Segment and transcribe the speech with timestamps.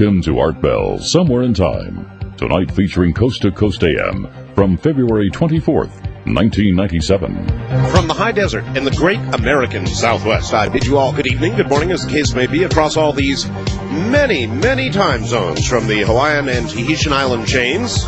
[0.00, 2.08] Welcome to Art Bell, Somewhere in Time.
[2.38, 5.92] Tonight featuring Coast to Coast AM from February 24th,
[6.24, 7.46] 1997.
[7.90, 11.54] From the high desert in the great American Southwest, I bid you all good evening,
[11.54, 13.46] good morning, as the case may be, across all these
[13.90, 18.02] many, many time zones from the Hawaiian and Tahitian island chains,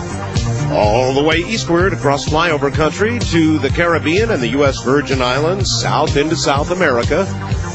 [0.71, 4.83] all the way eastward across flyover country to the Caribbean and the U.S.
[4.83, 7.27] Virgin Islands, south into South America,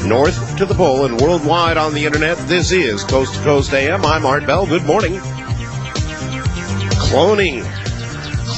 [0.04, 2.36] north to the pole, and worldwide on the internet.
[2.48, 4.04] This is Coast to Coast AM.
[4.04, 4.66] I'm Art Bell.
[4.66, 5.14] Good morning.
[7.08, 7.62] Cloning.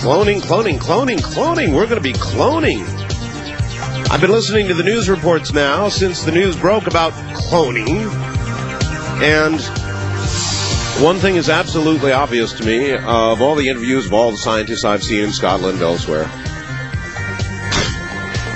[0.00, 1.74] Cloning, cloning, cloning, cloning.
[1.74, 2.86] We're going to be cloning.
[4.10, 8.10] I've been listening to the news reports now since the news broke about cloning.
[9.22, 9.60] And
[11.02, 14.84] one thing is absolutely obvious to me of all the interviews of all the scientists
[14.84, 16.30] I've seen in Scotland elsewhere.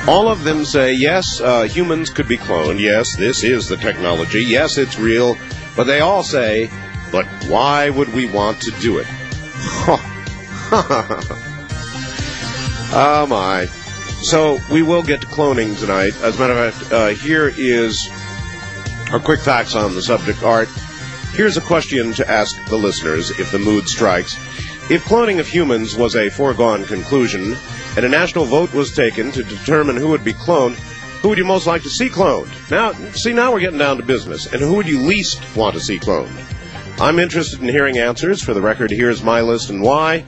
[0.07, 2.79] All of them say, yes, uh, humans could be cloned.
[2.79, 4.43] Yes, this is the technology.
[4.43, 5.39] Yes, it's real.
[5.77, 6.71] But they all say,
[7.11, 9.07] but why would we want to do it?
[12.93, 13.67] oh my.
[14.21, 16.15] So we will get to cloning tonight.
[16.23, 18.11] As a matter of fact, uh, here is
[19.11, 20.69] our quick facts on the subject art.
[21.33, 24.35] Here's a question to ask the listeners if the mood strikes.
[24.91, 27.57] If cloning of humans was a foregone conclusion,
[27.97, 30.75] and a national vote was taken to determine who would be cloned,
[31.23, 32.51] who would you most like to see cloned?
[32.71, 34.53] Now, see, now we're getting down to business.
[34.53, 36.31] And who would you least want to see cloned?
[37.01, 38.43] I'm interested in hearing answers.
[38.43, 40.25] For the record, here's my list and why.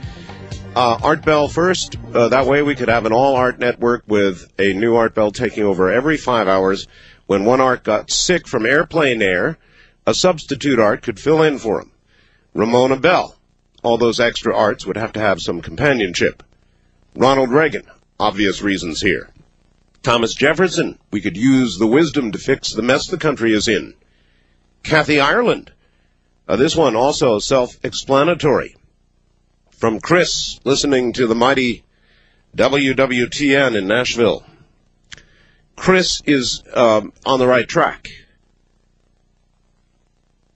[0.74, 1.96] Uh, Art Bell first.
[2.14, 5.30] Uh, that way we could have an all art network with a new Art Bell
[5.30, 6.86] taking over every five hours.
[7.26, 9.58] When one art got sick from airplane air,
[10.06, 11.90] a substitute art could fill in for him.
[12.54, 13.36] Ramona Bell.
[13.82, 16.42] All those extra arts would have to have some companionship.
[17.16, 17.84] Ronald Reagan.
[18.20, 19.30] Obvious reasons here.
[20.02, 20.98] Thomas Jefferson.
[21.10, 23.94] We could use the wisdom to fix the mess the country is in.
[24.82, 25.72] Kathy Ireland.
[26.46, 28.76] Uh, this one also self-explanatory.
[29.70, 31.84] From Chris, listening to the mighty
[32.56, 34.44] WWTN in Nashville.
[35.74, 38.10] Chris is um, on the right track.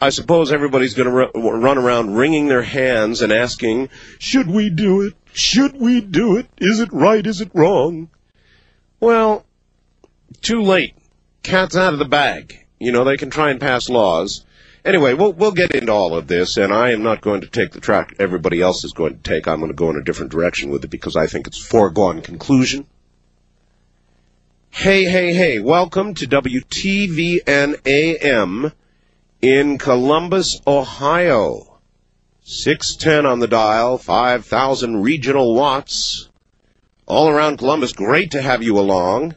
[0.00, 4.70] I suppose everybody's going to r- run around wringing their hands and asking, should we
[4.70, 5.14] do it?
[5.32, 6.46] Should we do it?
[6.58, 7.26] Is it right?
[7.26, 8.08] Is it wrong?
[8.98, 9.44] Well,
[10.42, 10.94] too late.
[11.42, 12.66] Cat's out of the bag.
[12.78, 14.44] You know, they can try and pass laws.
[14.84, 17.72] Anyway, we'll, we'll get into all of this, and I am not going to take
[17.72, 19.46] the track everybody else is going to take.
[19.46, 21.66] I'm going to go in a different direction with it because I think it's a
[21.66, 22.86] foregone conclusion.
[24.70, 28.72] Hey, hey, hey, welcome to WTVN AM
[29.42, 31.69] in Columbus, Ohio.
[32.42, 36.28] 610 on the dial, 5,000 regional watts.
[37.06, 39.34] All around Columbus, great to have you along.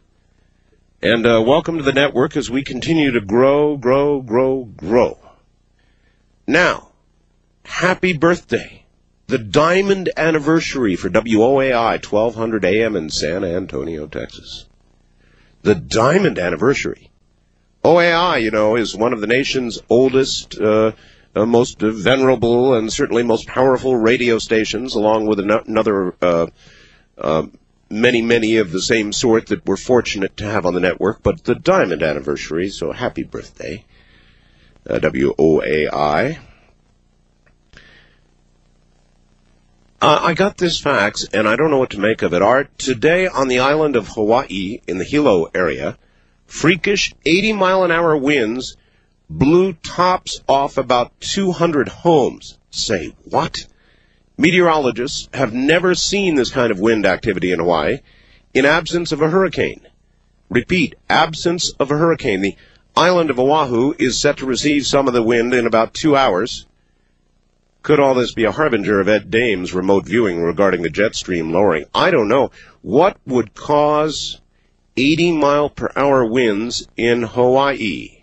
[1.02, 5.20] And uh, welcome to the network as we continue to grow, grow, grow, grow.
[6.48, 6.90] Now,
[7.66, 8.86] happy birthday.
[9.28, 14.66] The diamond anniversary for WOAI 1200 AM in San Antonio, Texas.
[15.62, 17.10] The diamond anniversary.
[17.84, 20.92] OAI, you know, is one of the nation's oldest, uh,
[21.36, 26.48] uh, most venerable, and certainly most powerful radio stations, along with another uh,
[27.18, 27.48] uh,
[27.90, 31.24] many, many of the same sort that we're fortunate to have on the network.
[31.24, 33.86] But the diamond anniversary, so happy birthday,
[34.88, 36.40] uh, WOAI.
[40.02, 42.42] Uh, I got this fax, and I don't know what to make of it.
[42.42, 45.98] Art, today on the island of Hawaii, in the Hilo area,
[46.46, 48.76] freakish 80 mile an hour winds
[49.30, 52.58] blew tops off about 200 homes.
[52.72, 53.66] Say what?
[54.38, 58.00] Meteorologists have never seen this kind of wind activity in Hawaii
[58.54, 59.82] in absence of a hurricane.
[60.50, 62.42] Repeat, absence of a hurricane.
[62.42, 62.56] The
[62.96, 66.66] island of Oahu is set to receive some of the wind in about two hours.
[67.82, 71.52] Could all this be a harbinger of Ed Dames' remote viewing regarding the jet stream
[71.52, 71.86] lowering?
[71.94, 72.52] I don't know.
[72.82, 74.40] What would cause
[74.96, 78.23] 80 mile per hour winds in Hawaii?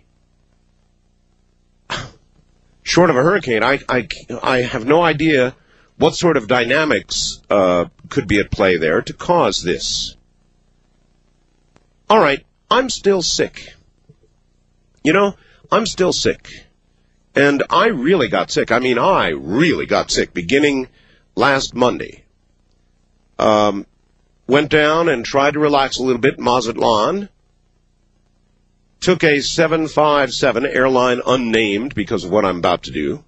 [2.83, 4.07] Short of a hurricane, I, I,
[4.41, 5.55] I have no idea
[5.97, 10.15] what sort of dynamics uh, could be at play there to cause this.
[12.09, 13.73] All right, I'm still sick.
[15.03, 15.35] You know,
[15.71, 16.65] I'm still sick.
[17.35, 18.71] And I really got sick.
[18.71, 20.89] I mean, I really got sick beginning
[21.35, 22.23] last Monday.
[23.39, 23.85] Um,
[24.47, 27.29] went down and tried to relax a little bit in Mazatlan.
[29.01, 33.23] Took a 757 airline unnamed because of what I'm about to do.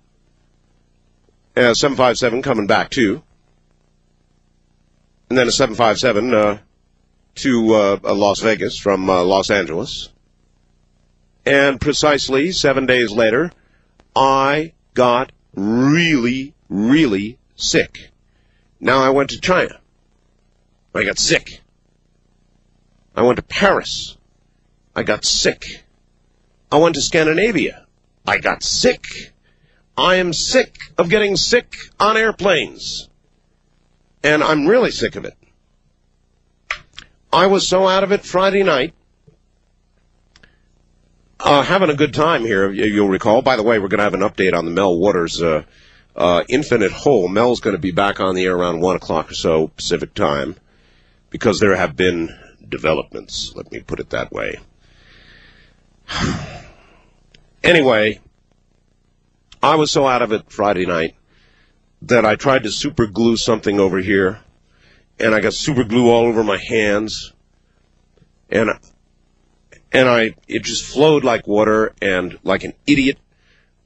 [1.56, 3.24] Uh, 757 coming back too.
[5.30, 6.60] And then a 757 uh,
[7.36, 10.10] to uh, Las Vegas from uh, Los Angeles.
[11.46, 13.52] And precisely seven days later,
[14.16, 18.10] I got really, really sick.
[18.80, 19.80] Now I went to China.
[20.94, 21.62] I got sick.
[23.16, 24.18] I went to Paris.
[24.96, 25.84] I got sick.
[26.72, 27.86] I went to Scandinavia.
[28.26, 29.06] I got sick.
[29.98, 33.10] I am sick of getting sick on airplanes.
[34.24, 35.38] And I'm really sick of it.
[37.32, 38.94] I was so out of it Friday night.
[41.40, 43.42] Uh, having a good time here, you'll recall.
[43.42, 45.64] By the way, we're going to have an update on the Mel Waters uh,
[46.16, 47.28] uh, Infinite Hole.
[47.28, 50.56] Mel's going to be back on the air around 1 o'clock or so Pacific time
[51.32, 52.30] because there have been
[52.70, 53.52] developments.
[53.56, 54.60] Let me put it that way.
[57.64, 58.20] anyway,
[59.62, 61.16] I was so out of it Friday night
[62.04, 64.40] that I tried to super glue something over here,
[65.20, 67.34] and I got super glue all over my hands,
[68.50, 68.72] and
[69.92, 73.18] and I it just flowed like water, and like an idiot.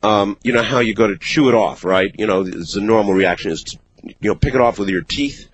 [0.04, 2.14] Um, you know how you go to chew it off, right?
[2.18, 5.02] You know, it's a normal reaction is to you know pick it off with your
[5.02, 5.50] teeth.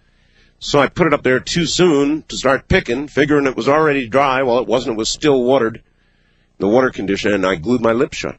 [0.60, 4.08] So I put it up there too soon to start picking, figuring it was already
[4.08, 4.44] dry.
[4.44, 4.96] Well, it wasn't.
[4.96, 5.84] It was still watered,
[6.64, 8.38] the water condition, and I glued my lips shut.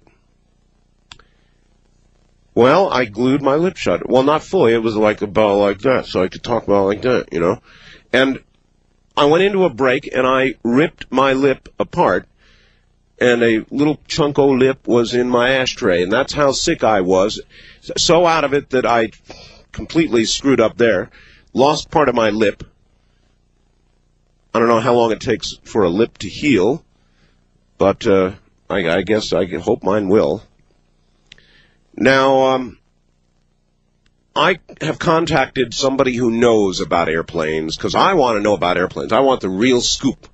[2.54, 4.08] Well, I glued my lips shut.
[4.08, 4.72] Well, not fully.
[4.72, 7.40] It was like a about like that, so I could talk about like that, you
[7.40, 7.60] know.
[8.14, 8.42] And
[9.14, 12.26] I went into a break and I ripped my lip apart,
[13.20, 17.02] and a little chunk of lip was in my ashtray, and that's how sick I
[17.02, 17.42] was.
[17.98, 19.10] So out of it that I
[19.70, 21.10] completely screwed up there,
[21.52, 22.64] lost part of my lip.
[24.54, 26.82] I don't know how long it takes for a lip to heal,
[27.78, 28.32] but uh,
[28.68, 30.42] I, I guess I hope mine will.
[31.96, 32.78] Now, um,
[34.36, 39.12] I have contacted somebody who knows about airplanes because I want to know about airplanes.
[39.12, 40.26] I want the real scoop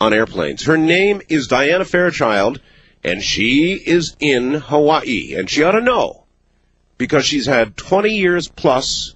[0.00, 0.64] on airplanes.
[0.64, 2.60] Her name is Diana Fairchild,
[3.02, 6.24] and she is in Hawaii, and she ought to know
[6.98, 9.14] because she's had 20 years plus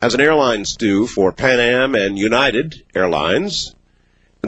[0.00, 3.74] as an airline stew for Pan Am and United Airlines.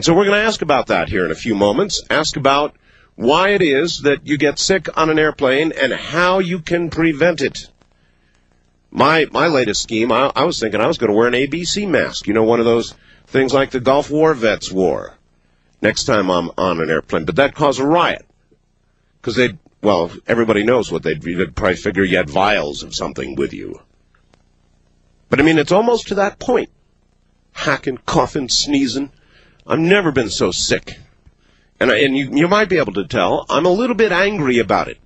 [0.01, 2.01] And so we're going to ask about that here in a few moments.
[2.09, 2.75] Ask about
[3.13, 7.39] why it is that you get sick on an airplane and how you can prevent
[7.39, 7.69] it.
[8.89, 11.87] My my latest scheme, I, I was thinking I was going to wear an ABC
[11.87, 12.25] mask.
[12.25, 12.95] You know, one of those
[13.27, 15.13] things like the Gulf War vets wore.
[15.83, 18.25] Next time I'm on an airplane, but that caused a riot
[19.21, 23.35] because they'd well, everybody knows what they'd, they'd probably figure you had vials of something
[23.35, 23.79] with you.
[25.29, 26.71] But I mean, it's almost to that point.
[27.51, 29.11] Hacking, coughing, sneezing.
[29.65, 30.97] I've never been so sick
[31.81, 34.87] and, and you, you might be able to tell, I'm a little bit angry about
[34.87, 34.99] it.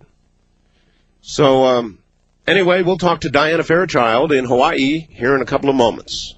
[1.22, 2.00] So, um,
[2.46, 6.36] anyway, we'll talk to Diana Fairchild in Hawaii here in a couple of moments.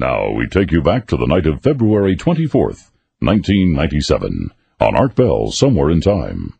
[0.00, 2.90] Now we take you back to the night of February 24th,
[3.20, 4.50] 1997,
[4.80, 6.58] on Art Bell Somewhere in Time.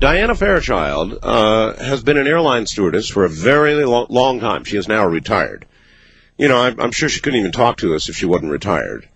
[0.00, 4.64] Diana Fairchild uh, has been an airline stewardess for a very lo- long time.
[4.64, 5.66] She is now retired.
[6.38, 9.06] You know, I'm, I'm, sure she couldn't even talk to us if she wasn't retired.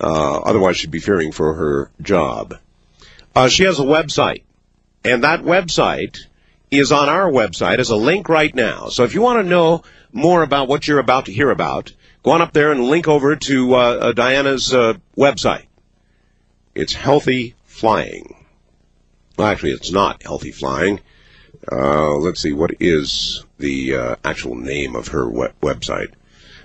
[0.00, 2.56] Uh, otherwise, she'd be fearing for her job.
[3.36, 4.44] Uh, she has a website,
[5.04, 6.16] and that website
[6.70, 8.88] is on our website as a link right now.
[8.88, 12.30] So if you want to know more about what you're about to hear about, go
[12.30, 15.66] on up there and link over to uh, uh, Diana's uh, website.
[16.74, 18.41] It's Healthy Flying.
[19.36, 21.00] Well, actually, it's not healthy flying.
[21.70, 26.12] Uh, let's see, what is the uh, actual name of her web- website?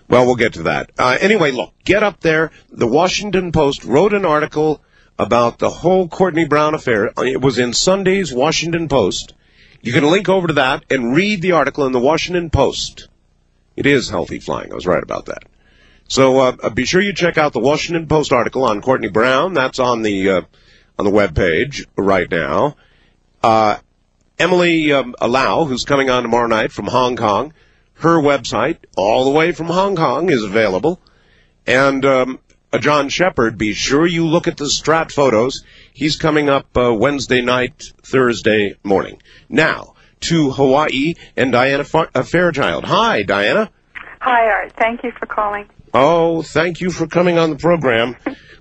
[0.09, 0.91] Well, we'll get to that.
[0.97, 2.51] Uh, anyway, look, get up there.
[2.71, 4.81] The Washington Post wrote an article
[5.19, 7.11] about the whole Courtney Brown affair.
[7.17, 9.33] It was in Sunday's Washington Post.
[9.81, 13.09] You can link over to that and read the article in the Washington Post.
[13.75, 14.71] It is healthy flying.
[14.71, 15.43] I was right about that.
[16.07, 19.53] So uh, be sure you check out the Washington Post article on Courtney Brown.
[19.53, 20.41] That's on the uh,
[20.97, 22.75] on the web page right now.
[23.43, 23.77] Uh,
[24.39, 27.53] Emily um, Lau, who's coming on tomorrow night from Hong Kong,
[27.95, 30.99] her website, all the way from Hong Kong, is available.
[31.65, 32.39] And um,
[32.79, 35.63] John Shepard, be sure you look at the Strat photos.
[35.93, 39.21] He's coming up uh, Wednesday night, Thursday morning.
[39.49, 42.85] Now, to Hawaii and Diana Fa- uh, Fairchild.
[42.85, 43.69] Hi, Diana.
[44.19, 44.73] Hi, Art.
[44.73, 45.67] Thank you for calling.
[45.93, 48.15] Oh, thank you for coming on the program.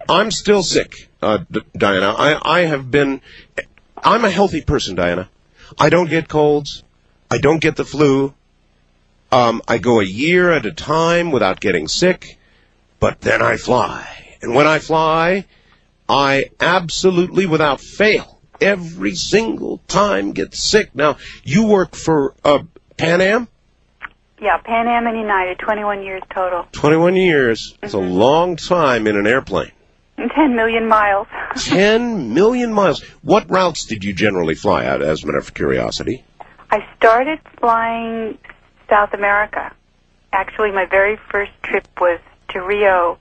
[0.08, 2.14] I'm still sick, uh, D- Diana.
[2.16, 3.20] I, I have been.
[4.02, 5.28] I'm a healthy person, Diana.
[5.78, 6.84] I don't get colds.
[7.30, 8.32] I don't get the flu.
[9.32, 12.38] Um, I go a year at a time without getting sick,
[13.00, 14.06] but then I fly.
[14.40, 15.46] And when I fly,
[16.08, 20.94] I absolutely, without fail, every single time get sick.
[20.94, 22.62] Now, you work for uh,
[22.96, 23.48] Pan Am?
[24.40, 26.66] Yeah, Pan Am and United, 21 years total.
[26.70, 27.76] 21 years.
[27.82, 29.72] It's a long time in an airplane.
[30.16, 31.26] 10 million miles.
[31.56, 33.02] 10 million miles.
[33.22, 36.24] What routes did you generally fly at, as a matter of curiosity?
[36.70, 38.38] I started flying
[38.88, 39.72] South America.
[40.32, 42.20] Actually, my very first trip was
[42.50, 43.18] to Rio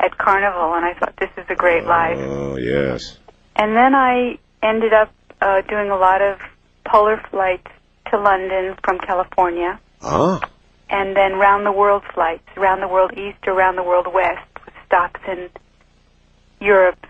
[0.00, 2.18] at Carnival, and I thought this is a great life.
[2.18, 3.18] Oh, yes.
[3.56, 6.38] And then I ended up uh, doing a lot of
[6.84, 7.68] polar flights
[8.10, 10.40] to London from California, Ah,
[10.90, 14.46] and then round the world flights, round the world east or round the world west,
[14.64, 15.48] with stops in
[16.62, 17.06] Europe,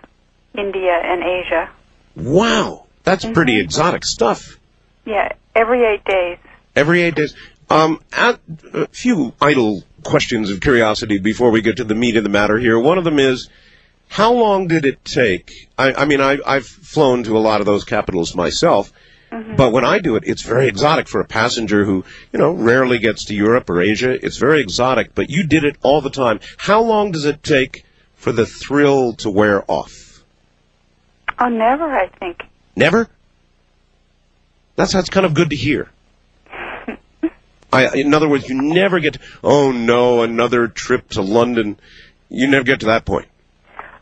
[0.57, 1.69] India, and Asia.
[2.15, 2.79] wow.
[3.03, 4.57] That's pretty exotic stuff.
[5.05, 6.37] Yeah, every eight days.
[6.73, 7.35] Every eight days.
[7.69, 8.39] Um, a
[8.73, 12.57] a few idle questions of curiosity before we get to the meat of the matter
[12.57, 12.79] here.
[12.79, 13.49] One of them is,
[14.07, 15.69] how long did it take?
[15.77, 18.93] I, I mean, I, I've flown to a lot of those capitals myself,
[19.57, 22.99] but when I do it, it's very exotic for a passenger who, you know, rarely
[22.99, 24.11] gets to Europe or Asia.
[24.25, 26.39] It's very exotic, but you did it all the time.
[26.55, 27.83] How long does it take
[28.23, 30.23] for the thrill to wear off?
[31.37, 32.41] Oh, never, I think.
[32.73, 33.09] Never?
[34.77, 35.89] That's that's kind of good to hear.
[37.73, 39.17] I, in other words, you never get.
[39.43, 41.77] oh no, another trip to London.
[42.29, 43.27] You never get to that point.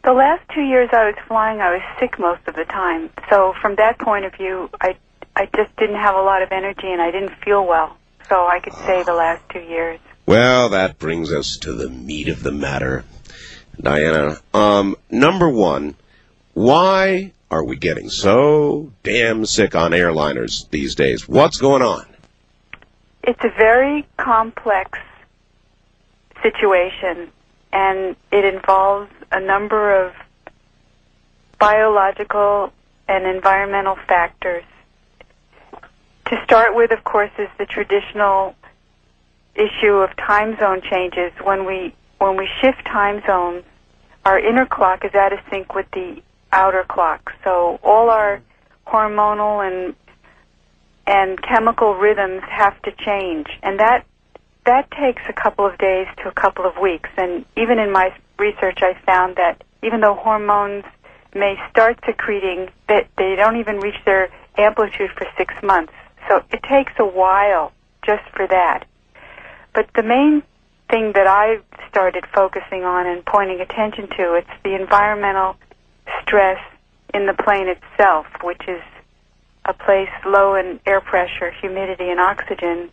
[0.03, 3.09] The last two years I was flying, I was sick most of the time.
[3.29, 4.95] So from that point of view, I
[5.35, 7.97] I just didn't have a lot of energy and I didn't feel well.
[8.29, 9.99] So I could say the last two years.
[10.27, 13.03] Well, that brings us to the meat of the matter,
[13.81, 14.37] Diana.
[14.53, 15.95] Um, number one,
[16.53, 21.27] why are we getting so damn sick on airliners these days?
[21.27, 22.05] What's going on?
[23.23, 24.99] It's a very complex
[26.41, 27.31] situation,
[27.71, 30.13] and it involves a number of
[31.59, 32.73] biological
[33.07, 34.63] and environmental factors.
[36.27, 38.55] To start with, of course, is the traditional
[39.55, 41.31] issue of time zone changes.
[41.43, 43.63] When we when we shift time zones,
[44.25, 47.33] our inner clock is out of sync with the outer clock.
[47.43, 48.41] So all our
[48.87, 49.95] hormonal and
[51.07, 54.05] and chemical rhythms have to change, and that
[54.65, 57.09] that takes a couple of days to a couple of weeks.
[57.17, 60.83] And even in my research, I found that even though hormones
[61.33, 65.93] may start secreting, that they don't even reach their amplitude for six months.
[66.29, 67.71] So it takes a while
[68.05, 68.85] just for that.
[69.73, 70.43] But the main
[70.91, 75.55] thing that I've started focusing on and pointing attention to, it's the environmental
[76.21, 76.59] stress
[77.13, 78.81] in the plane itself, which is
[79.65, 82.89] a place low in air pressure, humidity, and oxygen,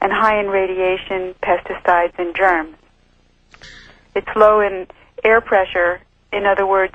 [0.00, 2.76] and high in radiation, pesticides, and germs.
[4.14, 4.86] It's low in
[5.24, 6.00] air pressure.
[6.32, 6.94] In other words,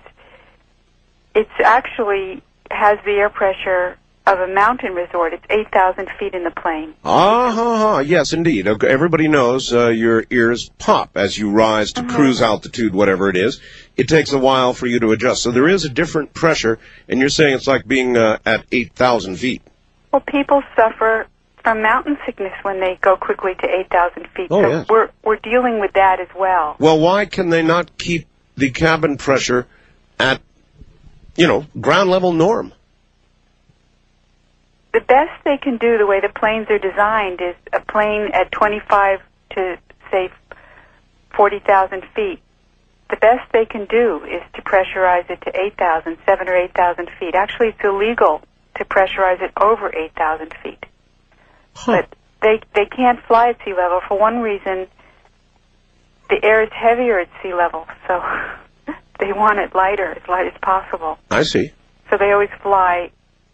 [1.35, 5.33] it's actually has the air pressure of a mountain resort.
[5.33, 6.93] It's 8,000 feet in the plane.
[7.03, 7.99] Ah, ha, ha.
[7.99, 8.67] yes, indeed.
[8.67, 13.35] Okay, Everybody knows uh, your ears pop as you rise to cruise altitude, whatever it
[13.35, 13.59] is.
[13.97, 15.43] It takes a while for you to adjust.
[15.43, 19.35] So there is a different pressure, and you're saying it's like being uh, at 8,000
[19.35, 19.61] feet.
[20.11, 21.27] Well, people suffer
[21.63, 24.47] from mountain sickness when they go quickly to 8,000 feet.
[24.51, 24.89] Oh, so yes.
[24.89, 26.75] we're we're dealing with that as well.
[26.77, 29.65] Well, why can they not keep the cabin pressure
[30.19, 30.41] at,
[31.35, 32.73] you know, ground level norm?
[34.93, 38.51] The best they can do, the way the planes are designed, is a plane at
[38.51, 39.19] 25
[39.55, 39.77] to
[40.11, 40.29] say
[41.35, 42.39] 40,000 feet.
[43.09, 47.35] The best they can do is to pressurize it to 8,000, 7 or 8,000 feet.
[47.35, 48.41] Actually, it's illegal
[48.75, 50.85] to pressurize it over 8,000 feet.
[51.85, 52.07] But
[52.41, 54.87] they they can't fly at sea level for one reason.
[56.29, 58.21] The air is heavier at sea level, so
[59.19, 61.17] they want it lighter, as light as possible.
[61.31, 61.71] I see.
[62.09, 63.11] So they always fly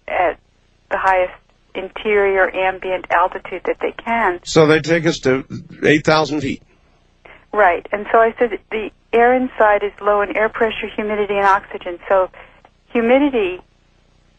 [0.08, 0.40] at
[0.90, 1.34] the highest
[1.76, 4.40] interior ambient altitude that they can.
[4.44, 5.46] So they take us to
[5.84, 6.64] 8,000 feet.
[7.52, 7.86] Right.
[7.92, 12.00] And so I said the air inside is low in air pressure, humidity, and oxygen.
[12.08, 12.30] So
[12.92, 13.60] humidity,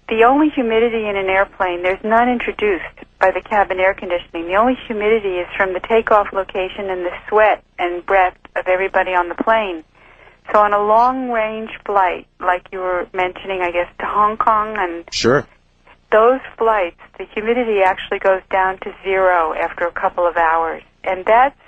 [0.09, 2.85] the only humidity in an airplane, there's none introduced
[3.19, 4.47] by the cabin air conditioning.
[4.47, 9.11] The only humidity is from the takeoff location and the sweat and breath of everybody
[9.11, 9.85] on the plane.
[10.53, 14.77] So on a long range flight, like you were mentioning, I guess, to Hong Kong
[14.79, 15.47] and Sure.
[16.11, 20.83] Those flights, the humidity actually goes down to zero after a couple of hours.
[21.05, 21.59] And that's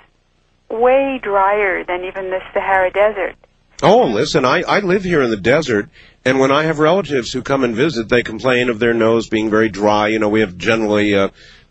[0.69, 3.35] way drier than even the Sahara Desert.
[3.81, 5.89] Oh, listen, I, I live here in the desert,
[6.23, 9.49] and when I have relatives who come and visit, they complain of their nose being
[9.49, 10.07] very dry.
[10.07, 11.29] You know, we have generally uh,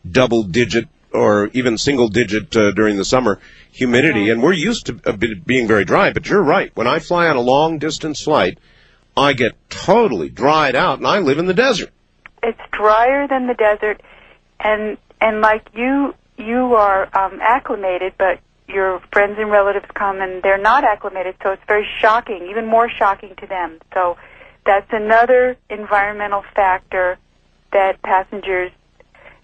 [0.08, 3.38] double digit or even single digit uh, during the summer
[3.70, 6.12] humidity, and we're used to a bit being very dry.
[6.12, 6.70] But you're right.
[6.74, 8.58] When I fly on a long distance flight,
[9.16, 11.90] I get totally dried out, and I live in the desert.
[12.42, 14.02] It's drier than the desert,
[14.60, 20.42] and and like you, you are um, acclimated, but your friends and relatives come and
[20.42, 23.78] they're not acclimated, so it's very shocking, even more shocking to them.
[23.94, 24.16] So
[24.64, 27.18] that's another environmental factor
[27.72, 28.72] that passengers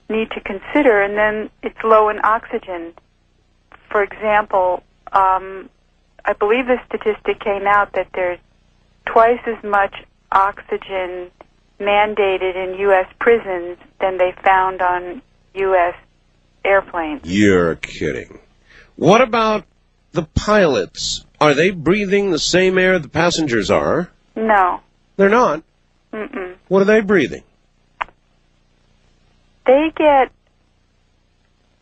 [0.09, 1.03] need to consider.
[1.03, 2.95] And then it's low in oxygen.
[3.91, 5.69] For example, um,
[6.25, 8.39] I believe the statistic came out that there's
[9.07, 9.95] twice as much
[10.31, 11.31] oxygen
[11.81, 13.07] mandated in U.S.
[13.21, 15.23] prisons than they found on
[15.55, 15.95] U.S.
[16.65, 17.23] airplanes.
[17.25, 18.39] You're kidding.
[18.97, 19.65] What about
[20.13, 21.25] the pilots?
[21.41, 24.11] Are they breathing the same air the passengers are?
[24.35, 24.81] No.
[25.17, 25.63] They're not.
[26.13, 26.57] Mm-mm.
[26.69, 27.43] What are they breathing?
[29.67, 30.33] They get,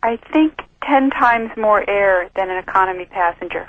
[0.03, 3.67] I think, ten times more air than an economy passenger.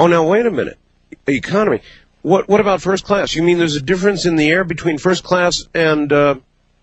[0.00, 0.78] Oh, now wait a minute.
[1.26, 1.80] Economy.
[2.24, 3.34] What what about first class?
[3.34, 6.36] You mean there's a difference in the air between first class and uh,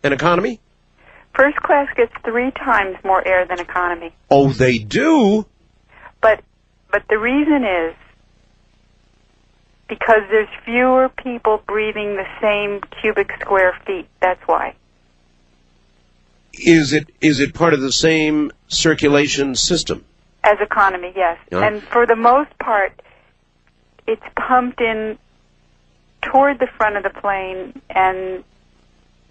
[0.03, 0.59] and economy?
[1.33, 4.13] First class gets three times more air than economy.
[4.29, 5.47] Oh, they do.
[6.21, 6.43] But
[6.91, 7.95] but the reason is
[9.89, 14.07] because there's fewer people breathing the same cubic square feet.
[14.19, 14.75] That's why.
[16.53, 20.05] Is it is it part of the same circulation system?
[20.43, 21.39] As economy, yes.
[21.51, 21.65] Yeah.
[21.65, 23.01] And for the most part,
[24.05, 25.17] it's pumped in
[26.21, 28.43] toward the front of the plane, and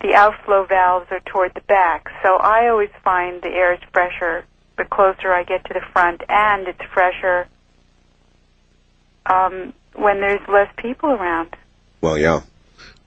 [0.01, 2.11] the outflow valves are toward the back.
[2.23, 4.45] So I always find the air is fresher
[4.81, 7.47] the closer I get to the front, and it's fresher
[9.27, 11.55] um, when there's less people around.
[12.01, 12.41] Well, yeah.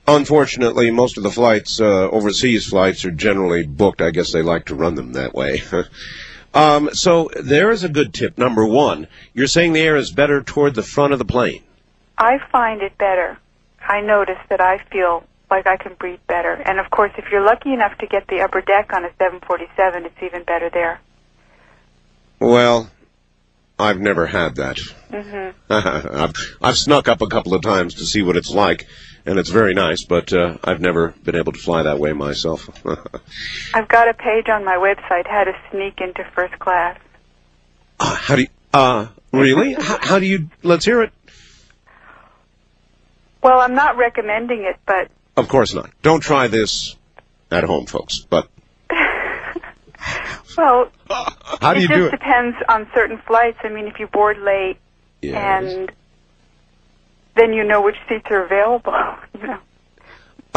[0.06, 4.02] Unfortunately, most of the flights, uh, overseas flights, are generally booked.
[4.02, 5.62] I guess they like to run them that way.
[6.54, 8.38] um, so there is a good tip.
[8.38, 11.62] Number one, you're saying the air is better toward the front of the plane.
[12.16, 13.38] I find it better.
[13.86, 16.52] I notice that I feel like I can breathe better.
[16.52, 20.06] And of course, if you're lucky enough to get the upper deck on a 747,
[20.06, 21.00] it's even better there.
[22.40, 22.90] Well,
[23.78, 24.78] I've never had that.
[25.10, 25.72] Mm-hmm.
[26.16, 28.86] I've, I've snuck up a couple of times to see what it's like,
[29.26, 32.68] and it's very nice, but uh, I've never been able to fly that way myself.
[33.74, 36.98] I've got a page on my website how to sneak into first class.
[37.98, 39.74] Uh, how do you, uh, really?
[39.74, 41.12] how, how do you, let's hear it.
[43.44, 45.90] Well, I'm not recommending it, but Of course not.
[46.02, 46.96] Don't try this
[47.50, 48.48] at home, folks, but
[50.56, 50.90] well,
[51.60, 52.10] how do it you just do it?
[52.12, 53.58] depends on certain flights.
[53.62, 54.78] I mean, if you board late
[55.20, 55.62] Yes.
[55.74, 55.92] and
[57.36, 58.92] then you know which seats are available.
[59.40, 59.58] You know,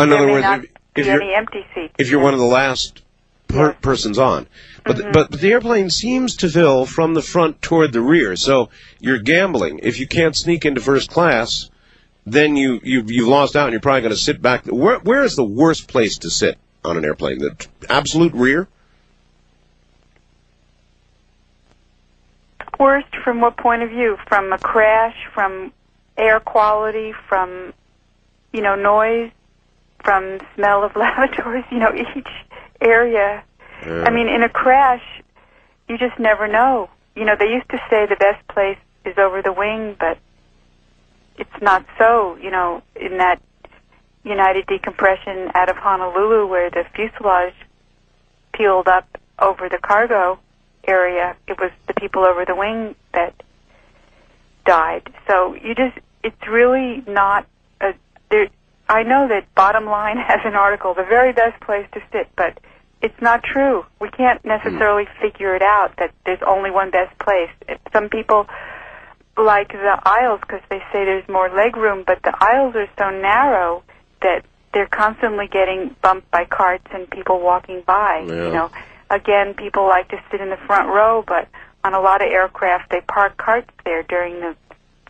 [0.04, 0.72] In there other words, if,
[1.02, 1.94] if you're, any empty seats.
[1.98, 3.02] if you're one of the last
[3.48, 4.46] per- persons on.
[4.86, 5.12] But, Mhm.
[5.14, 8.70] but the airplane seems to fill from the front toward the rear, so
[9.00, 9.80] you're gambling.
[9.84, 11.70] If you can't sneak into first class,
[12.32, 14.66] then you, you, you've lost out and you're probably going to sit back.
[14.66, 17.40] Where, where is the worst place to sit on an airplane?
[17.40, 18.68] The absolute rear?
[22.78, 24.18] Worst from what point of view?
[24.28, 25.72] From a crash, from
[26.18, 27.74] air quality, from
[28.54, 29.32] you know noise,
[30.04, 31.66] from smell of lavatories.
[31.72, 32.28] You know each
[32.80, 33.44] area.
[33.82, 35.04] I mean, in a crash,
[35.88, 36.90] you just never know.
[37.16, 40.18] You know, they used to say the best place is over the wing, but
[41.38, 42.38] it's not so.
[42.42, 43.42] You know, in that
[44.24, 47.54] United decompression out of Honolulu, where the fuselage
[48.54, 49.08] peeled up
[49.40, 50.40] over the cargo
[50.88, 53.34] area, it was the people over the wing that
[54.66, 55.10] died.
[55.28, 57.46] So you just, it's really not
[57.82, 57.94] a,
[58.30, 58.48] there,
[58.90, 62.60] I know that Bottom Line has an article, the very best place to sit, but
[63.02, 63.86] it's not true.
[64.02, 64.50] We can't hmm.
[64.50, 67.50] necessarily figure it out that there's only one best place.
[67.94, 68.48] Some people
[69.38, 73.10] like the aisles because they say there's more leg room, but the aisles are so
[73.10, 73.84] narrow
[74.22, 78.26] that they're constantly getting bumped by carts and people walking by.
[78.28, 78.34] Yeah.
[78.34, 78.72] You know,
[79.10, 81.48] again, people like to sit in the front row, but
[81.84, 84.56] on a lot of aircraft they park carts there during the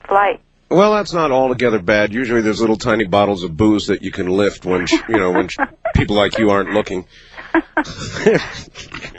[0.07, 0.41] flight.
[0.69, 2.13] Well, that's not altogether bad.
[2.13, 5.31] Usually there's little tiny bottles of booze that you can lift when, sh- you know,
[5.31, 5.59] when sh-
[5.95, 7.05] people like you aren't looking.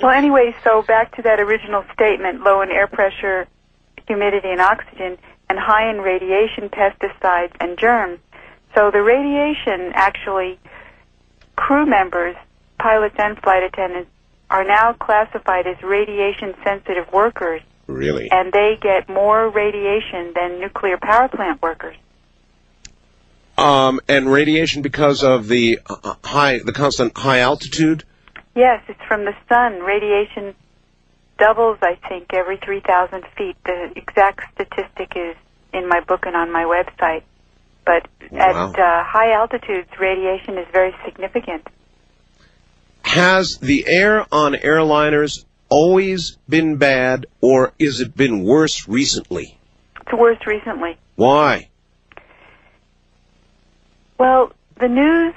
[0.02, 3.48] Well, anyway, so back to that original statement: low in air pressure,
[4.08, 5.18] humidity, and oxygen,
[5.48, 8.18] and high in radiation, pesticides, and germs.
[8.74, 10.58] So the radiation, actually,
[11.56, 12.36] crew members,
[12.78, 14.10] pilots, and flight attendants
[14.50, 18.30] are now classified as radiation-sensitive workers, Really?
[18.30, 21.96] and they get more radiation than nuclear power plant workers.
[23.56, 28.04] Um, and radiation because of the uh, high, the constant high altitude.
[28.54, 29.80] Yes, it's from the sun.
[29.80, 30.54] Radiation
[31.38, 33.56] doubles, I think, every 3,000 feet.
[33.64, 35.36] The exact statistic is
[35.72, 37.22] in my book and on my website.
[37.86, 38.40] but Wow.
[38.40, 41.66] at uh, high altitudes, radiation is very significant.
[43.02, 49.56] Has the air on airliners always been bad, or is it been worse recently?
[50.02, 50.98] It's worse recently.
[51.16, 51.68] Why?
[54.18, 55.34] Well, the news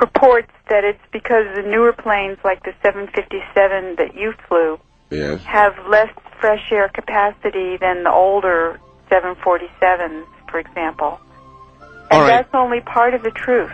[0.00, 4.78] purports that it's because the newer planes, like the 757 that you flew,
[5.10, 5.42] Yes.
[5.44, 6.08] have less
[6.40, 11.20] fresh air capacity than the older 747s, for example.
[11.82, 12.28] And All right.
[12.28, 13.72] that's only part of the truth.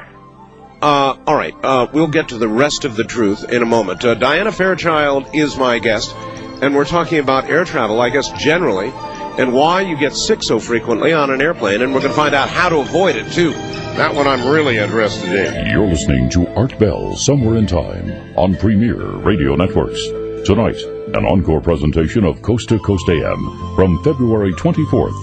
[0.83, 1.55] Uh, all right.
[1.63, 4.05] Uh, we'll get to the rest of the truth in a moment.
[4.05, 8.89] Uh, Diana Fairchild is my guest, and we're talking about air travel, I guess, generally,
[9.39, 12.35] and why you get sick so frequently on an airplane, and we're going to find
[12.35, 13.53] out how to avoid it, too.
[13.97, 15.71] That one I'm really interested in.
[15.71, 20.03] You're listening to Art Bell Somewhere in Time on Premier Radio Networks.
[20.47, 20.81] Tonight,
[21.15, 25.17] an encore presentation of Coast to Coast AM from February 24th,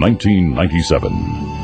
[0.00, 1.59] 1997.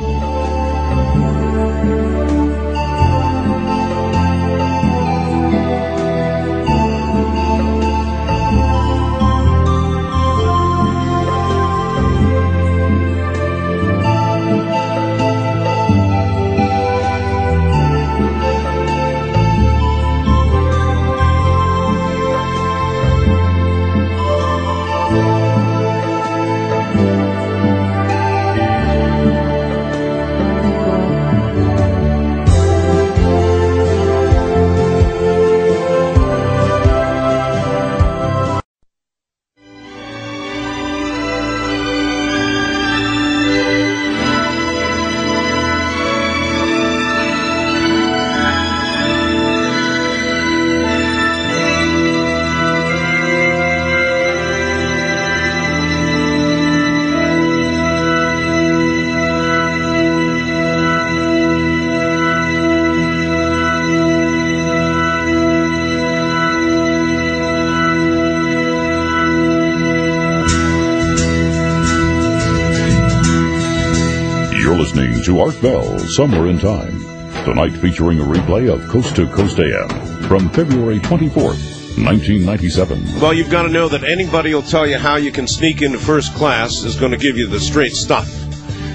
[76.16, 76.98] Somewhere in Time.
[77.44, 79.86] Tonight featuring a replay of Coast to Coast AM
[80.22, 81.60] from February 24th,
[82.02, 83.20] 1997.
[83.20, 85.98] Well, you've got to know that anybody will tell you how you can sneak into
[85.98, 88.26] first class is going to give you the straight stuff.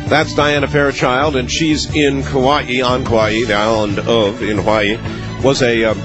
[0.08, 4.98] That's Diana Fairchild, and she's in Kauai, on Kauai, the island of in Hawaii.
[5.44, 6.00] Was a um,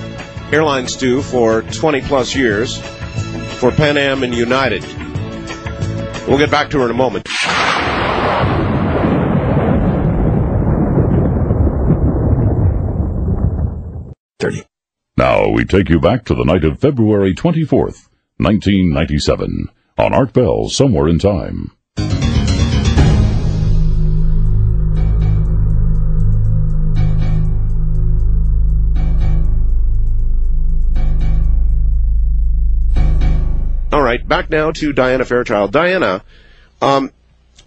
[0.53, 2.79] airline stew for 20 plus years
[3.57, 4.85] for Pan Am and United.
[6.29, 7.27] We'll get back to her in a moment.
[15.19, 20.69] Now we take you back to the night of February 24th, 1997 on Art Bell
[20.69, 21.73] Somewhere in Time.
[33.93, 35.73] All right, back now to Diana Fairchild.
[35.73, 36.23] Diana,
[36.83, 37.11] um,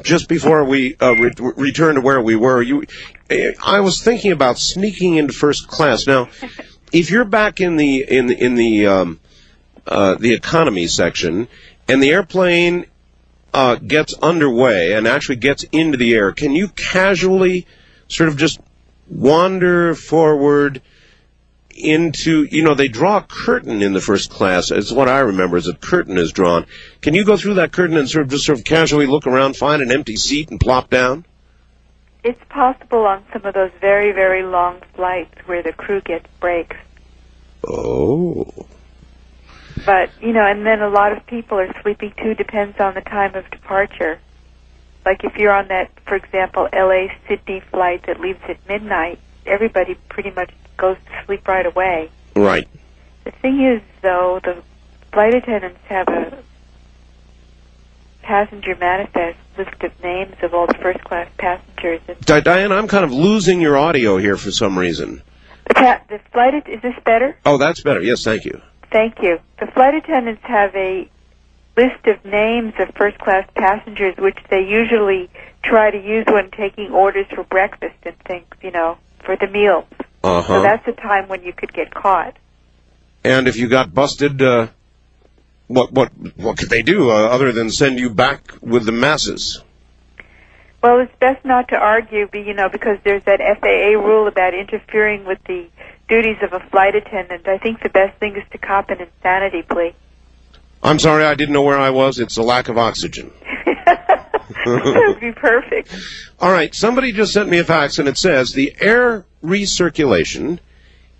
[0.04, 2.84] just before we uh, re- return to where we were, you,
[3.64, 6.08] I was thinking about sneaking into first class.
[6.08, 6.30] Now,
[6.92, 9.20] if you're back in the in in the um,
[9.86, 11.48] uh, the economy section,
[11.88, 12.86] and the airplane
[13.54, 17.66] uh, gets underway and actually gets into the air, can you casually
[18.08, 18.60] sort of just
[19.08, 20.82] wander forward?
[21.80, 25.56] into you know they draw a curtain in the first class it's what i remember
[25.56, 26.66] is a curtain is drawn
[27.00, 29.56] can you go through that curtain and sort of just sort of casually look around
[29.56, 31.26] find an empty seat and plop down
[32.24, 36.76] It's possible on some of those very, very long flights where the crew gets breaks.
[37.68, 38.68] oh
[39.86, 43.02] But, you know, and then a lot of people are sleeping too, depends on the
[43.02, 44.20] time of departure.
[45.06, 49.96] Like if you're on that, for example, LA Sydney flight that leaves at midnight, everybody
[50.10, 52.10] pretty much goes to sleep right away.
[52.36, 52.68] right
[53.24, 54.62] The thing is, though, the
[55.14, 56.44] flight attendants have a
[58.34, 62.00] passenger manifest list of names of all the first class passengers.
[62.22, 65.24] Di- diane i'm kind of losing your audio here for some reason
[65.68, 67.36] the, pa- the flight at- is this better?
[67.48, 68.62] oh that's better yes thank you
[68.92, 69.38] Thank you.
[69.60, 71.08] The flight attendants have a
[71.78, 75.30] list of names of first class passengers, which they usually
[75.62, 79.86] try to use when taking orders for breakfast and things, you know, for the meals.
[80.00, 82.36] So uh-huh So that's a time when you could get caught.
[83.24, 84.68] and if you got busted uh
[85.70, 89.64] what what what could they do uh, other than send you back with the masses
[90.84, 94.54] Well, it's best not to argue, be- you know, because there's that FAA rule about
[94.54, 95.68] interfering with the
[96.08, 97.48] duties of a flight attendant.
[97.48, 99.94] I think the best thing is to cop an insanity plea.
[100.82, 103.32] i'm sorry i didn't know where i was it's a lack of oxygen
[103.86, 105.94] that would be perfect.
[106.40, 110.60] All right, somebody just sent me a fax and it says the air recirculation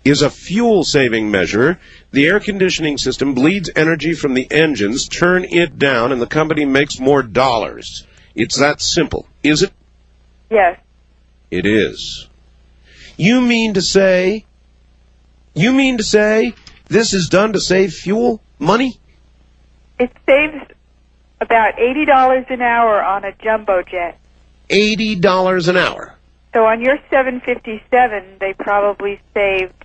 [0.04, 1.78] is a fuel saving measure.
[2.10, 6.64] The air conditioning system bleeds energy from the engines, turn it down, and the company
[6.64, 8.06] makes more dollars.
[8.34, 9.26] It's that simple.
[9.42, 9.72] Is it?
[10.50, 10.80] Yes.
[11.50, 12.28] It is.
[13.16, 14.46] You mean to say,
[15.54, 16.54] you mean to say
[16.88, 18.98] this is done to save fuel money?
[19.98, 20.72] It saves
[21.40, 24.18] about eighty dollars an hour on a jumbo jet.
[24.70, 26.16] Eighty dollars an hour.
[26.52, 29.79] So on your 757, they probably saved.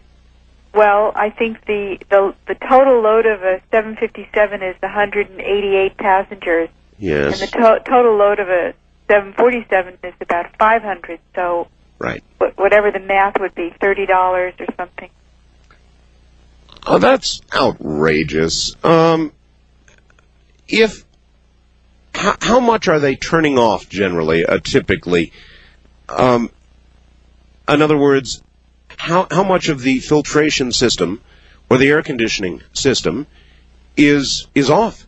[0.76, 7.42] Well, I think the the the total load of a 757 is 188 passengers, Yes.
[7.42, 8.74] and the to- total load of a
[9.10, 11.20] 747 is about 500.
[11.34, 12.22] So Right.
[12.40, 15.10] wh- whatever the math would be, thirty dollars or something.
[16.86, 18.76] Oh, that's outrageous.
[18.84, 19.32] Um,
[20.68, 21.06] if
[22.14, 25.32] how, how much are they turning off generally, uh, typically?
[26.10, 26.50] Um,
[27.68, 28.42] in other words,
[28.98, 31.22] how how much of the filtration system
[31.70, 33.28] or the air conditioning system
[33.98, 35.06] is is off?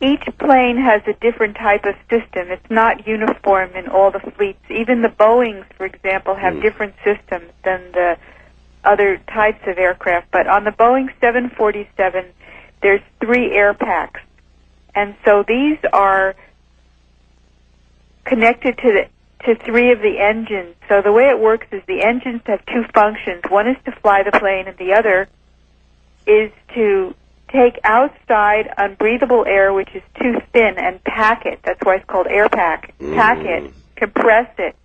[0.00, 2.52] Each plane has a different type of system.
[2.52, 4.62] It's not uniform in all the fleets.
[4.70, 6.60] Even the Boeings, for example, have Hmm.
[6.60, 8.16] different systems than the
[8.84, 10.30] other types of aircraft.
[10.30, 12.26] But on the Boeing 747,
[12.80, 14.20] there's three air packs.
[14.94, 16.36] And so these are
[18.24, 19.08] connected to the
[19.44, 20.74] to three of the engines.
[20.88, 23.42] So the way it works is the engines have two functions.
[23.48, 25.28] One is to fly the plane and the other
[26.26, 27.14] is to
[27.48, 31.60] take outside unbreathable air, which is too thin, and pack it.
[31.64, 32.94] That's why it's called air pack.
[32.98, 33.14] Mm.
[33.14, 34.76] Pack it, compress it,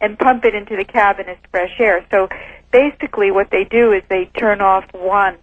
[0.00, 2.06] and pump it into the cabin as fresh air.
[2.10, 2.28] So
[2.72, 5.36] basically, what they do is they turn off one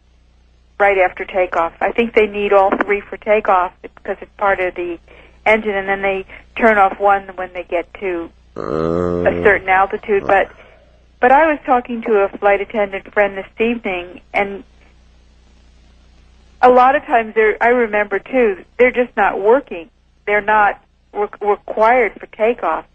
[0.79, 1.73] right after takeoff.
[1.81, 4.97] I think they need all three for takeoff because it's part of the
[5.45, 6.25] engine, and then they
[6.57, 10.25] turn off one when they get to Uh, a certain altitude.
[10.25, 10.51] But
[11.19, 14.63] but I was talking to a flight attendant friend this evening, and
[16.61, 17.61] a lot of times they're.
[17.61, 18.63] I remember too.
[18.77, 19.89] They're just not working.
[20.25, 22.85] They're not re- required for takeoff.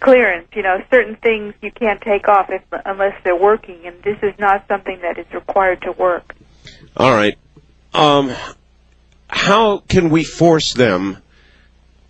[0.00, 4.18] Clearance, you know, certain things you can't take off if, unless they're working, and this
[4.22, 6.34] is not something that is required to work.
[6.94, 7.38] All right.
[7.94, 8.34] Um,
[9.28, 11.18] how can we force them,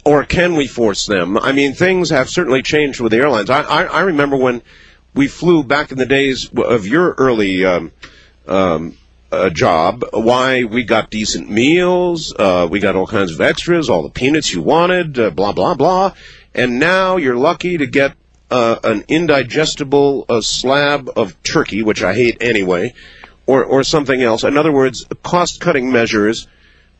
[0.04, 1.38] or can we force them?
[1.38, 3.50] I mean, things have certainly changed with the airlines.
[3.50, 4.62] I, I, I remember when
[5.14, 7.92] we flew back in the days of your early um,
[8.46, 8.98] um,
[9.32, 14.02] uh, job, why we got decent meals, uh, we got all kinds of extras, all
[14.02, 16.12] the peanuts you wanted, uh, blah, blah, blah.
[16.54, 18.14] And now you're lucky to get
[18.50, 22.94] uh, an indigestible uh, slab of turkey, which I hate anyway,
[23.46, 24.44] or, or something else.
[24.44, 26.46] In other words, cost cutting measures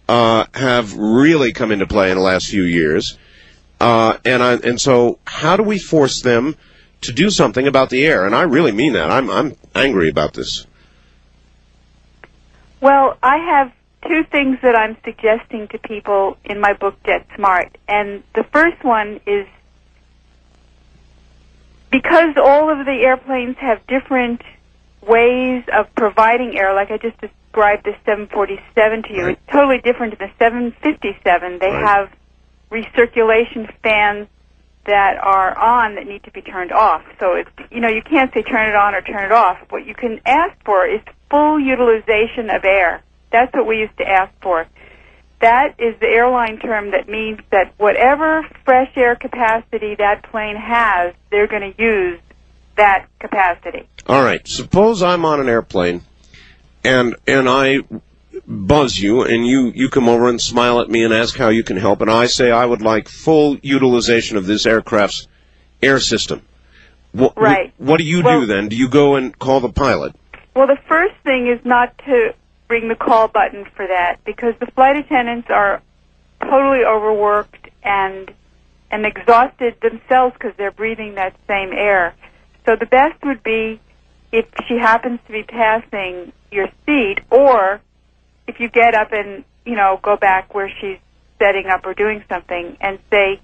[0.08, 3.18] uh, have really come into play in the last few years.
[3.80, 6.56] Uh, and I, and so how do we force them
[7.02, 8.26] to do something about the air?
[8.26, 9.10] And I really mean that.
[9.10, 10.66] I'm I'm angry about this.
[12.80, 13.72] Well, I have
[14.06, 17.76] two things that I'm suggesting to people in my book Jet Smart.
[17.88, 19.46] And the first one is
[21.90, 24.42] because all of the airplanes have different
[25.06, 29.38] ways of providing air, like I just described the 747 to you, Right.
[29.38, 31.58] it's totally different than the 757.
[31.58, 31.86] They Right.
[31.86, 32.10] have
[32.70, 34.28] recirculation fans
[34.86, 37.02] that are on that need to be turned off.
[37.18, 39.58] So it's you know you can't say turn it on or turn it off.
[39.70, 43.02] What you can ask for is full utilization of air.
[43.30, 44.66] That's what we used to ask for.
[45.40, 51.14] That is the airline term that means that whatever fresh air capacity that plane has,
[51.30, 52.20] they're going to use
[52.76, 53.88] that capacity.
[54.06, 54.46] All right.
[54.46, 56.02] Suppose I'm on an airplane,
[56.82, 57.78] and and I
[58.46, 61.62] buzz you, and you you come over and smile at me and ask how you
[61.62, 65.26] can help, and I say I would like full utilization of this aircraft's
[65.82, 66.42] air system.
[67.12, 67.72] What, Right.
[67.78, 68.68] What do you Well- do then?
[68.68, 70.14] Do you go and call the pilot?
[70.54, 72.34] Well, the first thing is not to
[72.68, 75.80] ring the call button for that because the flight attendants are
[76.40, 78.32] totally overworked and
[78.90, 82.14] and exhausted themselves because they're breathing that same air.
[82.66, 83.80] So the best would be
[84.32, 87.80] if she happens to be passing your seat or
[88.46, 90.98] if you get up and, you know, go back where she's
[91.38, 93.40] setting up or doing something and say,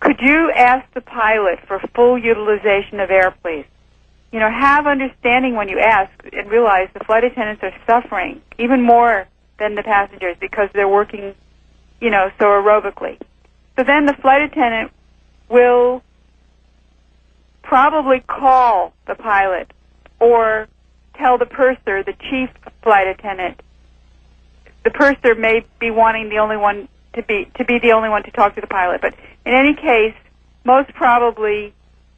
[0.00, 3.66] could you ask the pilot for full utilization of air, please?
[4.32, 8.82] You know, have understanding when you ask and realize the flight attendants are suffering even
[8.82, 9.26] more
[9.58, 11.34] than the passengers because they're working,
[12.00, 13.18] you know, so aerobically.
[13.76, 14.92] So then the flight attendant
[15.48, 16.02] will
[17.70, 19.72] probably call the pilot
[20.18, 20.66] or
[21.14, 22.50] tell the purser, the chief
[22.82, 23.60] flight attendant,
[24.82, 28.24] the purser may be wanting the only one to be to be the only one
[28.24, 29.00] to talk to the pilot.
[29.00, 29.14] But
[29.46, 30.16] in any case,
[30.64, 31.72] most probably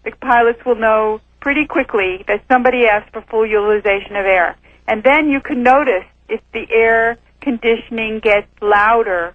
[0.05, 4.57] the pilots will know pretty quickly that somebody asked for full utilization of air.
[4.89, 9.35] And then you can notice if the air conditioning gets louder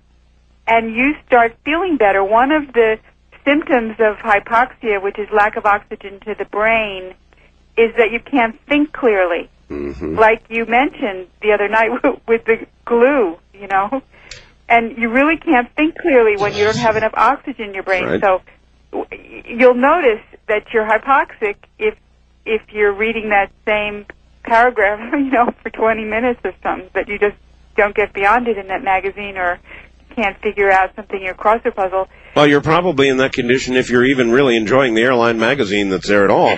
[0.66, 2.24] and you start feeling better.
[2.24, 2.98] One of the
[3.48, 7.14] symptoms of hypoxia, which is lack of oxygen to the brain,
[7.78, 9.50] is that you can't think clearly.
[9.70, 10.18] Mm-hmm.
[10.18, 11.92] Like you mentioned the other night
[12.28, 14.02] with the glue, you know?
[14.70, 18.04] And you really can't think clearly when you don't have enough oxygen in your brain.
[18.04, 18.22] Right.
[18.22, 18.42] So
[19.46, 21.96] you'll notice that you're hypoxic if
[22.46, 24.06] if you're reading that same
[24.44, 27.36] paragraph, you know, for 20 minutes or something, but you just
[27.76, 29.60] don't get beyond it in that magazine or
[30.18, 32.08] can't figure out something in your crossword puzzle.
[32.36, 36.08] Well, you're probably in that condition if you're even really enjoying the airline magazine that's
[36.08, 36.58] there at all.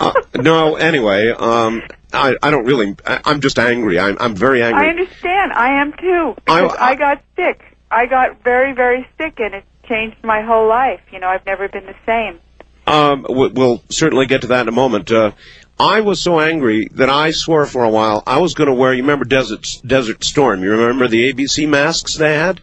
[0.00, 2.96] uh, no, anyway, um, I, I don't really.
[3.06, 3.98] I, I'm just angry.
[3.98, 4.86] I'm, I'm very angry.
[4.86, 5.52] I understand.
[5.52, 6.34] I am too.
[6.46, 7.76] I- Because I, got sick.
[7.90, 11.00] I got very, very sick, and it changed my whole life.
[11.12, 12.40] You know, I've never been the same.
[12.86, 15.10] Um, we'll certainly get to that in a moment.
[15.12, 15.32] Uh,
[15.78, 18.94] I was so angry that I swore for a while I was going to wear.
[18.94, 20.62] You remember Desert Desert Storm?
[20.62, 22.60] You remember the ABC masks they had?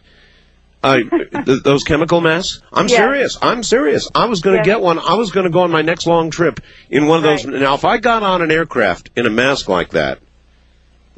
[0.82, 0.98] Uh,
[1.44, 2.60] th- those chemical masks.
[2.72, 2.96] I'm Yes.
[2.98, 3.38] serious.
[3.40, 4.08] I'm serious.
[4.14, 4.66] I was going to Yes.
[4.66, 4.98] get one.
[4.98, 6.58] I was going to go on my next long trip
[6.90, 7.44] in one of those.
[7.46, 7.60] Right.
[7.60, 10.18] Now, if I got on an aircraft in a mask like that,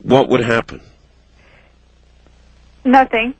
[0.02, 0.80] what would happen?
[2.85, 3.35] Nothing.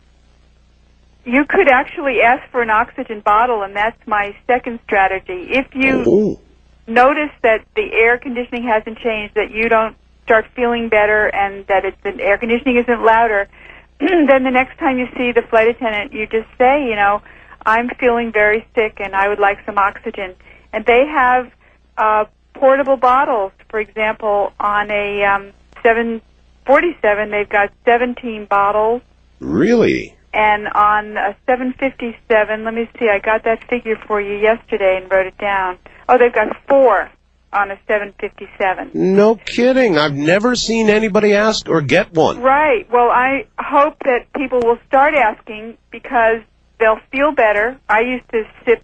[1.27, 5.49] You could actually ask for an oxygen bottle, and that's my second strategy.
[5.53, 6.41] If you Oh,
[6.87, 11.85] notice that the air conditioning hasn't changed, that you don't start feeling better, and that
[11.85, 13.49] it's, the air conditioning isn't louder,
[14.01, 17.23] then the next time you see the flight attendant, you just say, you know,
[17.67, 20.35] I'm feeling very sick, and I would like some oxygen.
[20.73, 21.51] And they have
[21.97, 23.53] uh, portable bottles.
[23.71, 29.03] For example, on a um, 747, they've got 17 bottles.
[29.41, 30.17] really?
[30.35, 34.99] And on uh, a 757, let me see, I got that figure for you yesterday
[35.01, 35.79] and wrote it down.
[36.09, 37.09] Oh, they've got four
[37.53, 38.91] on a 757.
[38.95, 39.97] No kidding.
[39.97, 42.41] I've never seen anybody ask or get one.
[42.41, 42.91] Right.
[42.91, 46.43] Well, I hope that people will start asking because
[46.81, 47.79] they'll feel better.
[47.89, 48.83] I used to sip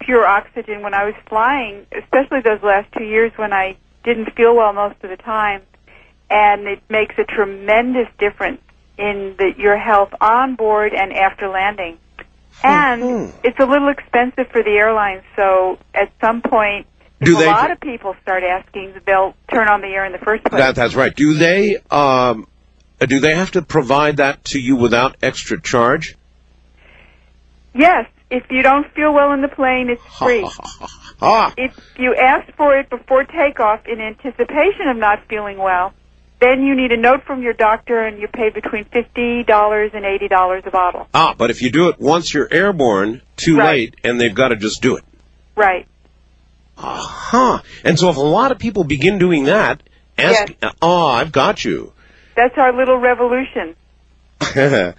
[0.00, 4.56] pure oxygen when I was flying, especially those last two years when I didn't feel
[4.56, 5.62] well most of the time.
[6.28, 8.60] And it makes a tremendous difference
[8.98, 11.98] in the, your health on board and after landing.
[12.62, 16.86] And it's a little expensive for the airlines, so at some point,
[17.20, 20.18] Do a they- lot of people start asking, they'll turn on the air in the
[20.18, 20.60] first place.
[20.60, 21.14] That, that's right.
[21.14, 22.46] Do they um,
[23.00, 26.16] uh, do they have to provide that to you without extra charge?
[27.74, 30.48] Yes, if you don't feel well in the plane, it's free.
[31.56, 35.92] If you ask for it before takeoff in anticipation of not feeling well,
[36.40, 40.66] then you need a note from your doctor and you pay between $50 and $80
[40.66, 41.08] a bottle.
[41.14, 43.66] ah, but if you do it once you're airborne, too Right.
[43.66, 45.04] late, and they've got to just do it.
[45.56, 45.86] Right.
[46.76, 47.62] Uh huh.
[47.84, 49.82] And so if a lot of people begin doing that,
[50.18, 51.92] ask, oh, I've got you.
[52.36, 53.76] That's our little revolution.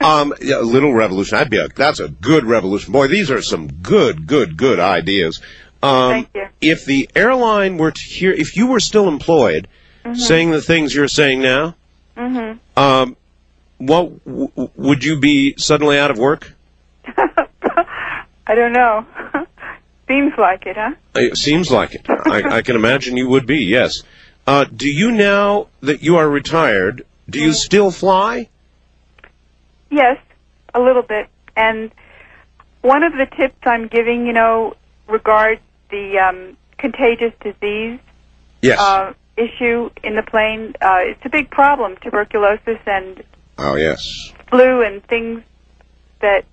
[0.00, 1.36] um, yeah, a little revolution.
[1.38, 2.92] I'd be a, that's a good revolution.
[2.92, 5.40] Boy, these are some good, good, good ideas.
[5.82, 6.46] Um, Thank you.
[6.60, 9.68] If the airline were to hear, if you were still employed,
[10.14, 11.74] saying the things you're saying now,
[12.16, 12.58] Mhm.
[12.76, 13.16] um,
[13.78, 16.52] what w- w- would you be suddenly out of work?
[18.46, 19.04] I don't know.
[20.08, 20.94] Seems like it, huh?
[21.14, 22.06] It seems like it.
[22.08, 23.58] I, I can imagine you would be.
[23.64, 24.02] Yes.
[24.46, 27.04] Uh, do you now that you are retired?
[27.28, 28.48] Do you still fly?
[29.90, 30.16] Yes,
[30.74, 31.28] a little bit.
[31.56, 31.90] And
[32.80, 34.76] one of the tips I'm giving, you know,
[35.08, 35.60] regards
[35.90, 37.98] the um, contagious disease
[38.62, 38.80] Yes.
[38.80, 40.74] uh, issue in the plane.
[40.80, 43.22] Uh, it's a big problem, tuberculosis and
[43.58, 44.32] oh yes.
[44.50, 45.42] flu and things
[46.20, 46.44] that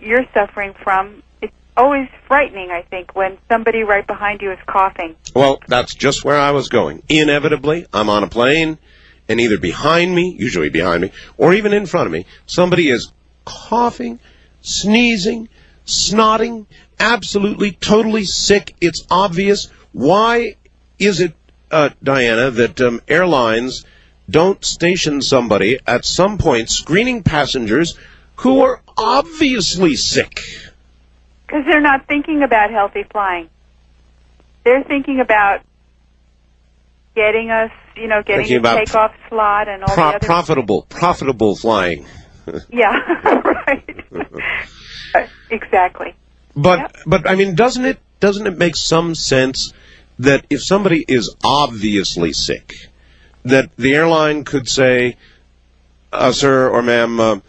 [0.00, 1.22] you're suffering from.
[1.40, 5.16] It's always frightening, I think, when somebody right behind you is coughing.
[5.34, 7.02] Well, that's just where I was going.
[7.08, 8.78] Inevitably, I'm on a plane,
[9.28, 13.12] and either behind me, usually behind me, or even in front of me, somebody is
[13.44, 14.20] coughing,
[14.60, 15.48] sneezing,
[15.86, 16.66] snotting,
[16.98, 18.74] absolutely, totally sick.
[18.80, 19.70] It's obvious.
[19.92, 20.56] Why
[20.98, 21.34] is it,
[21.74, 23.84] uh, Diana, that um, airlines
[24.30, 27.98] don't station somebody at some point screening passengers
[28.36, 30.40] who are obviously sick?
[31.46, 33.48] Because they're not thinking about healthy flying.
[34.64, 35.60] They're thinking about
[37.14, 40.26] getting us, you know, getting Thinking about takeoff slot and all Pro- the other.
[40.26, 42.06] profitable, profitable flying.
[42.70, 42.92] yeah,
[43.66, 44.06] right.
[45.50, 46.14] Exactly.
[46.56, 46.96] But Yep.
[47.06, 49.72] but I mean, doesn't it doesn't it make some sense
[50.18, 52.74] that if somebody is obviously sick,
[53.44, 55.16] that the airline could say,
[56.12, 57.40] uh, "Sir or ma'am, uh,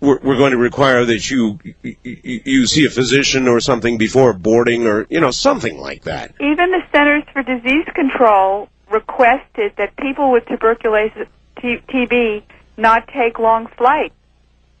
[0.00, 4.32] we're, we're, going to require that you, you you see a physician or something before
[4.32, 9.96] boarding, or you know something like that." Even the Centers for Disease Control requested that
[9.96, 11.28] people with tuberculosis,
[11.60, 12.42] T- TB,
[12.76, 14.14] not take long flights,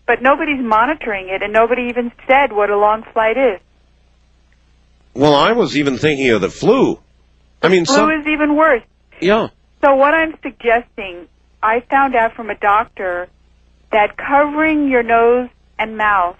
[0.06, 3.60] but nobody's monitoring it, and nobody even said what a long flight is.
[5.14, 6.98] Well, I was even thinking of the flu.
[7.62, 8.82] I mean, flu some, is even worse.
[9.20, 9.48] Yeah.
[9.82, 11.28] So what I'm suggesting,
[11.62, 13.28] I found out from a doctor
[13.92, 15.48] that covering your nose
[15.78, 16.36] and mouth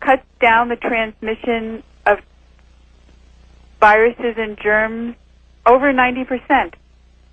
[0.00, 2.18] cuts down the transmission of
[3.80, 5.14] viruses and germs
[5.64, 6.74] over 90%.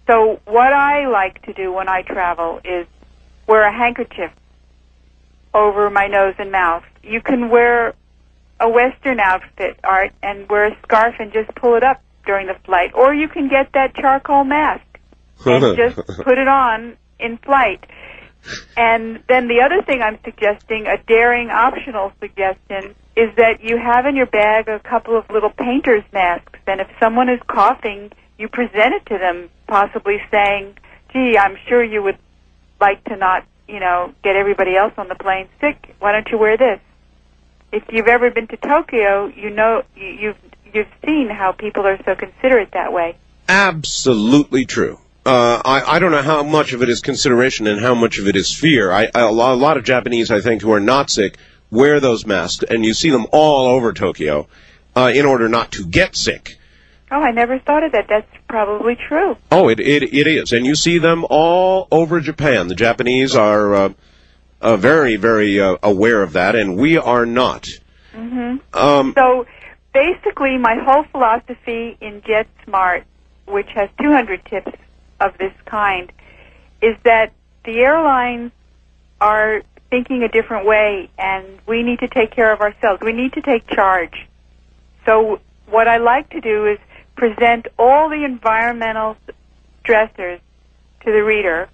[0.08, 2.88] So what I like to do when I travel is
[3.48, 4.32] wear a handkerchief
[5.54, 6.84] over my nose and mouth.
[7.04, 7.96] You can wear
[8.62, 12.56] a Western outfit, Art, and wear a scarf and just pull it up during the
[12.66, 12.92] flight.
[12.94, 14.86] Or you can get that charcoal mask
[15.46, 17.84] and just put it on in flight.
[18.78, 24.06] And then the other thing I'm suggesting, a daring optional suggestion, is that you have
[24.06, 26.60] in your bag a couple of little painter's masks.
[26.66, 30.78] And if someone is coughing, you present it to them, possibly saying,
[31.14, 32.18] gee, I'm sure you would
[32.80, 35.96] like to not, you know, get everybody else on the plane sick.
[36.00, 36.80] Why don't you wear this?
[37.72, 40.38] If you've ever been to Tokyo, you know, you've,
[40.74, 43.16] you've seen how people are so considerate that way.
[43.48, 45.00] Absolutely true.
[45.26, 48.28] Uh, I, I don't know how much of it is consideration and how much of
[48.28, 48.92] it is fear.
[48.92, 51.38] I, I, a lot of Japanese, I think, who are not sick
[51.72, 54.48] wear those masks, and you see them all over Tokyo
[54.96, 56.58] uh, in order not to get sick.
[57.10, 58.08] Oh, I never thought of that.
[58.08, 59.36] That's probably true.
[59.52, 62.68] Oh, it it, it is, and you see them all over Japan.
[62.68, 63.90] The Japanese are uh,
[64.62, 67.68] uh, very very uh, aware of that, and we are not.
[68.14, 68.78] Mm-hmm.
[68.78, 69.46] Um, so
[69.94, 73.06] basically, my whole philosophy in Jet Smart,
[73.48, 74.72] which has 200 tips
[75.20, 76.12] of this kind,
[76.82, 77.34] is that
[77.66, 78.52] the airlines
[79.20, 83.02] are thinking a different way, and we need to take care of ourselves.
[83.02, 84.28] We need to take charge.
[85.06, 86.80] So what I like to do is
[87.16, 89.18] present all the environmental
[89.84, 90.40] stressors
[91.04, 91.70] to the reader,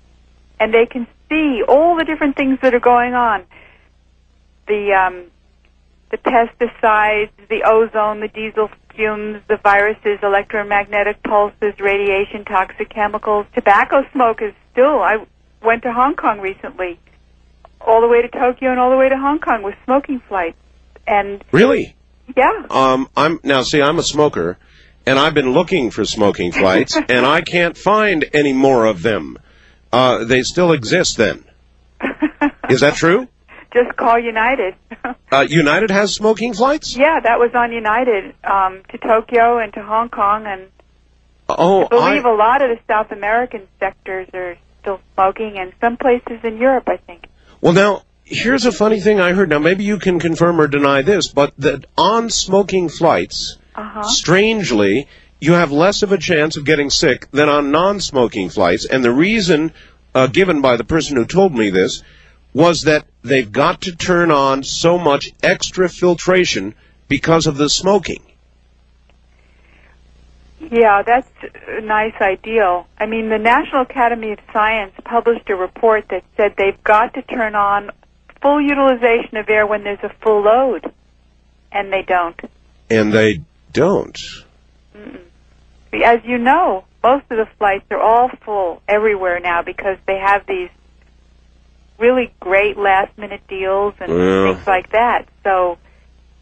[0.59, 3.43] and they can see all the different things that are going on.
[4.67, 5.25] The um,
[6.11, 14.03] the pesticides, the ozone, the diesel fumes, the viruses, electromagnetic pulses, radiation, toxic chemicals, tobacco
[14.13, 15.01] smoke is still.
[15.01, 15.25] I
[15.63, 16.99] went to Hong Kong recently,
[17.81, 20.57] all the way to Tokyo and all the way to Hong Kong with smoking flights,
[21.05, 21.95] and really,
[22.35, 22.65] yeah.
[22.69, 24.57] Um, I'm now see, I'm a smoker,
[25.05, 29.37] and I've been looking for smoking flights, and I can't find any more of them.
[29.97, 31.43] Uh, they still exist then.
[32.69, 33.27] Is that true?
[33.73, 34.75] Just call United.
[35.31, 36.95] uh, United has smoking flights?
[36.95, 40.67] Yeah, that was on United um, to Tokyo and to Hong Kong, and
[41.49, 42.29] oh, I believe I...
[42.29, 46.87] a lot of the South American sectors are still smoking, and some places in Europe,
[46.87, 47.25] I think.
[47.59, 49.49] Well, now here's a funny thing I heard.
[49.49, 54.03] Now maybe you can confirm or deny this, but that on smoking flights uh-huh.
[54.03, 55.07] strangely,
[55.39, 58.85] you have less of a chance of getting sick than on non-smoking flights.
[58.85, 59.73] And the reason
[60.17, 62.01] uh, given by the person who told me this
[62.53, 66.73] was that they've got to turn on so much extra filtration
[67.07, 68.23] because of the smoking.
[70.59, 71.29] Yeah, that's
[71.67, 72.87] a nice ideal.
[72.97, 77.21] I mean, the National Academy of Science published a report that said they've got to
[77.21, 77.91] turn on
[78.41, 80.91] full utilization of air when there's a full load,
[81.71, 82.39] and they don't.
[82.89, 84.17] And they don't.
[84.95, 85.26] Mm-mm.
[86.03, 90.45] As you know, most of the flights are all full everywhere now because they have
[90.47, 90.69] these
[91.99, 94.53] really great last minute deals and yeah.
[94.53, 95.27] things like that.
[95.43, 95.77] So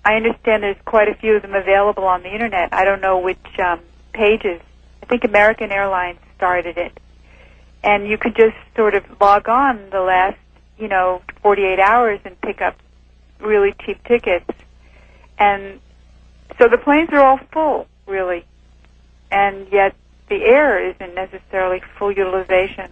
[0.04, 2.74] I understand there's quite a few of them available on the internet.
[2.74, 3.80] I don't know which um,
[4.14, 4.62] pages.
[5.02, 6.98] I think American Airlines started it.
[7.84, 10.38] And you could just sort of log on the last,
[10.78, 12.76] you know, 48 hours and pick up
[13.40, 14.50] really cheap tickets.
[15.38, 15.80] And
[16.58, 18.46] so the planes are all full, really,
[19.32, 19.96] and yet
[20.30, 22.92] the air isn't necessarily full utilization.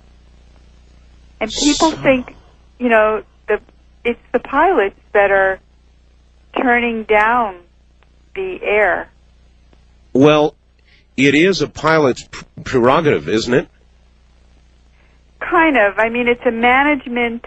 [1.40, 2.36] And people So- think,
[2.80, 3.60] you know, the
[4.04, 5.60] it's the pilots that are
[6.62, 7.58] turning down
[8.36, 9.10] the air.
[10.12, 10.56] Well,
[11.16, 12.28] it is a pilot's
[12.64, 13.68] prerogative, isn't it?
[15.40, 15.98] Kind of.
[16.00, 17.46] I mean, it's a management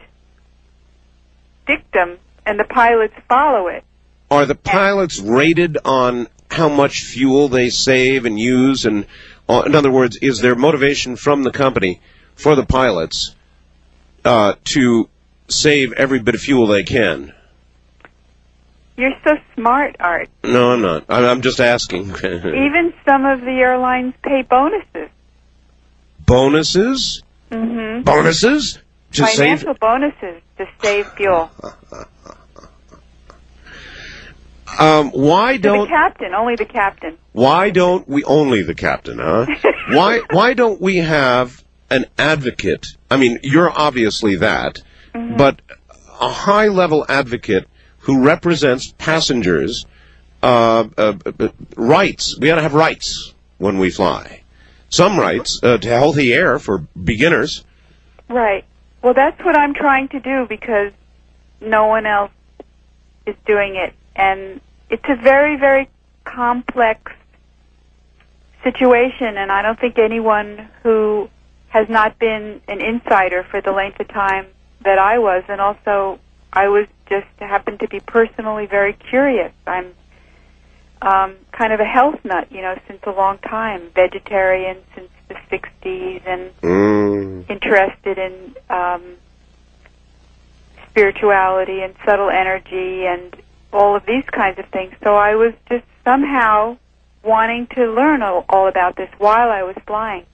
[1.67, 3.85] dictum, and the pilots follow it.
[4.31, 8.85] Are the pilots rated on how much fuel they save and use?
[8.85, 9.07] And
[9.49, 12.01] uh, in other words, is there motivation from the company
[12.35, 13.35] for the pilots
[14.25, 15.09] uh, to
[15.49, 17.33] save every bit of fuel they can?
[18.97, 20.31] You're so smart, Art.
[20.43, 21.05] No, I'm not.
[21.11, 22.11] I'm just asking.
[22.17, 25.11] Even some of the airlines pay bonuses.
[26.25, 28.03] bonuses, Mm-hmm.
[28.03, 28.79] bonuses
[29.13, 29.37] to save.
[29.37, 31.49] Financial bonuses to save fuel.
[34.79, 37.17] Um, why don't the captain, only the captain.
[37.33, 39.47] why don't we only the captain, huh?
[39.89, 42.87] why why don't we have an advocate?
[43.11, 45.61] I mean, you're obviously that, but
[46.21, 47.69] a high level advocate
[48.01, 49.87] who represents passengers'
[50.43, 52.39] uh, uh, uh, rights.
[52.39, 54.43] We ought to have rights when we fly.
[54.89, 57.65] Some rights uh, to healthy air for beginners.
[58.29, 58.65] Right.
[59.03, 60.93] Well, that's what I'm trying to do because
[61.61, 62.31] no one else
[63.27, 63.93] is doing it.
[64.17, 64.61] And
[64.91, 65.89] it's a very, very
[66.25, 67.13] complex
[68.65, 71.29] situation, and I don't think anyone who
[71.69, 74.47] has not been an insider for the length of time
[74.83, 76.19] that I was, and also
[76.53, 79.53] I was just happened to be personally very curious.
[79.67, 79.93] I'm
[81.03, 85.35] um, kind of a health nut, you know, since a long time, vegetarian since the
[85.51, 87.49] 60s, and Mm.
[87.51, 89.03] interested in um,
[90.91, 93.37] spirituality and subtle energy and
[93.77, 94.95] all of these kinds of things.
[95.03, 96.79] So I was just somehow
[97.23, 100.25] wanting to learn all, all about this while I was flying.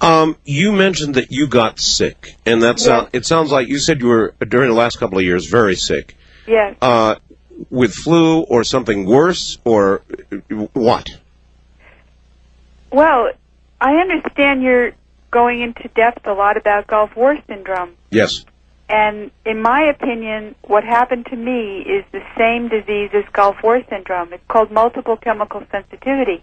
[0.00, 4.00] Um, you mentioned that you got sick, and that sound, it sounds like you said
[4.00, 6.16] you were during the last couple of years very sick.
[6.46, 6.76] Yes.
[6.80, 7.16] Uh,
[7.68, 10.02] with flu or something worse, or
[10.72, 11.10] what?
[12.92, 13.30] Well,
[13.80, 14.92] I understand you're
[15.30, 17.94] going into depth a lot about Gulf War syndrome.
[18.10, 18.44] Yes.
[18.88, 23.82] And in my opinion, what happened to me is the same disease as Gulf War
[23.90, 24.32] syndrome.
[24.32, 26.42] It's called multiple chemical sensitivity.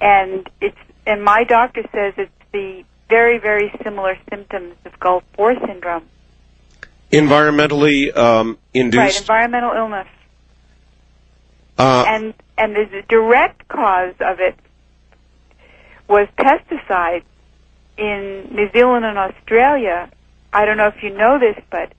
[0.00, 5.54] And it's and my doctor says it's the very, very similar symptoms of Gulf War
[5.66, 6.04] syndrome.
[7.12, 9.20] Environmentally um, Right, induced.
[9.20, 10.08] environmental illness.
[11.78, 14.56] uh, and and the direct cause of it
[16.08, 17.24] was pesticides
[17.96, 20.10] in New Zealand and Australia.
[20.56, 21.92] I don't know if you know this, but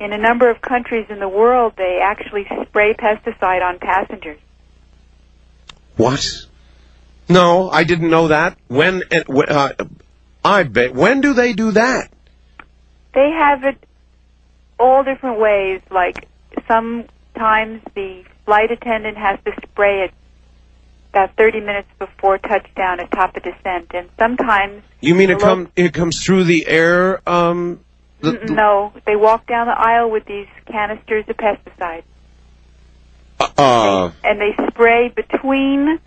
[0.00, 4.40] in a number of countries in the world, they actually spray pesticide on passengers.
[5.96, 6.26] what?
[7.28, 8.58] No, I didn't know that.
[8.66, 9.04] When?
[9.24, 9.72] Uh,
[10.44, 10.94] I bet.
[10.96, 12.10] When do they do that?
[13.14, 13.78] They have it
[14.80, 15.80] all different ways.
[15.92, 16.26] Like
[16.66, 20.14] sometimes the flight attendant has to spray it
[21.10, 25.68] about 30 minutes before touchdown at top of descent, and sometimes You mean it come?
[25.76, 27.20] It comes through the air?
[27.28, 27.80] Um,
[28.20, 32.02] the, Mm, No, they walk down the aisle with these canisters of pesticide,
[33.56, 35.98] uh, and they spray between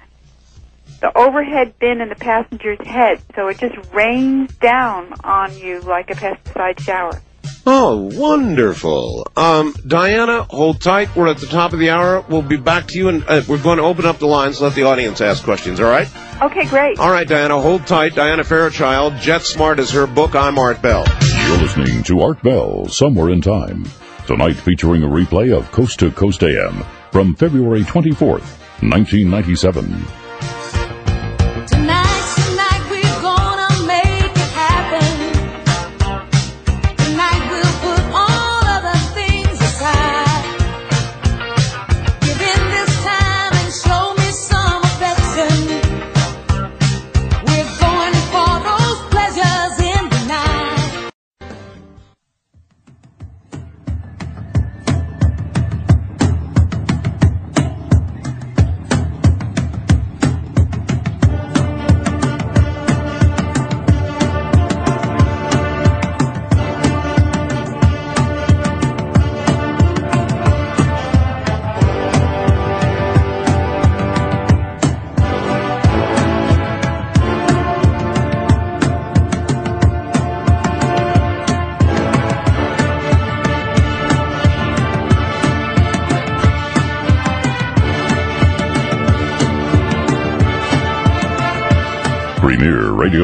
[1.02, 6.10] the overhead bin and the passenger's head, so it just rains down on you like
[6.10, 7.22] a pesticide shower.
[7.66, 9.28] Oh, wonderful.
[9.38, 11.16] Um, Diana, hold tight.
[11.16, 12.22] We're at the top of the hour.
[12.28, 14.76] We'll be back to you, and uh, we're going to open up the lines, let
[14.76, 16.10] the audience ask questions, all right?
[16.42, 17.00] Okay, great.
[17.00, 18.16] All right, Diana, hold tight.
[18.16, 20.36] Diana Fairchild, Jet Smart is her book.
[20.36, 21.06] I'm Art Bell.
[21.48, 23.86] You're listening to Art Bell, Somewhere in Time.
[24.28, 28.44] Tonight featuring a replay of Coast to Coast AM from February 24th,
[28.82, 30.23] 1997.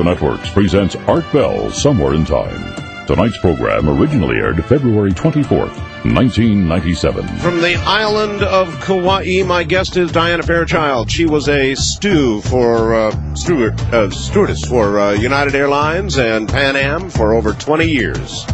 [0.09, 3.05] Networks presents Art Bell, Somewhere in Time.
[3.05, 7.27] Tonight's program originally aired February 24th, 1997.
[7.37, 11.11] From the island of Kauai, my guest is Diana Fairchild.
[11.11, 16.75] She was a stew for uh, steward, uh, stewardess for uh, United Airlines and Pan
[16.75, 18.47] Am for over 20 years.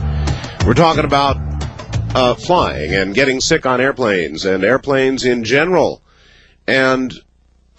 [0.67, 1.37] We're talking about
[2.13, 6.01] uh, flying and getting sick on airplanes and airplanes in general.
[6.67, 7.13] And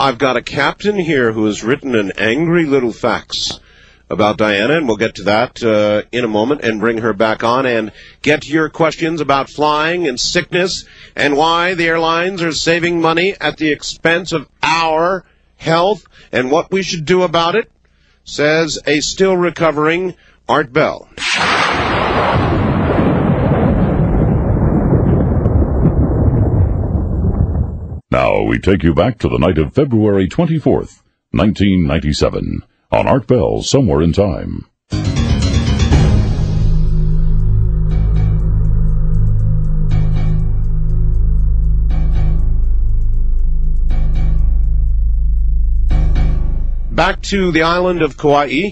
[0.01, 3.61] I've got a captain here who has written an angry little fax
[4.09, 7.43] about Diana, and we'll get to that uh, in a moment and bring her back
[7.43, 7.93] on and
[8.23, 10.85] get your questions about flying and sickness
[11.17, 15.25] and why the airlines are saving money at the expense of our
[15.57, 17.71] health and what we should do about it.
[18.25, 20.15] says a still recovering
[20.49, 21.09] Art Bell.
[28.11, 31.03] Now we take you back to the night of February 24th,
[31.33, 34.66] 1997, on Art Bell Somewhere in Time.
[46.97, 48.70] back to the island of Kauai.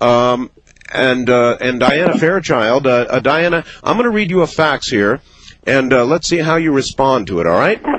[0.00, 0.50] Um,
[0.90, 4.88] and uh, and Diana Fairchild, uh, uh, Diana, I'm going to read you a fax
[4.88, 5.20] here,
[5.66, 7.46] and uh, let's see how you respond to it.
[7.46, 7.80] All right?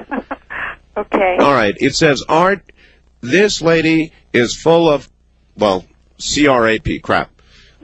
[0.98, 1.38] Okay.
[1.40, 1.78] All right.
[1.80, 2.74] It says, Art,
[3.22, 5.08] this lady is full of,
[5.60, 5.86] well,
[6.20, 7.32] CRAP crap.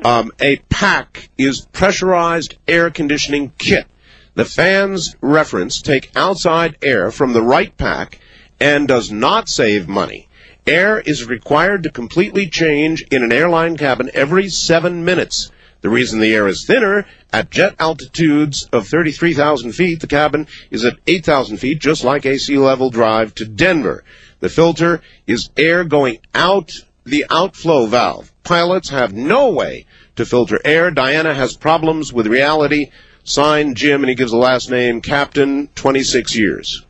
[0.04, 3.88] Um, a pack is pressurized air conditioning kit.
[4.34, 8.20] The fans reference take outside air from the right pack
[8.60, 10.28] and does not save money.
[10.68, 15.52] Air is required to completely change in an airline cabin every seven minutes.
[15.82, 20.84] The reason the air is thinner, at jet altitudes of 33,000 feet, the cabin is
[20.84, 24.04] at 8,000 feet, just like a sea level drive to Denver.
[24.40, 26.74] The filter is air going out
[27.06, 28.32] the outflow valve.
[28.44, 29.86] Pilots have no way
[30.16, 30.92] to filter air.
[30.92, 32.92] Diana has problems with reality.
[33.24, 36.86] Signed Jim, and he gives the last name, Captain, 26 years.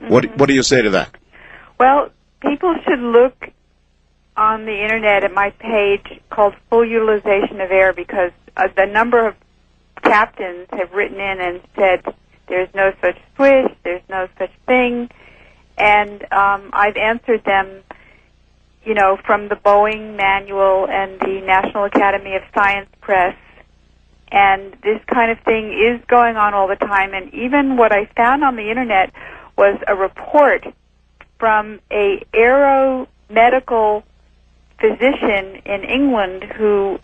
[0.00, 1.14] What, what do you say to that?
[1.78, 3.50] Well, people should look
[4.36, 9.28] on the internet at my page called Full Utilization of Air because uh, the number
[9.28, 9.34] of
[10.02, 12.14] captains have written in and said
[12.48, 15.10] there's no such swish, there's no such thing,
[15.76, 17.82] and um, I've answered them,
[18.90, 23.36] you know, from the Boeing manual and the National Academy of Science Press.
[24.32, 27.14] And this kind of thing is going on all the time.
[27.14, 29.12] And even what I found on the internet
[29.56, 30.66] was a report
[31.38, 34.02] from a aeromedical
[34.80, 36.98] physician in England who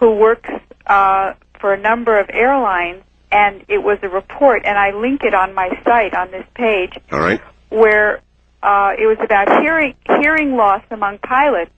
[0.00, 0.50] who works
[0.86, 5.32] uh, for a number of airlines, and it was a report, and I link it
[5.32, 7.40] on my site on this page All right.
[7.70, 8.20] where
[8.62, 11.70] uh, it was about hearing hearing loss among pilots,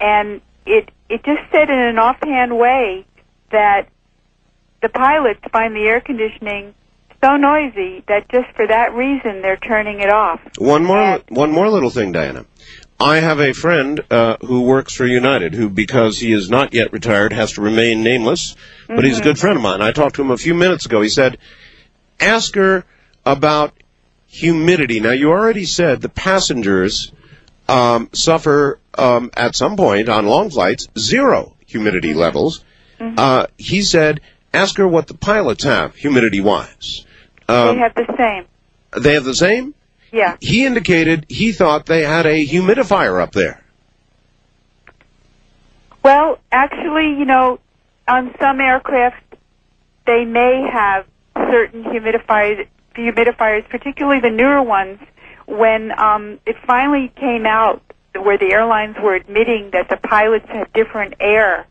[0.00, 3.06] and it it just said in an offhand way
[3.50, 3.88] that
[4.82, 6.74] the pilots find the air conditioning
[7.24, 10.40] so noisy that just for that reason they're turning it off.
[10.58, 12.44] One more, And- one more little thing, Diana.
[12.98, 16.92] I have a friend uh, who works for United, who, because he is not yet
[16.94, 18.56] retired, has to remain nameless,
[18.88, 19.82] but he's a good friend of mine.
[19.82, 21.02] I talked to him a few minutes ago.
[21.02, 21.36] He said,
[22.20, 22.84] "Ask her
[23.26, 23.74] about
[24.36, 27.12] humidity." Now, you already said the passengers
[27.68, 32.64] um, suffer um, at some point on long flights zero humidity levels.
[33.00, 34.20] Uh, he said,
[34.54, 37.04] "Ask her what the pilots have humidity-wise."
[37.48, 38.46] Um, they have the same.
[39.02, 39.74] they have the same
[40.12, 40.36] Yeah.
[40.40, 43.62] he indicated he thought they had a humidifier up there.
[46.02, 47.58] Well, actually, you know,
[48.08, 49.22] on some aircraft,
[50.06, 51.04] they may have
[51.50, 52.66] certain humidifiers,
[53.02, 54.98] humidifiers, particularly the newer ones.
[55.46, 57.82] When um, it finally came out
[58.20, 61.66] where the airlines were admitting that the pilots had different air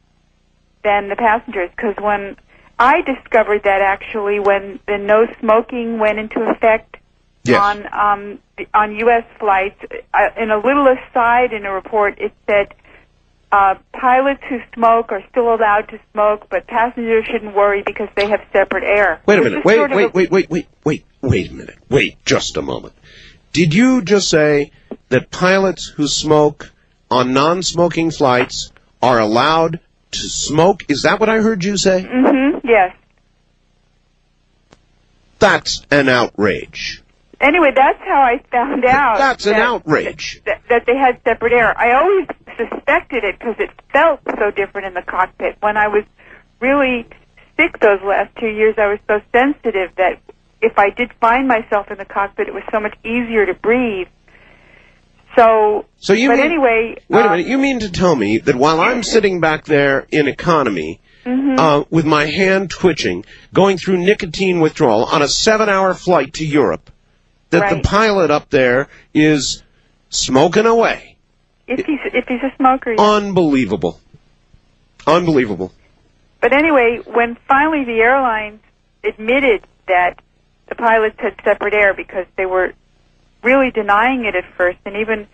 [0.84, 2.38] than the passengers, because when
[2.80, 6.98] I discovered that actually when the no smoking went into effect
[7.46, 7.62] Yes.
[7.62, 8.40] on um,
[8.74, 9.24] on U.S.
[9.40, 9.80] flights.
[10.14, 12.74] Uh, in a little aside in a report, it said
[13.52, 18.28] uh, pilots who smoke are still allowed to smoke, but passengers shouldn't worry because they
[18.28, 19.22] have separate air.
[19.28, 19.64] Wait a minute.
[19.64, 21.78] Wait, wait, a- wait, wait, wait, wait, wait a minute.
[21.90, 22.94] Wait just a moment.
[23.54, 24.72] Did you just say
[25.10, 26.72] that pilots who smoke
[27.10, 28.72] on non-smoking flights
[29.02, 29.80] are allowed
[30.12, 30.84] to smoke?
[30.90, 32.04] Is that what I heard you say?
[32.04, 32.96] Mm Mhm, Yes.
[35.40, 37.02] That's an outrage.
[37.42, 39.18] Anyway, that's how I found out.
[39.18, 40.42] That's an that- outrage.
[40.46, 41.78] That, that they had separate air.
[41.78, 45.58] I always suspected it because it felt so different in the cockpit.
[45.60, 46.06] When I was
[46.62, 47.06] really
[47.58, 50.20] sick those last two years, I was so sensitive that
[50.66, 54.08] if I did find myself in the cockpit, it was so much easier to breathe.
[55.36, 57.48] So, So you but mean, anyway, wait a uh, minute.
[57.48, 61.60] You mean to tell me that while I'm sitting back there in economy, Mm-hmm.
[61.60, 66.92] uh, with my hand twitching, going through nicotine withdrawal on a seven-hour flight to Europe,
[67.50, 69.64] that the pilot up there is
[70.12, 71.18] smoking away.
[71.66, 72.94] if he's if he's a smoker.
[73.00, 74.00] Unbelievable.
[75.08, 75.72] Unbelievable.
[76.42, 78.60] But anyway, when finally the airlines
[79.04, 80.22] admitted that
[80.68, 82.74] the pilots had separate air because they were
[83.44, 85.28] really denying it at first, and even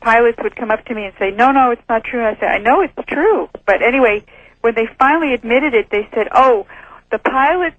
[0.00, 2.48] pilots would come up to me and say, "No, no, it's not true." I said,
[2.48, 4.24] "I know it's true." But anyway,
[4.60, 6.66] when they finally admitted it, they said, "Oh,
[7.10, 7.74] the pilot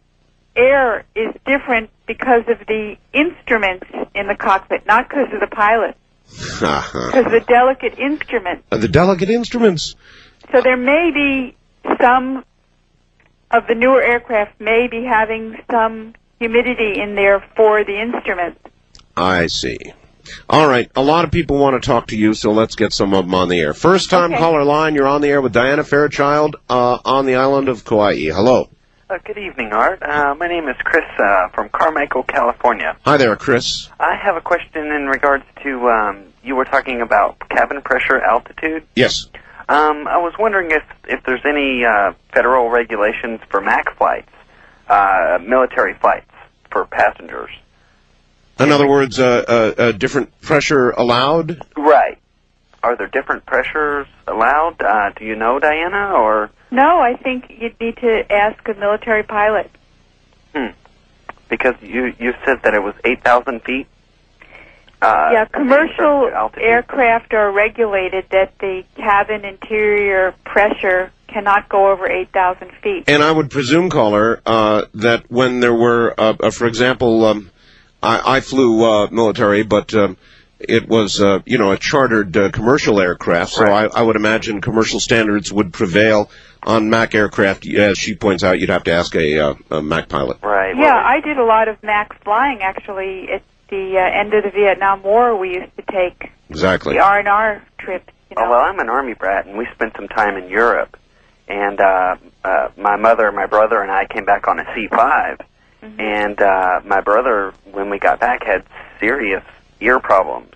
[0.56, 5.96] air is different because of the instruments in the cockpit, not because of the pilot."
[6.60, 8.66] Because the delicate instrument.
[8.72, 9.96] Uh, the delicate instruments.
[10.52, 11.56] So there may be
[12.02, 12.44] some
[13.52, 18.60] of the newer aircraft may be having some humidity in there for the instruments.
[19.16, 19.78] I see.
[20.50, 20.92] All right.
[20.96, 23.34] A lot of people want to talk to you, so let's get some of them
[23.34, 23.74] on the air.
[23.74, 24.42] First time Okay.
[24.42, 28.16] caller line, you're on the air with Diana Fairchild uh, on the island of Kauai.
[28.30, 28.70] Hello.
[29.10, 30.04] Uh, good evening, Art.
[30.04, 32.98] Uh, my name is Chris uh, from Carmichael, California.
[33.06, 33.90] Hi there, Chris.
[34.02, 38.84] I have a question in regards to um, you were talking about cabin pressure altitude.
[38.98, 39.28] Yes.
[39.70, 44.30] Um, I was wondering if if there's any uh, federal regulations for MAC flights,
[44.88, 46.30] uh, military flights
[46.72, 47.52] for passengers.
[48.60, 51.62] In other words, uh, uh, uh, different pressure allowed?
[51.78, 52.18] Right.
[52.82, 54.82] Are there different pressures allowed?
[54.82, 56.14] Uh, do you know, Diana?
[56.14, 59.70] Or No, I think you'd need to ask a military pilot.
[60.56, 60.72] Hmm.
[61.50, 63.88] because you you said that it was eight thousand feet.
[65.02, 66.30] Uh, yeah, commercial
[66.60, 73.04] aircraft are regulated that the cabin interior pressure cannot go over 8,000 feet.
[73.08, 77.52] And I would presume, caller, uh, that when there were, uh, uh, for example, um,
[78.02, 80.18] I, I flew uh, military, but um,
[80.60, 83.92] it was, uh, you know, a chartered uh, commercial aircraft, so Right.
[83.94, 86.32] I, I would imagine commercial standards would prevail
[86.64, 87.68] on MAC aircraft.
[87.68, 90.38] As she points out, you'd have to ask a, uh, a MAC pilot.
[90.42, 90.76] Right.
[90.76, 94.50] Yeah, I did a lot of MAC flying actually at the uh, end of the
[94.52, 95.36] Vietnam War.
[95.38, 96.94] We used to take Exactly.
[96.96, 98.44] the R&R trips, you know.
[98.46, 100.98] Oh well, I'm an army brat, and we spent some time in Europe.
[101.48, 105.40] And uh, uh, my mother, my brother, and I came back on a C5.
[106.00, 108.64] And uh, my brother, when we got back, had
[109.00, 109.44] serious
[109.80, 110.52] ear problems.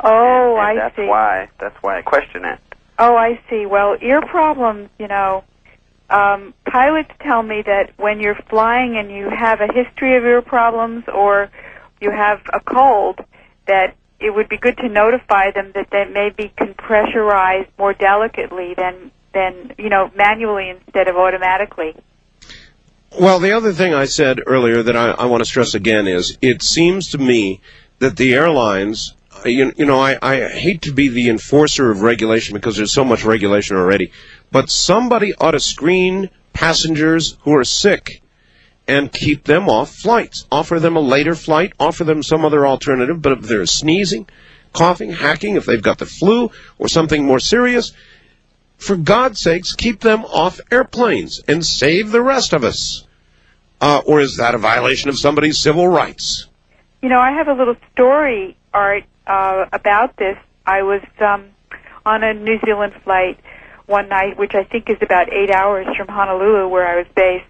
[0.00, 1.06] oh, and, and I that's see.
[1.06, 2.58] why that's why I question it.
[2.98, 3.64] Oh, I see.
[3.64, 5.44] Well, ear problems, you know,
[6.10, 10.42] um, pilots tell me that when you're flying and you have a history of ear
[10.42, 11.48] problems or
[12.00, 13.20] you have a cold,
[13.66, 18.74] that it would be good to notify them that they maybe can pressurize more delicately
[18.74, 21.94] than than you know manually instead of automatically.
[23.18, 26.36] Well, the other thing I said earlier that I, I want to stress again is
[26.42, 27.60] it seems to me
[27.98, 32.54] that the airlines, you, you know, I, I hate to be the enforcer of regulation
[32.54, 34.12] because there's so much regulation already,
[34.50, 38.22] but somebody ought to screen passengers who are sick
[38.88, 40.46] and keep them off flights.
[40.50, 44.28] Offer them a later flight, offer them some other alternative, but if they're sneezing,
[44.72, 47.92] coughing, hacking, if they've got the flu or something more serious,
[48.76, 53.06] for God's sakes, keep them off airplanes and save the rest of us.
[53.80, 56.46] Uh, or is that a violation of somebody's civil rights?
[57.02, 60.36] You know, I have a little story, Art, uh, about this.
[60.64, 61.46] I was um,
[62.04, 63.38] on a New Zealand flight
[63.86, 67.44] one night, which I think is about eight hours from Honolulu, where I was based.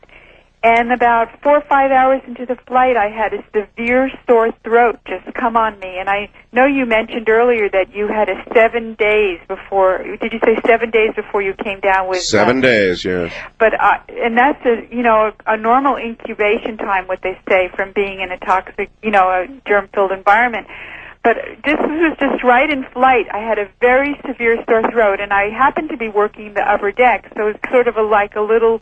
[0.63, 4.99] And about four or five hours into the flight, I had a severe sore throat
[5.07, 5.99] just come on me.
[5.99, 10.03] And I know you mentioned earlier that you had a seven days before.
[10.03, 13.33] Did you say seven days before you came down with Seven uh, days, yes.
[13.61, 17.69] but uh, and that's a you know a, a normal incubation time what they say
[17.75, 20.67] from being in a toxic you know a germ filled environment
[21.23, 25.33] but this was just right in flight i had a very severe sore throat and
[25.33, 28.41] i happened to be working the upper deck so it's sort of a like a
[28.41, 28.81] little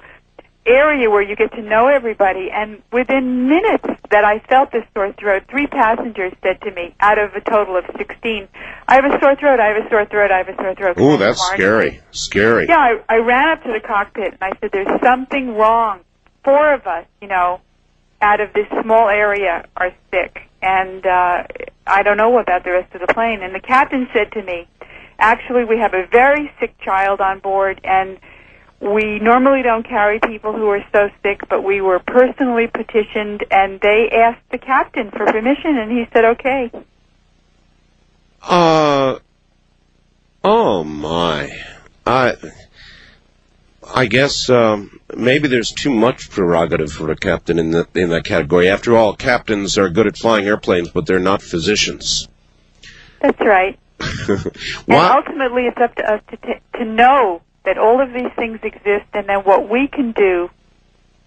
[0.67, 5.13] area where you get to know everybody and within minutes that I felt this sore
[5.13, 8.49] throat, three passengers said to me out of a total of 16,
[8.89, 10.99] I have a sore throat, I have a sore throat, I have a sore throat.
[10.99, 12.01] Ooh, that's scary.
[12.11, 12.67] Scary.
[12.69, 16.01] Yeah, I, I ran up to the cockpit and I said, "There's something wrong.
[16.45, 17.61] Four of us, you know,
[18.21, 21.45] out of this small area are sick, and uh,
[21.87, 24.69] I don't know about the rest of the plane." And the captain said to me,
[25.19, 28.19] "Actually, we have a very sick child on board, and
[28.85, 33.81] we normally don't carry people who are so sick, but we were personally petitioned, and
[33.81, 36.71] they asked the captain for permission, and he said, okay."
[38.43, 39.19] Uh,
[40.45, 41.51] oh my.
[42.07, 42.35] I,
[43.95, 48.25] I guess um, maybe there's too much prerogative for a captain in that in that
[48.25, 48.69] category.
[48.69, 52.29] After all, captains are good at flying airplanes, but they're not physicians.
[53.21, 53.79] That's right.
[54.87, 58.61] And ultimately, it's up to us to t- to know that all of these things
[58.63, 60.51] exist, and then what we can do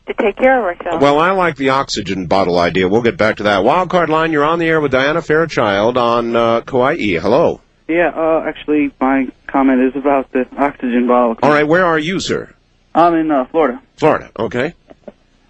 [0.08, 1.02] to take care of ourselves.
[1.02, 2.88] Well, I like the oxygen bottle idea.
[2.88, 3.64] We'll get back to that.
[3.64, 6.96] Wildcard line, you're on the air with Diana Fairchild on uh, Kauai.
[6.96, 7.62] Hello.
[7.88, 11.38] Yeah, uh, actually, my comment is about the oxygen bottle.
[11.42, 12.54] All right, where are you, sir?
[12.94, 13.82] I'm in uh, Florida.
[13.96, 14.32] Florida.
[14.38, 14.74] Okay.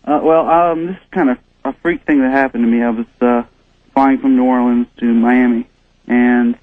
[0.04, 2.82] Uh, well, um, this is kind of a freak thing that happened to me.
[2.84, 3.44] I was uh,
[3.94, 5.68] flying from New Orleans to Miami,
[6.08, 6.58] and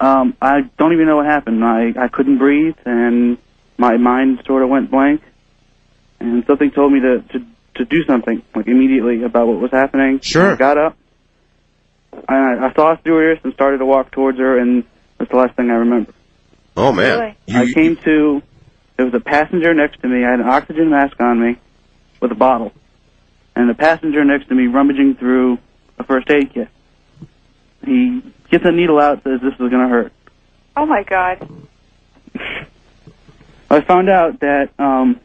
[0.00, 1.64] um, I don't even know what happened.
[1.64, 3.38] I I couldn't breathe, and
[3.76, 5.22] my mind sort of went blank,
[6.20, 7.46] and something told me to to
[7.76, 10.20] to do something like immediately about what was happening.
[10.20, 10.52] Sure.
[10.52, 10.96] I got up,
[12.28, 14.84] I, I saw a stewardess and started to walk towards her, and
[15.18, 16.12] that's the last thing I remember.
[16.76, 17.70] Oh man, Really?
[17.70, 18.42] I came to.
[18.96, 20.24] There was a passenger next to me.
[20.24, 21.56] I had an oxygen mask on me
[22.20, 22.72] with a bottle,
[23.54, 25.58] and the passenger next to me rummaging through
[25.98, 26.68] a first aid kit.
[27.84, 30.12] He gets a needle out, says this is going to hurt.
[30.76, 31.48] Oh my God.
[33.70, 35.20] I found out that um,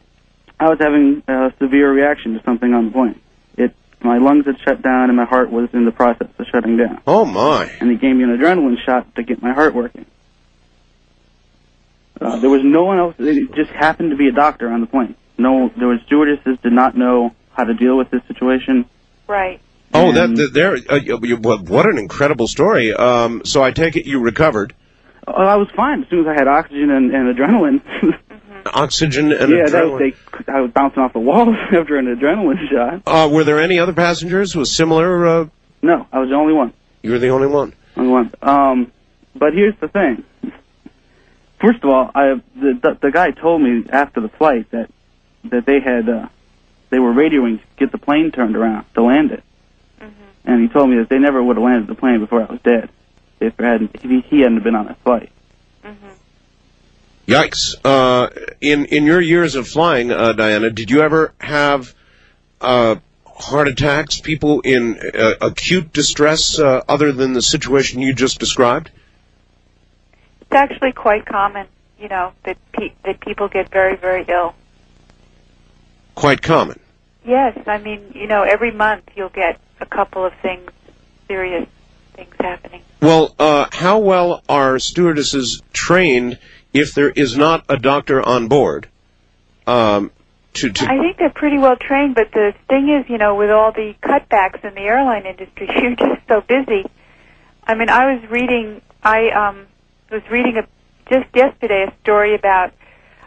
[0.58, 3.20] I was having a severe reaction to something on the plane.
[3.56, 6.76] It my lungs had shut down and my heart was in the process of shutting
[6.76, 7.00] down.
[7.06, 7.70] Oh my.
[7.80, 10.04] And they gave me an adrenaline shot to get my heart working.
[12.20, 13.14] Uh, there was no one else.
[13.18, 15.16] It just happened to be a doctor on the plane.
[15.38, 18.86] No, there was stewardesses did not know how to deal with this situation.
[19.26, 19.60] Right.
[19.94, 20.76] Oh, that, that there.
[20.90, 22.92] Uh, you, you- what what an incredible story.
[22.92, 24.74] Um, so I take it you recovered
[25.26, 27.80] Oh, I was fine as soon as I had oxygen and, and adrenaline.
[28.66, 29.58] oxygen and adrenaline.
[29.58, 30.12] yeah, that was,
[30.46, 33.02] they, I was bouncing off the walls after an adrenaline shot.
[33.06, 35.26] Uh, were there any other passengers with similar?
[35.26, 35.46] Uh,
[35.82, 36.72] No, I was the only one.
[37.02, 37.72] you were the only one.
[37.96, 38.32] Only one.
[38.42, 38.92] Um,
[39.34, 40.24] but here's the thing.
[41.60, 44.90] First of all, I the, the the guy told me after the flight that
[45.44, 46.28] that they had uh,
[46.90, 49.42] they were radioing to get the plane turned around to land it,
[50.44, 52.60] and he told me that they never would have landed the plane before I was
[52.62, 52.90] dead
[53.40, 55.30] if there hadn't if he, he hadn't been on that flight.
[57.26, 57.74] Yikes!
[57.82, 58.28] Uh,
[58.60, 61.94] in in your years of flying, uh, Diana, did you ever have
[62.60, 64.20] uh, heart attacks?
[64.20, 68.90] People in uh, acute distress, uh, other than the situation you just described?
[70.42, 71.66] It's actually quite common,
[71.98, 74.54] you know, that pe- that people get very, very ill.
[76.14, 76.78] Quite common.
[77.24, 80.70] Yes, I mean, you know, every month you'll get a couple of things,
[81.28, 81.68] serious
[82.14, 82.82] things happening.
[83.00, 86.38] Well, uh, how well are stewardesses trained
[86.72, 88.88] if there is not a doctor on board?
[89.66, 90.10] Um,
[90.54, 93.50] to, to I think they're pretty well trained, but the thing is, you know, with
[93.50, 96.84] all the cutbacks in the airline industry, you're just so busy.
[97.66, 99.66] I mean, I was reading, I um,
[100.10, 100.66] was reading a,
[101.10, 102.72] just yesterday a story about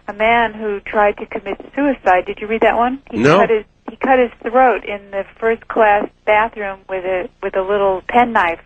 [0.07, 2.25] a man who tried to commit suicide.
[2.25, 3.01] Did you read that one?
[3.11, 3.39] He No.
[3.39, 7.61] Cut his, he cut his throat in the first class bathroom with a with a
[7.61, 8.61] little penknife,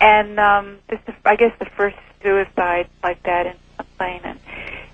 [0.00, 4.20] and um, this is, I guess, the first suicide like that in a plane.
[4.24, 4.38] And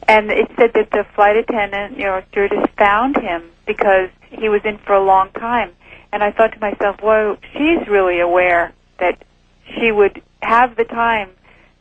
[0.07, 4.63] and it said that the flight attendant, you know, stewardess found him because he was
[4.65, 5.73] in for a long time.
[6.13, 9.23] And I thought to myself, well, she's really aware that
[9.77, 11.31] she would have the time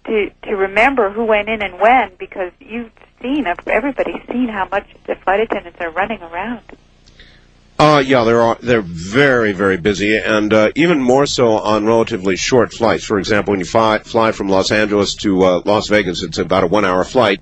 [0.08, 4.88] to to remember who went in and when because you've seen everybody's seen how much
[5.06, 6.64] the flight attendants are running around.
[7.80, 12.74] Uh, yeah, they're they're very very busy, and uh, even more so on relatively short
[12.74, 13.04] flights.
[13.04, 16.64] For example, when you fly fly from Los Angeles to uh, Las Vegas, it's about
[16.64, 17.40] a one hour flight,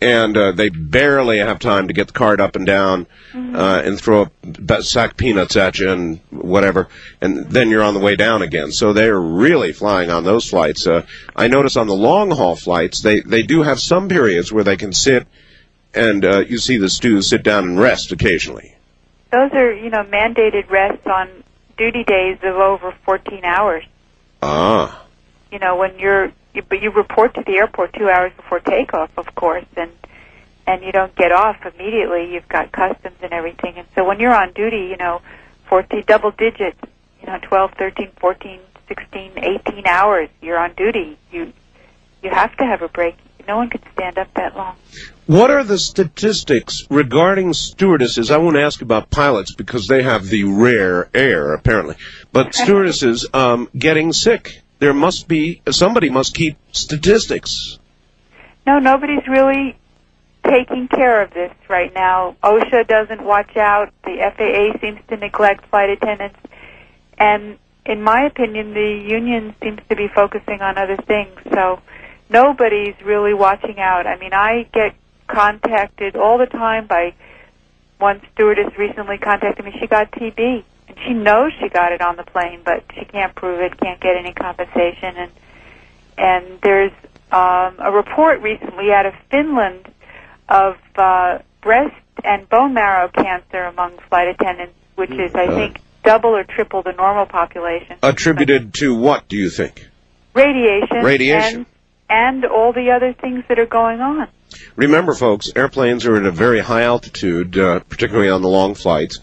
[0.00, 4.00] and uh, they barely have time to get the cart up and down uh, and
[4.00, 4.28] throw
[4.68, 6.86] a sack of peanuts at you and whatever,
[7.20, 8.70] and then you're on the way down again.
[8.70, 10.86] So they're really flying on those flights.
[10.86, 14.64] Uh, I notice on the long haul flights, they they do have some periods where
[14.64, 15.26] they can sit,
[15.92, 18.75] and uh, you see the stews sit down and rest occasionally.
[19.32, 21.28] Those are, you know, mandated rests on
[21.76, 23.84] duty days of over 14 hours.
[24.42, 25.06] Ah.
[25.50, 29.10] You know, when you're, you, but you report to the airport two hours before takeoff,
[29.16, 29.90] of course, and
[30.68, 32.32] and you don't get off immediately.
[32.32, 35.22] You've got customs and everything, and so when you're on duty, you know,
[35.68, 36.80] 14 double digits,
[37.20, 40.28] you know, 12, 13, 14, 16, 18 hours.
[40.40, 41.18] You're on duty.
[41.30, 41.52] You
[42.22, 43.16] you have to have a break.
[43.46, 44.76] No one could stand up that long.
[45.26, 48.30] What are the statistics regarding stewardesses?
[48.30, 51.96] I won't ask about pilots because they have the rare air, apparently.
[52.32, 54.62] But stewardesses um, getting sick.
[54.78, 57.78] There must be somebody must keep statistics.
[58.66, 59.76] No, nobody's really
[60.44, 62.36] taking care of this right now.
[62.42, 63.92] OSHA doesn't watch out.
[64.04, 66.38] The FAA seems to neglect flight attendants.
[67.18, 71.38] And in my opinion, the union seems to be focusing on other things.
[71.52, 71.80] So
[72.28, 74.06] nobody's really watching out.
[74.06, 74.94] I mean, I get
[75.26, 77.14] contacted all the time by
[77.98, 79.74] one stewardess recently contacted me.
[79.80, 80.64] She got TB.
[80.88, 84.00] And she knows she got it on the plane, but she can't prove it, can't
[84.00, 85.16] get any compensation.
[85.16, 85.32] And
[86.18, 86.92] and there's
[87.30, 89.92] um, a report recently out of Finland
[90.48, 96.30] of uh, breast and bone marrow cancer among flight attendants, which is, I think, double
[96.30, 97.96] or triple the normal population.
[98.02, 99.88] Attributed to what, do you think?
[100.34, 101.02] Radiation.
[101.02, 101.66] Radiation.
[102.08, 104.28] And, and all the other things that are going on.
[104.76, 109.18] Remember, folks, airplanes are at a very high altitude, uh, particularly on the long flights,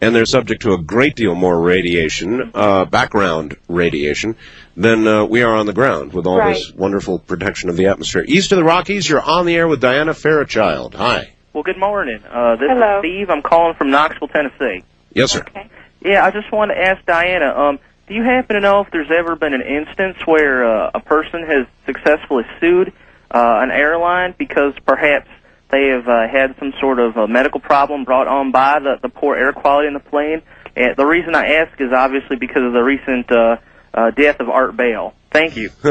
[0.00, 4.36] and they're subject to a great deal more radiation, uh, background radiation,
[4.76, 8.24] than uh, we are on the ground with all this wonderful protection of the atmosphere.
[8.26, 10.94] East of the Rockies, you're on the air with Diana Fairchild.
[10.94, 11.32] Hi.
[11.52, 12.20] Well, good morning.
[12.28, 12.98] Uh, this Hello.
[12.98, 13.30] is Steve.
[13.30, 14.82] I'm calling from Knoxville, Tennessee.
[15.12, 15.40] Yes, sir.
[15.40, 15.70] Okay.
[16.04, 17.46] Yeah, I just wanted to ask Diana.
[17.46, 21.00] Um, do you happen to know if there's ever been an instance where uh, a
[21.00, 22.92] person has successfully sued
[23.30, 25.28] uh, an airline because perhaps
[25.70, 29.08] they have uh, had some sort of uh, medical problem brought on by the, the
[29.08, 30.42] poor air quality in the plane?
[30.76, 33.56] And the reason I ask is obviously because of the recent uh,
[33.94, 35.14] uh, death of Art Bell.
[35.30, 35.70] Thank you.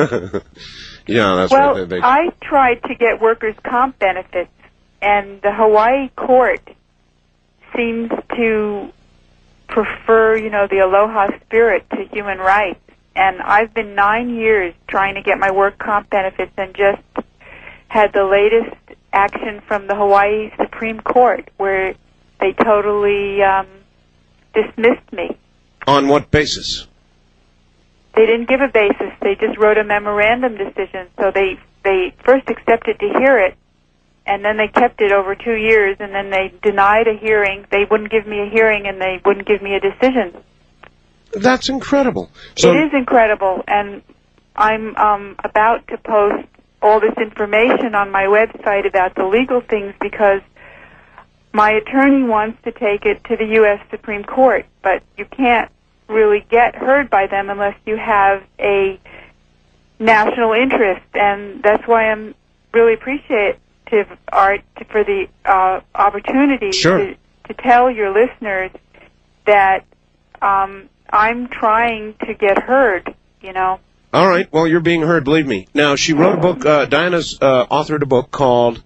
[1.07, 4.51] yeah, that's well, what they, they I tried to get workers' comp benefits,
[5.01, 6.61] and the Hawaii court
[7.76, 8.91] seems to
[9.74, 12.80] prefer, you know, the aloha spirit to human rights.
[13.15, 17.01] And I've been nine years trying to get my work comp benefits, and just
[17.88, 18.76] had the latest
[19.11, 21.93] action from the Hawaii Supreme Court where
[22.39, 23.67] they totally um,
[24.53, 25.38] dismissed me.
[25.86, 26.88] on what basis?
[28.15, 29.11] They didn't give a basis.
[29.21, 31.07] They just wrote a memorandum decision.
[31.19, 33.57] So they they first accepted to hear it,
[34.26, 37.65] and then they kept it over two years, and then they denied a hearing.
[37.71, 40.43] They wouldn't give me a hearing, and they wouldn't give me a decision.
[41.34, 42.30] That's incredible.
[42.55, 44.01] So it is incredible, and
[44.55, 46.47] I'm um, about to post
[46.82, 50.41] all this information on my website about the legal things because
[51.53, 53.80] my attorney wants to take it to the U.S.
[53.89, 55.71] Supreme Court, but you can't
[56.07, 58.99] really get heard by them unless you have a
[59.99, 62.36] national interest, and that's why I'm
[62.74, 62.97] really
[64.31, 66.97] Art, for the uh, opportunity Sure.
[66.97, 67.15] to,
[67.47, 68.71] to tell your listeners
[69.45, 69.86] that
[70.41, 73.13] um, I'm trying to get heard.
[73.41, 73.79] You know.
[74.13, 74.51] All right.
[74.51, 75.23] Well, you're being heard.
[75.23, 75.67] Believe me.
[75.73, 76.65] Now, she wrote a book.
[76.65, 78.81] Uh, Diana's uh, authored a book called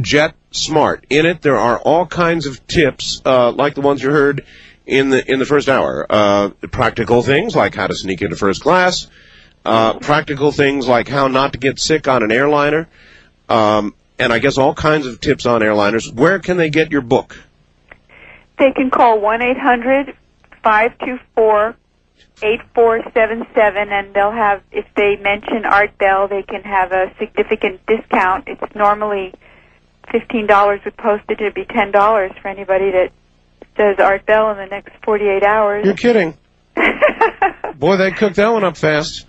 [0.00, 1.06] Jet Smart.
[1.10, 4.44] In it, there are all kinds of tips, uh, like the ones you heard
[4.86, 6.06] in the in the first hour.
[6.08, 9.06] Uh, practical things like how to sneak into first class.
[9.64, 12.88] Uh, practical things like how not to get sick on an airliner.
[13.48, 16.12] Um, and I guess all kinds of tips on airliners.
[16.12, 17.42] Where can they get your book?
[18.58, 20.14] They can call one eight hundred
[20.62, 21.74] five two four
[22.42, 26.92] eight four seven seven, and they'll have if they mention Art Bell, they can have
[26.92, 28.44] a significant discount.
[28.46, 29.32] It's normally
[30.12, 31.40] fifteen dollars with postage.
[31.40, 33.12] It'd be ten dollars for anybody that
[33.76, 35.86] says Art Bell in the next forty eight hours.
[35.86, 36.36] You're kidding.
[37.76, 39.26] Boy, they cooked that one up fast.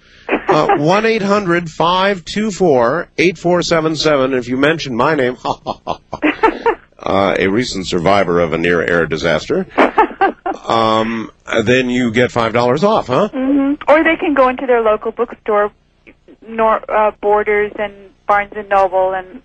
[0.52, 4.34] Uh, One eight hundred five two four eight four seven seven.
[4.34, 9.66] If you mention my name, uh, a recent survivor of a near air disaster,
[10.68, 11.32] um,
[11.64, 13.30] then you get five dollars off, huh?
[13.30, 15.72] hmm Or they can go into their local bookstore,
[16.46, 17.94] nor, uh, Borders and
[18.28, 19.42] Barnes and Noble, and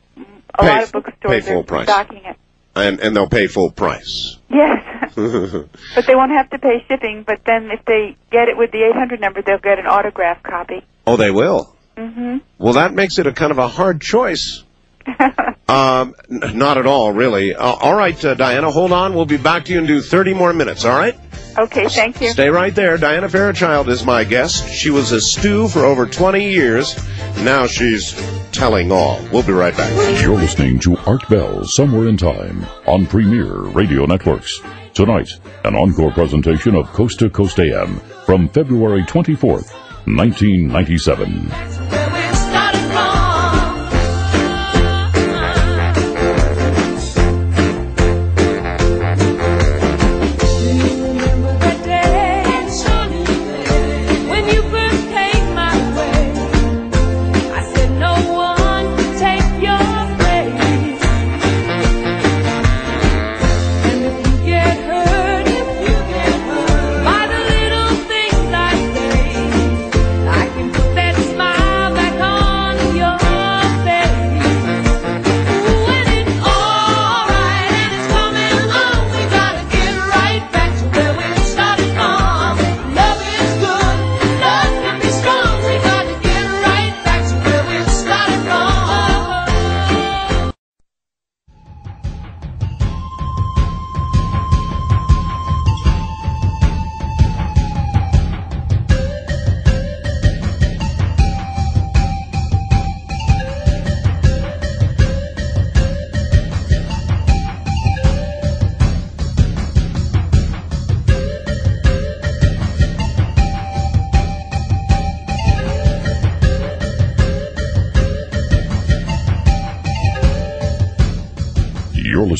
[0.55, 1.85] a Pay- lot of bookstores full are price.
[1.89, 2.37] stocking it.
[2.77, 4.37] And and they'll pay full price.
[4.51, 7.25] Yes, but they won't have to pay shipping.
[7.27, 10.85] But then if they get it with the 800 number, they'll get an autograph copy.
[11.07, 11.75] oh, they will.
[11.97, 14.63] hmm Well, that makes it a kind of a hard choice.
[15.69, 17.55] Um, not at all, really.
[17.55, 19.15] Uh, all right, uh, Diana, hold on.
[19.15, 21.19] We'll be back to you in do 30 more minutes, all right?
[21.59, 22.31] Okay, thank you.
[22.31, 22.97] Stay right there.
[22.99, 24.69] Diana Fairchild is my guest.
[24.69, 26.95] She was a stew for over 20 years.
[27.39, 28.15] Now she's
[28.53, 29.21] telling all.
[29.33, 30.23] We'll be right back.
[30.23, 34.61] You're listening to Art Bell Somewhere in Time on Premier Radio Networks.
[34.95, 35.31] Tonight,
[35.65, 39.73] an encore presentation of Coast to Coast AM from February 24th,
[40.07, 41.96] 1997.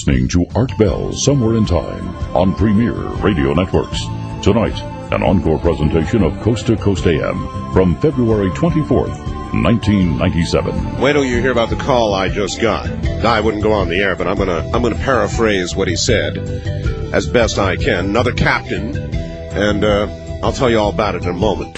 [0.07, 4.05] Listening to Art Bell Somewhere in Time on Premier Radio Networks.
[4.41, 4.81] Tonight,
[5.13, 9.19] an encore presentation of Coast to Coast AM from February 24th,
[9.65, 11.01] 1997.
[11.01, 12.89] Wait till you hear about the call I just got.
[13.25, 16.39] I wouldn't go on the air, but I'm gonna I'm gonna paraphrase what he said
[17.13, 18.05] as best I can.
[18.05, 20.07] Another captain, and uh,
[20.41, 21.77] I'll tell you all about it in a moment.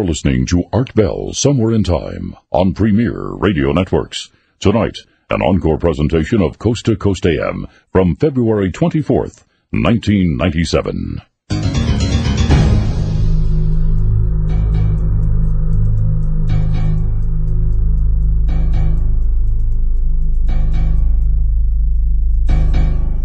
[0.00, 4.30] You're listening to Art Bell Somewhere in Time on Premier Radio Networks.
[4.58, 11.20] Tonight, an encore presentation of Coast to Coast AM from February 24th, 1997.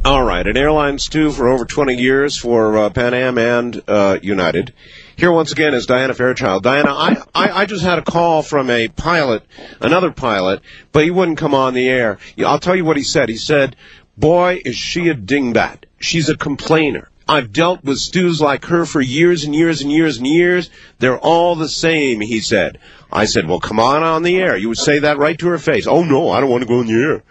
[0.04, 4.20] All right, at Airlines too for over 20 years for uh, Pan Am and uh,
[4.22, 4.74] United.
[5.18, 6.64] Here once again is Diana Fairchild.
[6.64, 9.44] Diana, I, I, I just had a call from a pilot,
[9.80, 10.62] another pilot,
[10.92, 12.18] but he wouldn't come on the air.
[12.46, 13.30] I'll tell you what he said.
[13.30, 13.78] He said,
[14.18, 15.86] boy, is she a dingbat.
[16.00, 17.10] She's a complainer.
[17.28, 20.70] I've dealt with stews like her for years and years and years and years.
[21.00, 22.78] They're all the same, he said.
[23.12, 24.58] I said, well, come on on the air.
[24.58, 25.88] You would say that right to her face.
[25.88, 27.24] Oh, no, I don't want to go on the air.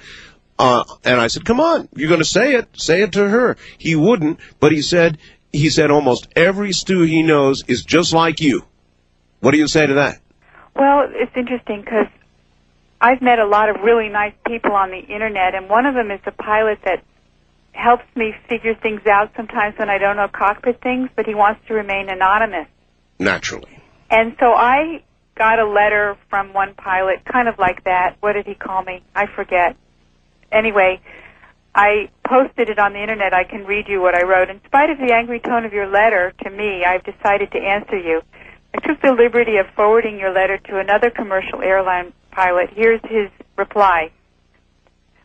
[0.59, 2.69] Uh, and I said, come on, you're going to say it.
[2.75, 3.57] Say it to her.
[3.77, 5.19] He wouldn't, but he said,
[5.55, 8.65] he said almost every stew he knows is just like you.
[9.41, 10.21] What do you say to that?
[10.75, 12.09] Well, it's interesting because
[13.01, 16.11] I've met a lot of really nice people on the internet, and one of them
[16.11, 17.05] is a pilot that
[17.73, 21.61] helps me figure things out sometimes when I don't know cockpit things, but he wants
[21.69, 22.67] to remain anonymous.
[23.19, 23.81] Naturally.
[24.11, 25.03] And so I
[25.37, 28.17] got a letter from one pilot, kind of like that.
[28.21, 29.03] What did he call me?
[29.15, 29.77] I forget.
[30.51, 31.01] Anyway,
[31.75, 33.35] I posted it on the internet.
[33.35, 34.49] I can read you what I wrote.
[34.49, 37.99] In spite of the angry tone of your letter to me, I've decided to answer
[37.99, 38.23] you.
[38.75, 42.71] I took the liberty of forwarding your letter to another commercial airline pilot.
[42.75, 44.11] Here's his reply.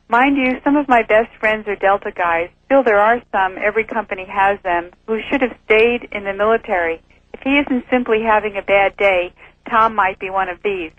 [0.08, 2.50] Mind you, some of my best friends are Delta guys.
[2.66, 7.02] Still, there are some, every company has them, who should have stayed in the military.
[7.34, 9.34] If he isn't simply having a bad day,
[9.70, 10.92] Tom might be one of these.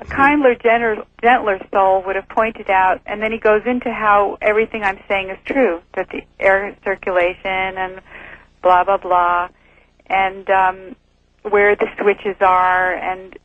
[0.00, 4.38] A kindler, gentler, gentler soul would have pointed out, and then he goes into how
[4.40, 8.00] everything I'm saying is true, that the air circulation and
[8.62, 9.48] blah, blah, blah,
[10.06, 10.96] and um,
[11.42, 13.38] where the switches are, and,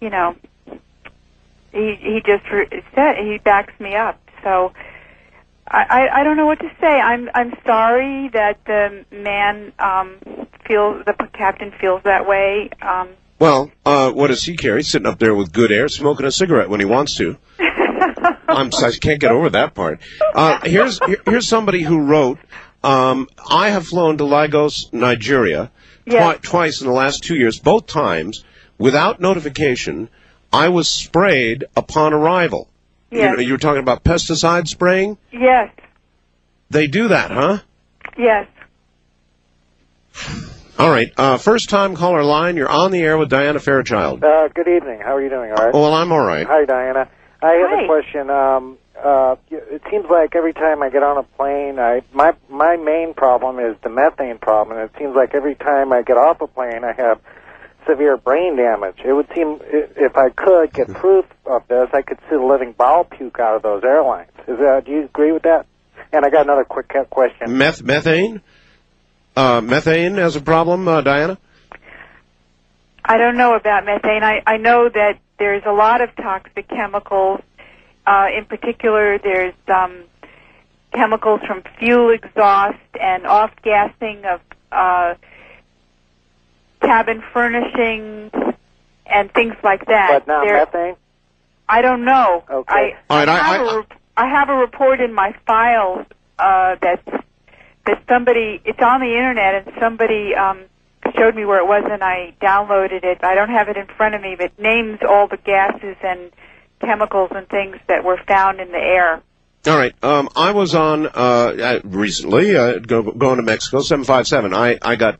[0.00, 0.34] you know,
[1.72, 4.18] he he just re- said he backs me up.
[4.42, 4.72] So
[5.66, 6.86] I, I I don't know what to say.
[7.00, 10.16] I'm I'm sorry that the man um
[10.66, 12.70] feels the captain feels that way.
[12.80, 14.76] Um Well, uh, what does he care?
[14.76, 17.36] He's sitting up there with good air, smoking a cigarette when he wants to.
[18.48, 20.00] I'm, I can't get over that part.
[20.34, 22.38] Uh, here's here's somebody who wrote.
[22.82, 25.70] Um, I have flown to Lagos, Nigeria,
[26.06, 26.38] Yes.
[26.42, 27.58] twice in the last two years.
[27.58, 28.44] Both times,
[28.78, 30.08] without notification,
[30.52, 32.68] I was sprayed upon arrival.
[33.10, 33.38] Yes.
[33.38, 35.18] You, you were talking about pesticide spraying.
[35.32, 35.70] yes,
[36.70, 37.58] They do that, huh?
[38.16, 38.46] yes.
[40.78, 41.12] All right.
[41.16, 42.56] Uh, first time caller line.
[42.56, 44.22] You're on the air with Diana Fairchild.
[44.22, 45.00] Uh, good evening.
[45.00, 45.50] How are you doing?
[45.50, 45.74] All right.
[45.74, 46.46] Well, I'm all right.
[46.46, 47.08] Hi, Diana.
[47.42, 47.82] I have Hi.
[47.84, 48.30] a question.
[48.30, 52.76] Um, uh, it seems like every time I get on a plane, I my my
[52.76, 56.40] main problem is the methane problem, and it seems like every time I get off
[56.40, 57.20] a plane, I have
[57.88, 58.98] severe brain damage.
[59.04, 62.42] It would seem i- if I could get proof of this, I could see the
[62.44, 64.30] living bowel puke out of those airlines.
[64.48, 64.82] Is that?
[64.86, 65.66] Do you agree with that?
[66.12, 67.56] And I got another quick ca- question.
[67.56, 68.40] Meth methane.
[69.38, 71.38] Uh, methane as a problem, uh, Diana.
[73.04, 74.24] I don't know about methane.
[74.24, 77.40] I, I know that there's a lot of toxic chemicals.
[78.04, 80.02] Uh, in particular, there's um,
[80.92, 84.40] chemicals from fuel exhaust and off gassing of
[84.72, 85.14] uh,
[86.82, 88.32] cabin furnishings
[89.06, 90.08] and things like that.
[90.10, 90.96] But not There- methane.
[91.68, 92.42] I don't know.
[92.50, 92.64] Okay.
[92.74, 96.06] I, All right, I- have I- a rep- I have a report in my files
[96.40, 97.24] uh, that
[97.88, 100.60] that somebody it's on the internet and somebody um,
[101.16, 103.24] showed me where it was and I downloaded it.
[103.24, 106.30] I don't have it in front of me, but names all the gases and
[106.80, 109.22] chemicals and things that were found in the air.
[109.66, 109.92] All right.
[110.04, 114.54] Um, I was on uh, recently uh, go, going to Mexico, seven five seven.
[114.54, 115.18] I I got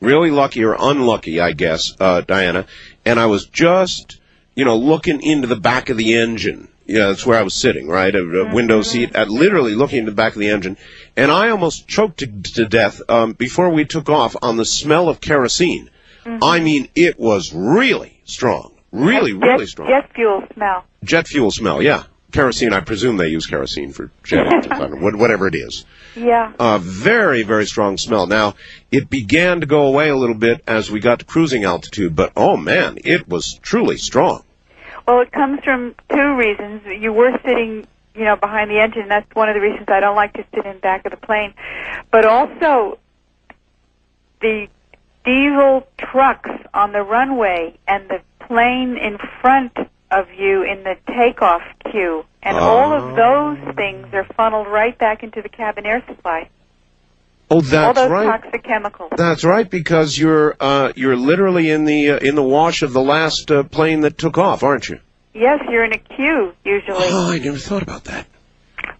[0.00, 2.66] really lucky or unlucky, I guess, uh, Diana,
[3.04, 4.20] and I was just
[4.54, 6.68] you know looking into the back of the engine.
[6.86, 10.12] Yeah, that's where I was sitting, right, a, a window seat, at literally looking into
[10.12, 10.76] the back of the engine,
[11.16, 15.08] and I almost choked to, to death um, before we took off on the smell
[15.08, 15.90] of kerosene.
[16.42, 20.84] I mean, it was really strong, really, jet, really strong Jet fuel smell.
[21.04, 21.80] jet fuel smell.
[21.80, 22.02] Yeah,
[22.32, 22.72] kerosene.
[22.72, 25.84] I presume they use kerosene for jet, I don't know, what- whatever it is.
[26.16, 26.52] Yeah.
[26.58, 28.26] Uh, very, very strong smell.
[28.26, 28.54] Now,
[28.90, 32.32] it began to go away a little bit as we got to cruising altitude, but
[32.36, 34.42] oh man, it was truly strong.
[35.06, 36.82] Well, it comes from two reasons.
[36.86, 37.86] You were sitting,
[38.16, 39.08] you know, behind the engine.
[39.08, 41.54] That's one of the reasons I don't like to sit in back of the plane.
[42.10, 42.98] But also,
[44.40, 44.68] the
[45.24, 49.76] diesel trucks on the runway and the plane in front
[50.10, 55.22] of you in the takeoff queue, and all of those things are funneled right back
[55.22, 56.48] into the cabin air supply.
[57.50, 57.84] Oh, that's right.
[57.84, 58.42] all those right.
[58.42, 59.12] toxic chemicals.
[59.16, 63.02] That's right, because you're uh, you're literally in the uh, in the wash of the
[63.02, 65.00] last uh, plane that took off, aren't you?
[65.36, 68.26] Yes, you're in a queue usually, Oh, I never thought about that.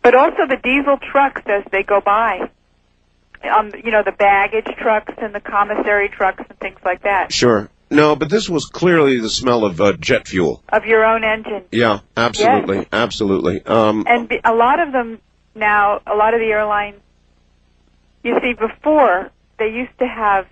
[0.03, 2.51] but also the diesel trucks as they go by.
[3.43, 7.69] Um, you know the baggage trucks and the commissary trucks and things like that Sure.
[7.91, 10.61] No, but this was clearly the smell of uh, jet fuel.
[10.71, 11.63] of your own engine.
[11.71, 13.65] Yeah, absolutely, absolutely.
[13.65, 15.21] Um, And be, a lot of them
[15.55, 16.97] now, a lot of the airlines,
[18.25, 20.47] you see, before they used to have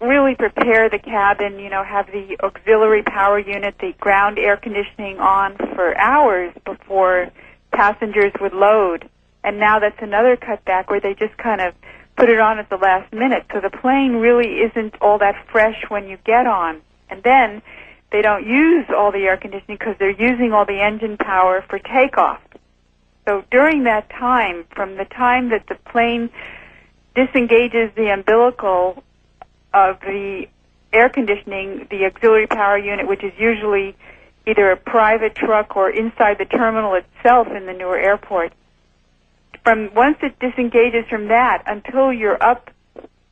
[0.00, 5.18] really prepare the cabin, you know, have the auxiliary power unit, the ground air conditioning
[5.18, 7.30] on for hours before
[7.72, 9.08] passengers would load.
[9.42, 11.74] And now that's another cutback where they just kind of
[12.16, 13.46] put it on at the last minute.
[13.52, 16.80] So the plane really isn't all that fresh when you get on.
[17.10, 17.62] And then
[18.10, 21.78] they don't use all the air conditioning because they're using all the engine power for
[21.78, 22.40] takeoff.
[23.26, 26.30] So during that time, from the time that the plane
[27.14, 29.02] disengages the umbilical
[29.72, 30.46] of the
[30.92, 33.96] air conditioning, the auxiliary power unit, which is usually
[34.46, 38.52] either a private truck or inside the terminal itself in the newer airport,
[39.62, 42.70] from once it disengages from that until you're up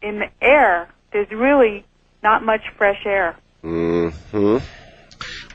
[0.02, 1.84] in the air, there's really
[2.22, 3.36] not much fresh air.
[3.62, 4.08] hmm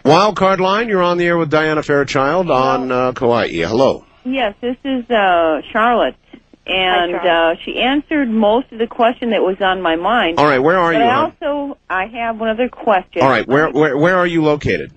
[0.04, 3.50] Wild card line, you're on the air with Diana Fairchild on uh, Kauai.
[3.50, 4.04] Hello.
[4.24, 6.16] Yes, this is uh, Charlotte,
[6.66, 10.40] and Hi, uh, she answered most of the question that was on my mind.
[10.40, 11.06] All right, where are but you?
[11.06, 11.36] I hon?
[11.42, 13.22] also I have one other question.
[13.22, 14.92] All right, where where where are you located?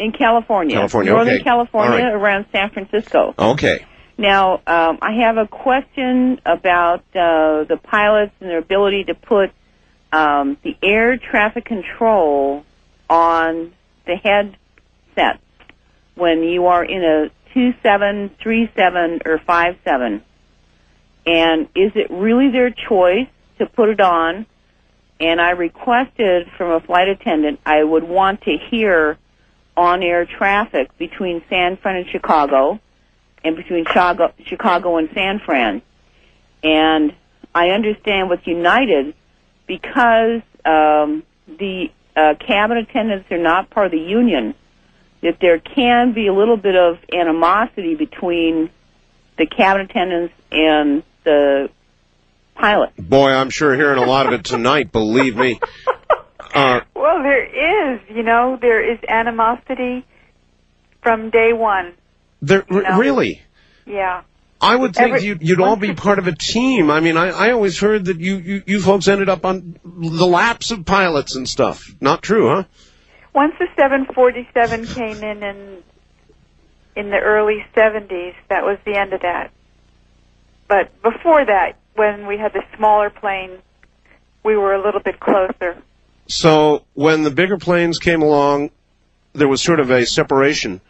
[0.00, 1.44] in California, California, Northern okay.
[1.44, 2.14] California, All right.
[2.14, 3.34] around San Francisco.
[3.38, 3.84] Okay.
[4.16, 9.50] Now, um, I have a question about uh, the pilots and their ability to put
[10.12, 12.64] um, the air traffic control
[13.08, 13.72] on
[14.06, 15.42] the headsets
[16.14, 20.22] when you are in a two seven, three seven, or five seven.
[21.26, 23.28] And is it really their choice
[23.58, 24.46] to put it on?
[25.20, 29.18] And I requested from a flight attendant I would want to hear
[29.76, 32.80] on-air traffic between San Fran and Chicago
[33.44, 35.82] and between Chicago, Chicago and San Fran.
[36.62, 37.14] And
[37.54, 39.14] I understand with United
[39.66, 44.54] because um, the uh, cabin attendants are not part of the union,
[45.22, 48.70] that there can be a little bit of animosity between
[49.38, 51.70] the cabin attendants and the
[52.54, 52.90] pilot.
[52.96, 54.92] Boy, I'm sure hearing a lot of it tonight.
[54.92, 55.60] believe me.
[56.54, 60.04] Uh, Well, there is, you know, there is animosity
[61.02, 61.94] from day one.
[62.42, 62.98] there No.
[62.98, 63.40] really.
[63.86, 64.22] Yeah.
[64.62, 66.90] I would think Every- you'd, you'd all be part of a team.
[66.90, 70.26] I mean, I, I always heard that you, you, you folks ended up on the
[70.26, 71.82] laps of pilots and stuff.
[72.00, 72.64] Not true, huh?
[73.34, 75.82] Once the 747 came in in
[76.96, 79.52] in the early 70s, that was the end of that.
[80.70, 83.58] But before that, when we had the smaller plane,
[84.44, 85.76] we were a little bit closer.
[86.28, 88.70] So when the bigger planes came along,
[89.32, 90.80] there was sort of a separation.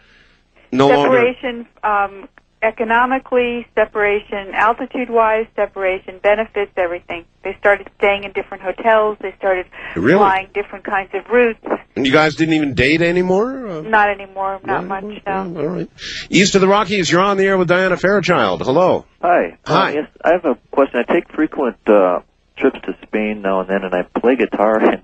[0.71, 1.17] No longer.
[1.17, 2.29] separation um,
[2.63, 7.25] economically, separation altitude-wise, separation benefits, everything.
[7.43, 9.17] They started staying in different hotels.
[9.21, 9.67] They started
[9.97, 10.19] Really?
[10.19, 11.59] flying different kinds of routes.
[11.97, 13.67] And you guys didn't even date anymore?
[13.67, 15.05] Uh, Not anymore, not much.
[15.27, 15.61] yeah, No.
[15.61, 15.89] all right.
[16.29, 18.61] East of the Rockies, you're on the air with Diana Fairchild.
[18.63, 19.05] Hello.
[19.23, 19.57] Hi.
[19.65, 19.89] Hi.
[19.89, 21.01] Uh, yes, I have a question.
[21.07, 22.21] I take frequent uh,
[22.59, 25.03] trips to Spain now and then, and I play guitar, and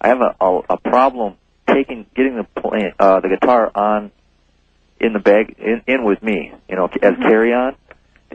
[0.00, 1.34] I have a, a, a problem
[1.66, 4.10] taking getting the play, uh, the guitar on
[5.04, 7.76] in the bag in, in with me, you know, as carry on.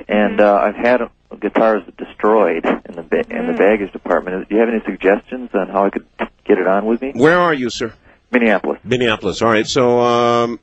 [0.07, 1.01] And uh, I've had
[1.41, 4.47] guitars destroyed in the ba- in the baggage department.
[4.47, 6.05] Do you have any suggestions on how I could
[6.45, 7.11] get it on with me?
[7.15, 7.93] Where are you, sir?
[8.31, 8.79] Minneapolis.
[8.83, 9.41] Minneapolis.
[9.41, 9.67] All right.
[9.67, 10.59] So, um,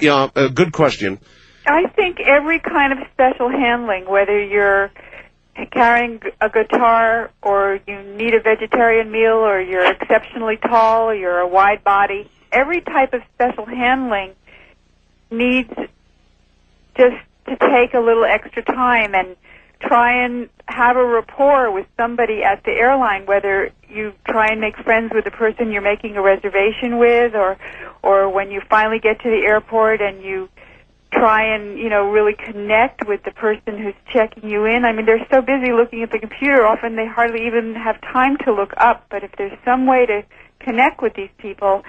[0.00, 1.18] yeah, a good question.
[1.66, 4.90] I think every kind of special handling, whether you're
[5.70, 11.38] carrying a guitar or you need a vegetarian meal or you're exceptionally tall or you're
[11.38, 14.32] a wide body, every type of special handling
[15.32, 15.72] needs
[16.96, 19.36] just to take a little extra time and
[19.80, 24.76] try and have a rapport with somebody at the airline, whether you try and make
[24.78, 27.56] friends with the person you're making a reservation with or
[28.02, 30.48] or when you finally get to the airport and you
[31.12, 34.84] try and you know really connect with the person who's checking you in.
[34.84, 38.36] I mean, they're so busy looking at the computer, often they hardly even have time
[38.44, 39.06] to look up.
[39.10, 40.22] But if there's some way to
[40.60, 41.82] connect with these people,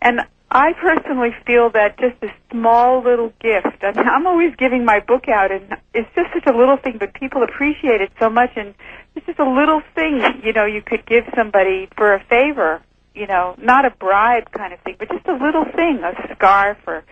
[0.00, 0.20] and
[0.54, 3.82] I personally feel that just a small little gift.
[3.82, 6.96] I mean, I'm always giving my book out, and it's just such a little thing,
[6.98, 8.72] but people appreciate it so much, and
[9.16, 12.80] it's just a little thing you know you could give somebody for a favor.
[13.14, 16.78] you know, not a bribe kind of thing, but just a little thing, a scarf
[16.86, 17.04] or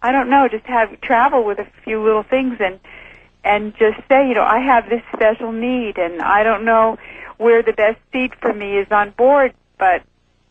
[0.00, 2.78] I don't know, just have travel with a few little things and
[3.44, 6.98] and just say, you know, I have this special need and I don't know
[7.38, 10.02] where the best seat for me is on board, but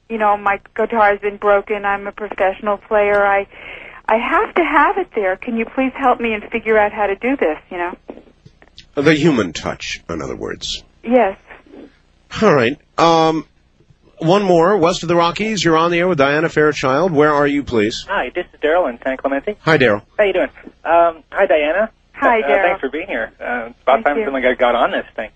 [0.09, 1.85] you know, my guitar's been broken.
[1.85, 3.25] I'm a professional player.
[3.25, 3.47] I
[4.07, 5.35] I have to have it there.
[5.35, 7.97] Can you please help me and figure out how to do this, you know?
[8.95, 10.83] The human touch, in other words.
[11.03, 11.37] Yes.
[12.41, 12.79] All right.
[12.97, 13.45] Um,
[14.19, 14.77] one more.
[14.77, 17.11] West of the Rockies, you're on the air with Diana Fairchild.
[17.11, 18.05] Where are you, please?
[18.07, 19.57] Hi, this is Daryl in San Clemente.
[19.61, 20.01] Hi, Daryl.
[20.17, 20.49] How you doing?
[20.83, 21.91] Um, hi, Diana.
[22.13, 22.63] Hi, Uh, Daryl.
[22.63, 23.31] thanks for being here.
[23.39, 24.23] Uh, it's about Thank time you.
[24.25, 25.29] someone got, got on this thing.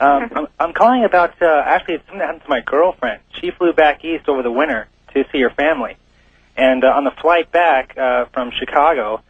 [0.00, 3.20] Um, I'm, I'm calling about uh, actually it's something that happened to my girlfriend.
[3.40, 5.96] She flew back east over the winter to see her family,
[6.56, 9.22] and uh, on the flight back uh, from Chicago,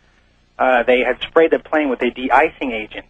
[0.59, 3.07] uh, they had sprayed the plane with a de-icing agent,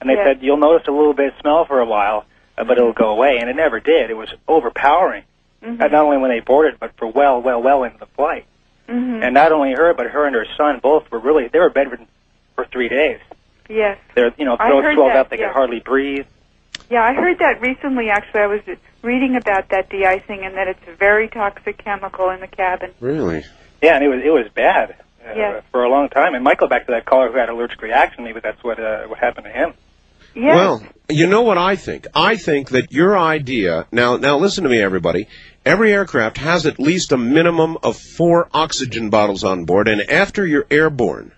[0.00, 0.26] and they Yes.
[0.26, 2.24] said you'll notice a little bit of smell for a while,
[2.56, 4.10] uh, but it'll go away, and it never did.
[4.10, 5.24] It was overpowering,
[5.64, 5.80] Mhm.
[5.80, 8.44] uh, not only when they boarded, but for well, well, well into the flight.
[8.88, 9.24] Mhm.
[9.24, 12.06] And not only her, but her and her son both were really they were bedridden
[12.54, 13.18] for three days.
[13.68, 13.98] Yes.
[14.14, 15.48] Their you know heard swelled that, up, they yeah.
[15.48, 16.26] could hardly breathe.
[16.90, 18.10] Yeah, I heard that recently.
[18.10, 18.60] Actually, I was
[19.02, 22.92] reading about that de-icing and that it's a very toxic chemical in the cabin.
[23.00, 23.44] Really?
[23.82, 24.90] Yeah, and it was it was bad
[25.24, 25.62] uh, Yes.
[25.72, 26.34] for a long time.
[26.34, 28.24] And might go back to that caller who had allergic reaction.
[28.24, 29.74] Maybe that's what uh, what happened to him.
[30.34, 30.54] Yes.
[30.54, 32.06] Well, you know what I think?
[32.14, 35.28] I think that your idea now now listen to me everybody.
[35.64, 40.46] Every aircraft has at least a minimum of 4 oxygen bottles on board and after
[40.46, 41.32] you're airborne,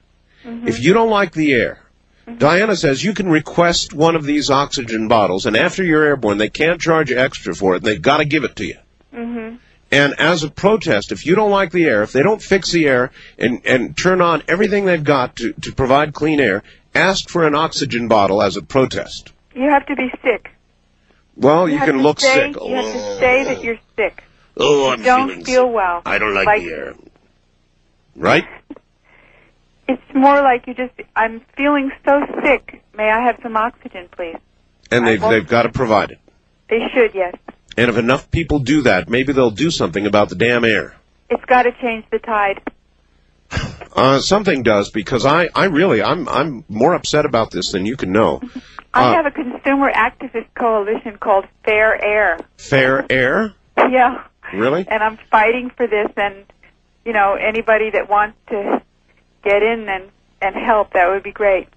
[0.44, 1.80] if you don't like the air,
[2.36, 6.50] Diana says you can request one of these oxygen bottles and after you're airborne they
[6.50, 8.76] can't charge you extra for it and they've got to give it to you.
[9.12, 9.56] hmm
[9.90, 12.86] And as a protest, if you don't like the air, if they don't fix the
[12.86, 16.62] air and, and turn on everything they've got to, to provide clean air,
[16.94, 19.32] ask for an oxygen bottle as a protest.
[19.54, 20.50] You have to be sick.
[21.36, 22.62] Well, you, have can look say, sick.
[22.62, 24.22] You have to say that you're sick.
[24.56, 25.74] Oh, I'm don't feeling feel sick.
[25.74, 26.02] well.
[26.04, 26.94] I don't like, Like- the air.
[28.16, 28.44] Right?
[29.88, 30.92] It's more like you just.
[31.16, 32.82] I'm feeling so sick.
[32.94, 34.36] May I have some oxygen, please?
[34.90, 36.18] And they've, they've got to provide it.
[36.68, 37.14] They should.
[37.14, 37.34] Yes.
[37.76, 40.96] And if enough people do that, maybe they'll do something about the damn air.
[41.30, 42.60] It's got to change the tide.
[43.94, 47.96] Uh, something does because I, I really, I'm, I'm more upset about this than you
[47.96, 48.40] can know.
[48.92, 52.38] I Uh, have a consumer activist coalition called Fair Air.
[52.58, 53.54] Fair air?
[53.76, 54.24] Yeah.
[54.52, 54.86] Really?
[54.88, 56.44] And I'm fighting for this, and
[57.04, 58.82] you know anybody that wants to
[59.42, 60.10] get in and
[60.40, 61.68] and help, that would be great.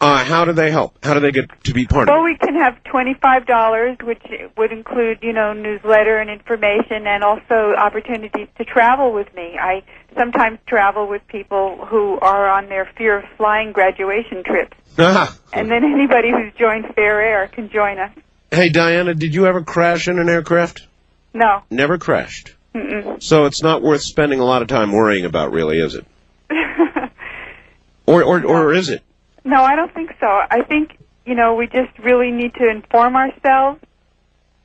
[0.00, 0.96] Uh, how do they help?
[1.04, 2.16] How do they get to be part of it?
[2.16, 4.22] Well, we can have twenty-five dollars, which
[4.56, 9.58] would include, you know, newsletter and information, and also opportunities to travel with me.
[9.60, 9.82] I
[10.16, 15.36] sometimes travel with people who are on their fear of flying graduation trips, Ah.
[15.52, 18.12] and then anybody who's joined Fair Air can join us.
[18.52, 20.86] Hey, Diana, did you ever crash in an aircraft?
[21.34, 21.62] No.
[21.70, 22.54] Never crashed.
[22.74, 23.20] Mm-mm.
[23.22, 26.06] So it's not worth spending a lot of time worrying about, really, is it?
[28.08, 29.02] Or, or, or is it?
[29.44, 30.26] no, I don't think so.
[30.26, 33.80] I think you know we just really need to inform ourselves,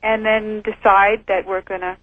[0.02, 1.98] and then decide that we're going to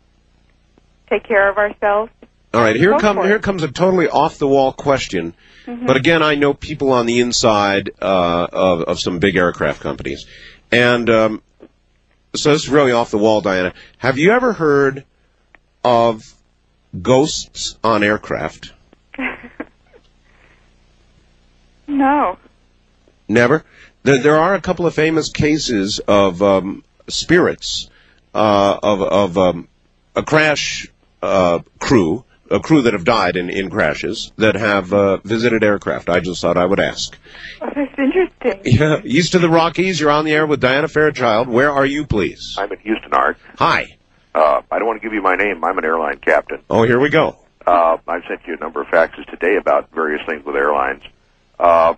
[1.10, 2.12] take care of ourselves.
[2.54, 5.34] All right, here Go come here comes a totally off the wall question.
[5.66, 5.88] Mhm.
[5.88, 10.28] But again, I know people on the inside uh, of of some big aircraft companies,
[10.72, 11.42] and um,
[12.36, 13.74] so this is really off the wall, Diana.
[13.98, 15.06] Have you ever heard
[15.84, 16.24] of
[17.02, 18.74] ghosts on aircraft?
[21.92, 22.38] No.
[23.28, 23.64] Never.
[24.04, 27.90] There, there are a couple of famous cases of um, spirits
[28.34, 29.68] uh, of of um,
[30.16, 30.88] a crash
[31.22, 36.10] uh, crew, a crew that have died in, in crashes that have uh, visited aircraft.
[36.10, 37.18] I just thought I would ask.
[37.62, 38.62] Oh, that's interesting.
[38.66, 41.48] Yeah, east of the Rockies, you're on the air with Diana Fairchild.
[41.48, 42.56] Where are you, please?
[42.58, 43.38] I'm in Houston, Art.
[43.58, 43.98] Hi.
[44.34, 45.64] Uh, I don't want to give you my name.
[45.64, 46.64] I'm an airline captain.
[46.70, 47.38] Oh, here we go.
[47.68, 51.04] Uh, I've sent you a number of faxes today about various things with airlines.
[51.62, 51.94] Uh,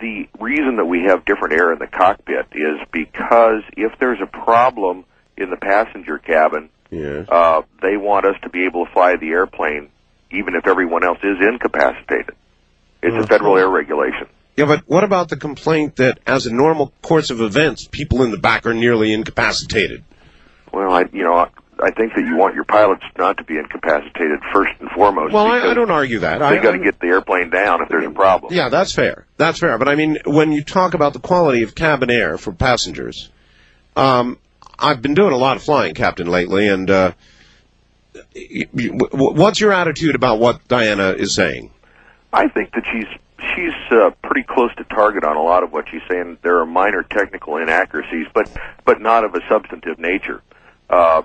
[0.00, 4.26] the reason that we have different air in the cockpit is because if there's a
[4.26, 5.04] problem
[5.36, 7.24] in the passenger cabin, Yeah.
[7.28, 9.90] uh, they want us to be able to fly the airplane
[10.32, 12.34] even if everyone else is incapacitated.
[13.02, 14.26] It's a federal air regulation.
[14.56, 18.30] Yeah, but what about the complaint that, as a normal course of events, people in
[18.30, 20.04] the back are nearly incapacitated?
[20.72, 21.48] Well, I, you know,
[21.82, 25.32] I, think that you want your pilots not to be incapacitated first and foremost.
[25.32, 26.38] Well, I, I don't argue that.
[26.38, 28.52] They got to get the airplane down if there's a problem.
[28.54, 29.26] Yeah, that's fair.
[29.36, 29.78] That's fair.
[29.78, 33.30] But I mean, when you talk about the quality of cabin air for passengers,
[33.96, 34.38] um,
[34.78, 37.12] I've been doing a lot of flying, Captain, lately, and uh,
[38.34, 41.70] y- y- w- what's your attitude about what Diana is saying?
[42.32, 43.06] I think that she's
[43.54, 46.38] she's uh, pretty close to target on a lot of what she's saying.
[46.42, 48.50] There are minor technical inaccuracies, but
[48.84, 50.42] but not of a substantive nature.
[50.88, 51.22] Uh,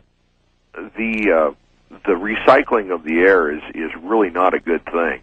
[0.76, 5.22] the uh, the recycling of the air is is really not a good thing.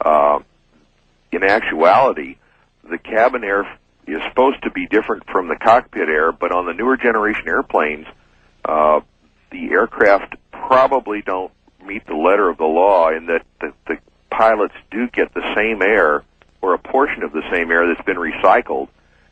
[0.00, 0.40] Uh,
[1.32, 2.36] in actuality,
[2.88, 3.62] the cabin air
[4.06, 8.06] is supposed to be different from the cockpit air, but on the newer generation airplanes,
[8.64, 9.00] uh,
[9.50, 11.52] the aircraft probably don't
[11.84, 13.98] meet the letter of the law in that the, the
[14.30, 16.24] pilots do get the same air
[16.62, 18.88] or a portion of the same air that's been recycled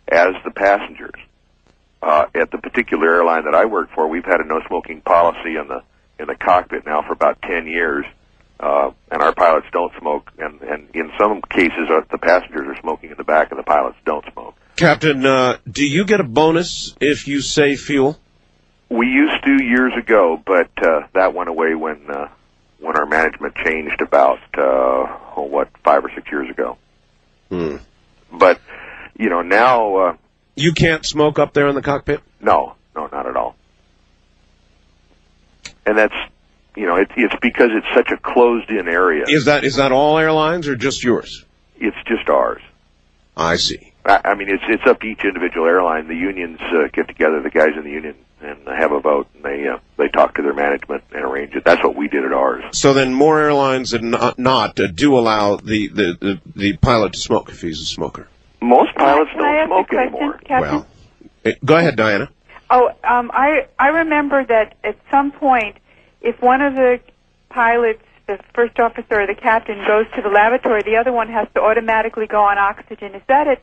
[0.08, 1.20] as the passengers.
[2.00, 5.56] Uh, at the particular airline that I work for, we've had a no smoking policy
[5.56, 5.82] in the
[6.20, 8.06] in the cockpit now for about ten years,
[8.60, 12.80] uh, and our pilots don't smoke, and, and in some cases, uh, the passengers are
[12.80, 14.54] smoking in the back, and the pilots don't smoke.
[14.76, 18.16] Captain, uh, do you get a bonus if you save fuel?
[18.88, 22.28] We used to years ago, but uh, that went away when uh,
[22.78, 24.62] when our management changed about uh,
[25.36, 26.78] oh, what five or six years ago.
[27.48, 27.76] Hmm.
[28.32, 28.60] But
[29.18, 30.16] you know now, uh,
[30.58, 32.20] You can't smoke up there in the cockpit?
[32.40, 33.54] no, no, not at all.
[35.86, 36.14] And that's
[36.76, 39.24] you know it's it's because it's such a closed-in area.
[39.26, 41.44] Is that is that all airlines or just yours?
[41.76, 42.60] It's just ours.
[43.36, 43.92] I see.
[44.04, 46.08] I, I mean, it's it's up to each individual airline.
[46.08, 49.44] The unions uh, get together, the guys in the union, and have a vote, and
[49.44, 51.64] they uh, they talk to their management and arrange it.
[51.64, 52.64] That's what we did at ours.
[52.72, 57.14] So then, more airlines than not, not uh, do allow the, the, the, the pilot
[57.14, 58.28] to smoke if he's a smoker.
[58.60, 60.40] Most pilots Can I don't ask smoke a question, anymore.
[60.44, 60.74] Captain?
[60.74, 60.86] Well,
[61.44, 62.28] eh, go ahead, Diana.
[62.70, 65.76] Oh, um, I I remember that at some point,
[66.20, 67.00] if one of the
[67.48, 71.48] pilots, the first officer or the captain, goes to the lavatory, the other one has
[71.54, 73.14] to automatically go on oxygen.
[73.14, 73.62] Is that at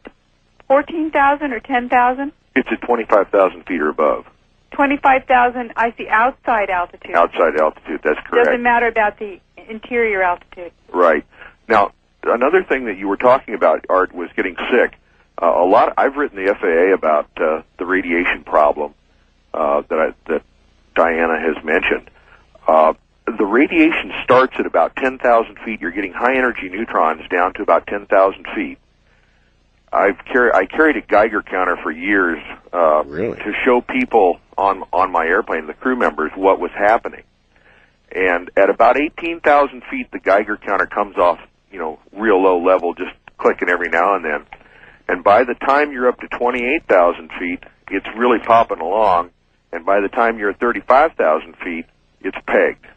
[0.68, 2.32] fourteen thousand or ten thousand?
[2.56, 4.26] It's at twenty five thousand feet or above,
[4.72, 5.74] Twenty-five thousand.
[5.76, 7.14] I see outside altitude.
[7.16, 8.00] outside altitude.
[8.04, 8.48] That's correct.
[8.48, 9.40] Doesn't matter about the
[9.70, 10.72] interior altitude.
[10.92, 11.26] Right.
[11.68, 11.92] Now,
[12.26, 14.98] another thing that you were talking about, Art, was getting sick.
[15.42, 15.94] Uh, a lot.
[15.98, 18.94] I've written the FAA about uh, the radiation problem
[19.54, 20.44] uh, that I, that
[20.96, 22.10] Diana has mentioned.
[22.66, 22.94] Uh,
[23.26, 25.82] the radiation starts at about 10,000 feet.
[25.82, 28.78] You're getting high energy neutrons down to about 10,000 feet.
[29.92, 32.40] I've carried I carried a Geiger counter for years
[32.74, 37.24] uh, to show people on on my airplane, the crew members, what was happening.
[38.12, 41.40] And at about 18,000 feet, the Geiger counter comes off,
[41.76, 44.46] you know, real low level, just clicking every now and then.
[45.10, 47.62] And by the time you're up to 28,000 feet,
[47.92, 49.32] it's really popping along.
[49.74, 51.86] And by the time you're at 35,000 feet,
[52.22, 52.88] it's pegged.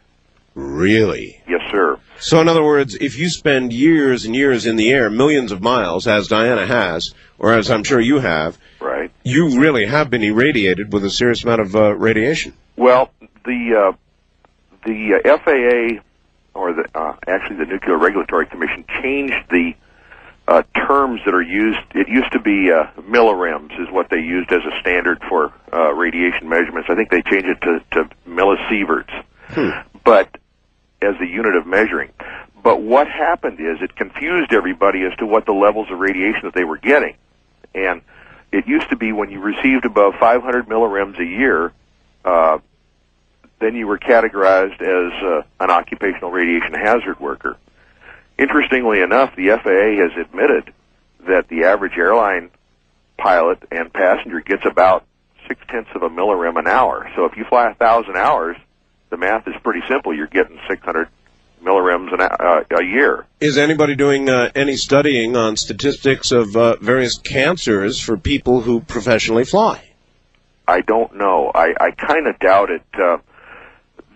[0.55, 1.41] Really?
[1.45, 1.99] Yes, sir.
[2.21, 5.61] So, in other words, if you spend years and years in the air, millions of
[5.61, 9.11] miles, as Diana has, or as I'm sure you have, Right.
[9.23, 12.53] you really have been irradiated with a serious amount of uh, radiation.
[12.77, 13.11] Well,
[13.43, 13.97] the uh,
[14.85, 16.01] the uh, FAA
[16.53, 19.73] or the uh, actually the Nuclear Regulatory Commission changed the
[20.47, 21.79] uh, terms that are used.
[21.93, 25.93] It used to be uh, millirems is what they used as a standard for uh,
[25.93, 26.89] radiation measurements.
[26.89, 29.25] I think they changed it to, to millisieverts,
[30.03, 30.37] but
[31.01, 32.11] as a unit of measuring.
[32.61, 36.53] But what happened is it confused everybody as to what the levels of radiation that
[36.55, 37.15] they were getting,
[37.73, 38.01] and
[38.51, 41.71] it used to be when you received above 500 millirems a year.
[42.25, 42.59] Uh,
[43.59, 47.57] then you were categorized as uh, an occupational radiation hazard worker.
[48.37, 50.73] Interestingly enough, the FAA has admitted
[51.27, 52.51] that the average airline
[53.17, 55.05] pilot and passenger gets about
[55.47, 57.11] six tenths of a millirem an hour.
[57.15, 58.55] So if you fly a thousand hours,
[59.09, 60.15] the math is pretty simple.
[60.15, 61.09] You're getting 600
[61.61, 63.25] millirems an, uh, a year.
[63.41, 68.79] Is anybody doing uh, any studying on statistics of uh, various cancers for people who
[68.79, 69.83] professionally fly?
[70.67, 71.51] I don't know.
[71.53, 72.83] I, I kind of doubt it.
[72.93, 73.17] Uh,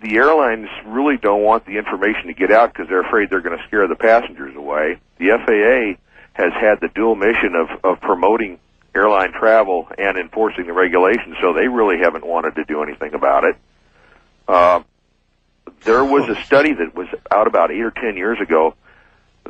[0.03, 3.57] the airlines really don't want the information to get out because they're afraid they're going
[3.57, 4.99] to scare the passengers away.
[5.17, 5.99] The FAA
[6.33, 8.59] has had the dual mission of, of promoting
[8.93, 13.45] airline travel and enforcing the regulations, so they really haven't wanted to do anything about
[13.45, 13.55] it.
[14.45, 14.83] Uh,
[15.85, 18.75] there was a study that was out about eight or ten years ago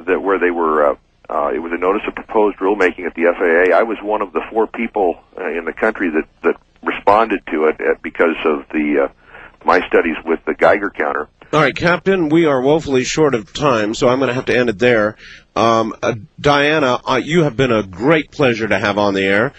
[0.05, 0.91] that where they were.
[0.91, 0.95] Uh,
[1.29, 3.75] uh, it was a notice of proposed rulemaking at the FAA.
[3.75, 7.65] I was one of the four people uh, in the country that that responded to
[7.67, 9.22] it uh, because of the uh,
[9.65, 11.27] my studies with the Geiger counter.
[11.51, 14.57] All right, Captain, we are woefully short of time, so I'm going to have to
[14.57, 15.17] end it there.
[15.55, 19.53] Um, uh, Diana, uh, you have been a great pleasure to have on the air.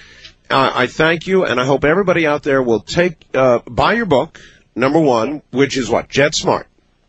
[0.51, 4.07] Uh, I thank you, and I hope everybody out there will take uh, buy your
[4.07, 4.41] book,
[4.75, 6.67] number one, which is what Jet Smart.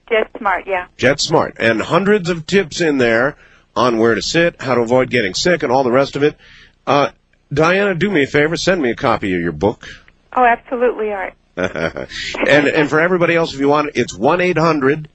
[0.07, 0.85] Jet smart, yeah.
[0.97, 3.37] Jet Smart, and hundreds of tips in there
[3.75, 6.37] on where to sit, how to avoid getting sick, and all the rest of it.
[6.85, 7.09] Uh,
[7.51, 9.87] Diana, do me a favor, send me a copy of your book.
[10.35, 11.33] Oh, absolutely, Art.
[11.57, 15.09] And and for everybody else, if you want, it's one eight hundred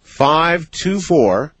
[0.00, 1.52] five two four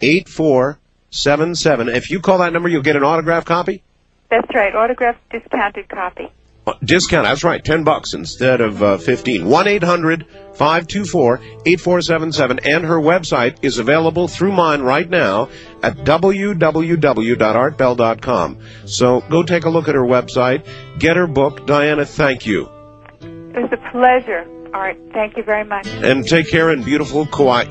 [0.00, 0.78] eight four
[1.10, 1.88] seven seven.
[1.88, 3.82] If you call that number, you'll get an autograph copy.
[4.30, 6.30] That's right, autographed discounted copy.
[6.66, 9.46] Uh, Discount, that's right, 10 bucks instead of uh, 15.
[9.46, 12.60] 1 800 524 8477.
[12.60, 15.50] And her website is available through mine right now
[15.82, 18.58] at www.artbell.com.
[18.86, 20.66] So go take a look at her website,
[20.98, 21.66] get her book.
[21.66, 22.70] Diana, thank you.
[23.54, 24.44] It was a pleasure,
[24.74, 24.98] All right.
[25.12, 25.86] Thank you very much.
[25.86, 27.64] And take care in beautiful Kauai.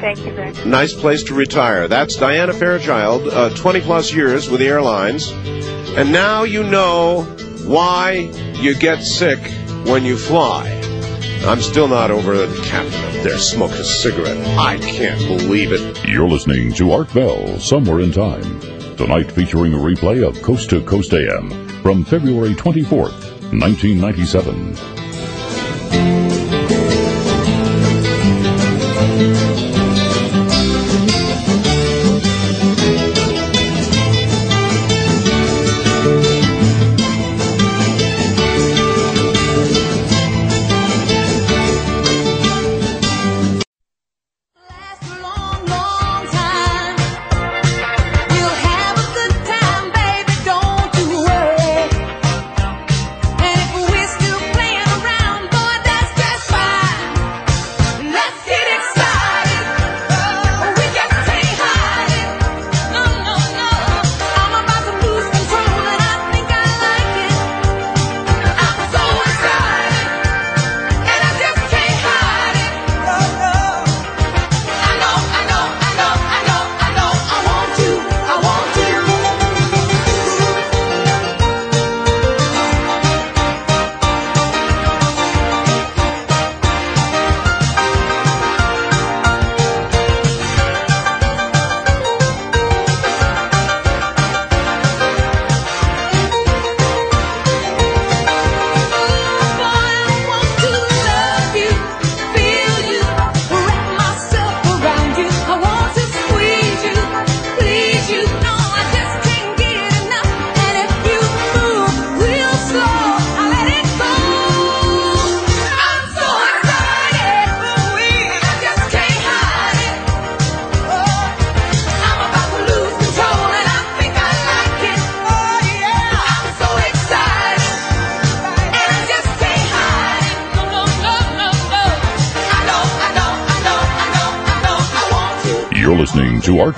[0.00, 0.66] Thank you very much.
[0.66, 1.86] Nice place to retire.
[1.86, 5.30] That's Diana Fairchild, uh, 20 plus years with the airlines.
[5.96, 7.22] And now you know
[7.64, 9.38] why you get sick
[9.86, 10.68] when you fly.
[11.46, 14.58] I'm still not over the captain up there smoking a cigarette.
[14.58, 16.08] I can't believe it.
[16.08, 18.60] You're listening to Art Bell, Somewhere in Time.
[18.96, 21.50] Tonight featuring a replay of Coast to Coast AM
[21.82, 24.93] from February 24th, 1997.
[25.94, 26.33] Long,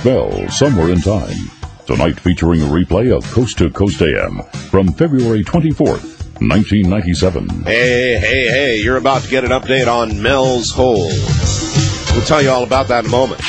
[0.07, 1.51] Bell, Somewhere in Time.
[1.85, 7.65] Tonight featuring a replay of Coast to Coast AM from February 24th, 1997.
[7.65, 11.09] Hey, hey, hey, you're about to get an update on Mel's Hole.
[12.15, 13.41] We'll tell you all about that in a moment.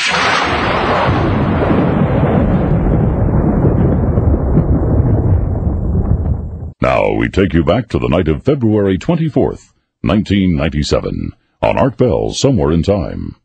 [6.81, 12.31] Now we take you back to the night of February 24th, 1997, on Art Bell,
[12.31, 13.35] Somewhere in Time.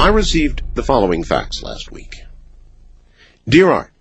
[0.00, 2.22] I received the following facts last week.
[3.46, 3.92] Dear Art,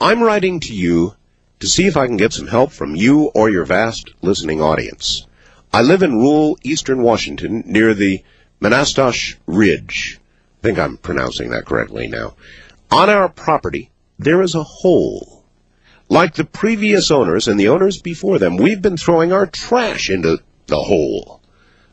[0.00, 1.16] I'm writing to you
[1.58, 5.26] to see if I can get some help from you or your vast listening audience.
[5.72, 8.22] I live in rural eastern Washington near the
[8.60, 10.20] Manastash Ridge.
[10.60, 12.36] I think I'm pronouncing that correctly now.
[12.92, 13.90] On our property,
[14.20, 15.42] there is a hole.
[16.08, 20.38] Like the previous owners and the owners before them, we've been throwing our trash into
[20.68, 21.40] the hole.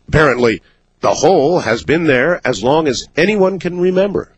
[0.07, 0.61] Apparently,
[1.01, 4.31] the hole has been there as long as anyone can remember.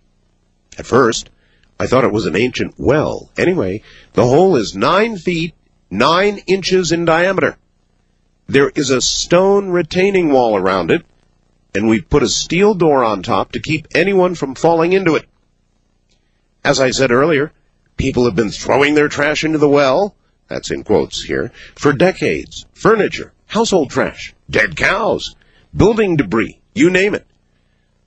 [0.77, 1.29] At first,
[1.79, 3.29] I thought it was an ancient well.
[3.37, 3.83] Anyway,
[4.13, 5.53] the hole is nine feet,
[5.91, 7.57] nine inches in diameter.
[8.47, 11.05] There is a stone retaining wall around it,
[11.75, 15.25] and we put a steel door on top to keep anyone from falling into it.
[16.63, 17.51] As I said earlier,
[17.97, 20.15] people have been throwing their trash into the well,
[20.47, 22.65] that's in quotes here, for decades.
[22.73, 25.35] Furniture, household trash, dead cows,
[25.75, 27.27] building debris, you name it.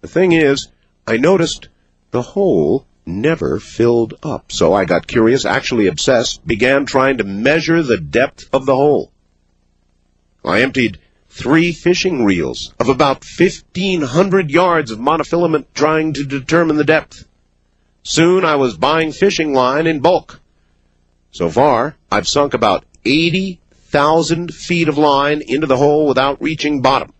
[0.01, 0.69] The thing is,
[1.07, 1.69] I noticed
[2.11, 7.83] the hole never filled up, so I got curious, actually obsessed, began trying to measure
[7.83, 9.13] the depth of the hole.
[10.45, 10.99] I emptied
[11.29, 17.27] three fishing reels of about 1,500 yards of monofilament trying to determine the depth.
[18.03, 20.41] Soon I was buying fishing line in bulk.
[21.33, 27.13] So far, I've sunk about 80,000 feet of line into the hole without reaching bottom.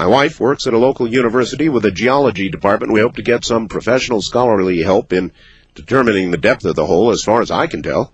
[0.00, 2.90] My wife works at a local university with a geology department.
[2.90, 5.30] We hope to get some professional scholarly help in
[5.74, 8.10] determining the depth of the hole as far as I can tell.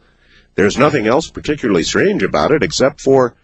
[0.56, 3.36] There's nothing else particularly strange about it except for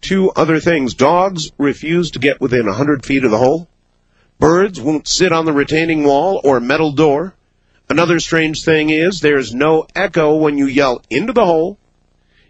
[0.00, 0.94] two other things.
[0.94, 3.68] Dogs refuse to get within a 100 feet of the hole.
[4.40, 7.34] Birds won't sit on the retaining wall or metal door.
[7.88, 11.78] Another strange thing is there's no echo when you yell into the hole.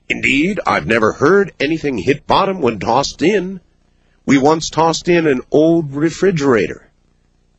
[0.08, 3.60] Indeed, I've never heard anything hit bottom when tossed in.
[4.30, 6.88] We once tossed in an old refrigerator,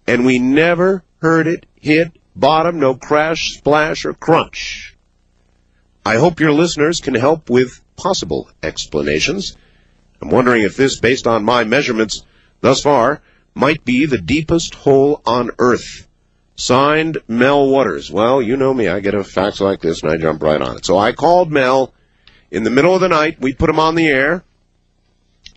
[0.07, 4.95] and we never heard it hit bottom, no crash, splash, or crunch.
[6.05, 9.57] I hope your listeners can help with possible explanations.
[10.21, 12.23] I'm wondering if this, based on my measurements
[12.61, 13.21] thus far,
[13.53, 16.07] might be the deepest hole on Earth.
[16.55, 18.09] Signed, Mel Waters.
[18.09, 18.87] Well, you know me.
[18.87, 20.85] I get a fax like this and I jump right on it.
[20.85, 21.93] So I called Mel
[22.49, 23.41] in the middle of the night.
[23.41, 24.45] We put him on the air.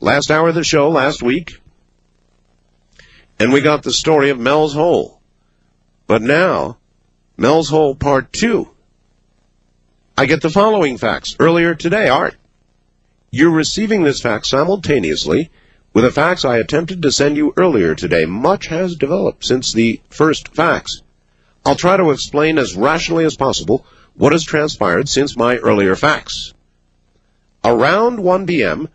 [0.00, 1.60] Last hour of the show last week.
[3.38, 5.20] And we got the story of Mel's Hole.
[6.06, 6.78] But now,
[7.36, 8.68] Mel's Hole Part 2.
[10.16, 12.36] I get the following fax earlier today, Art.
[13.30, 15.50] You're receiving this fax simultaneously
[15.92, 18.26] with a fax I attempted to send you earlier today.
[18.26, 21.02] Much has developed since the first fax.
[21.64, 26.52] I'll try to explain as rationally as possible what has transpired since my earlier fax.
[27.64, 28.88] Around 1 p.m.,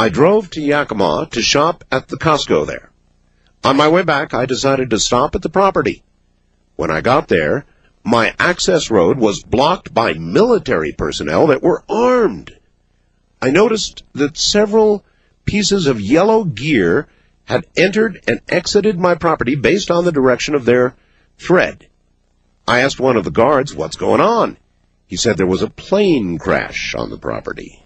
[0.00, 2.90] I drove to Yakima to shop at the Costco there.
[3.62, 6.02] On my way back, I decided to stop at the property.
[6.74, 7.66] When I got there,
[8.02, 12.58] my access road was blocked by military personnel that were armed.
[13.42, 15.04] I noticed that several
[15.44, 17.06] pieces of yellow gear
[17.44, 20.96] had entered and exited my property based on the direction of their
[21.36, 21.88] thread.
[22.66, 24.56] I asked one of the guards, what's going on?
[25.06, 27.82] He said there was a plane crash on the property.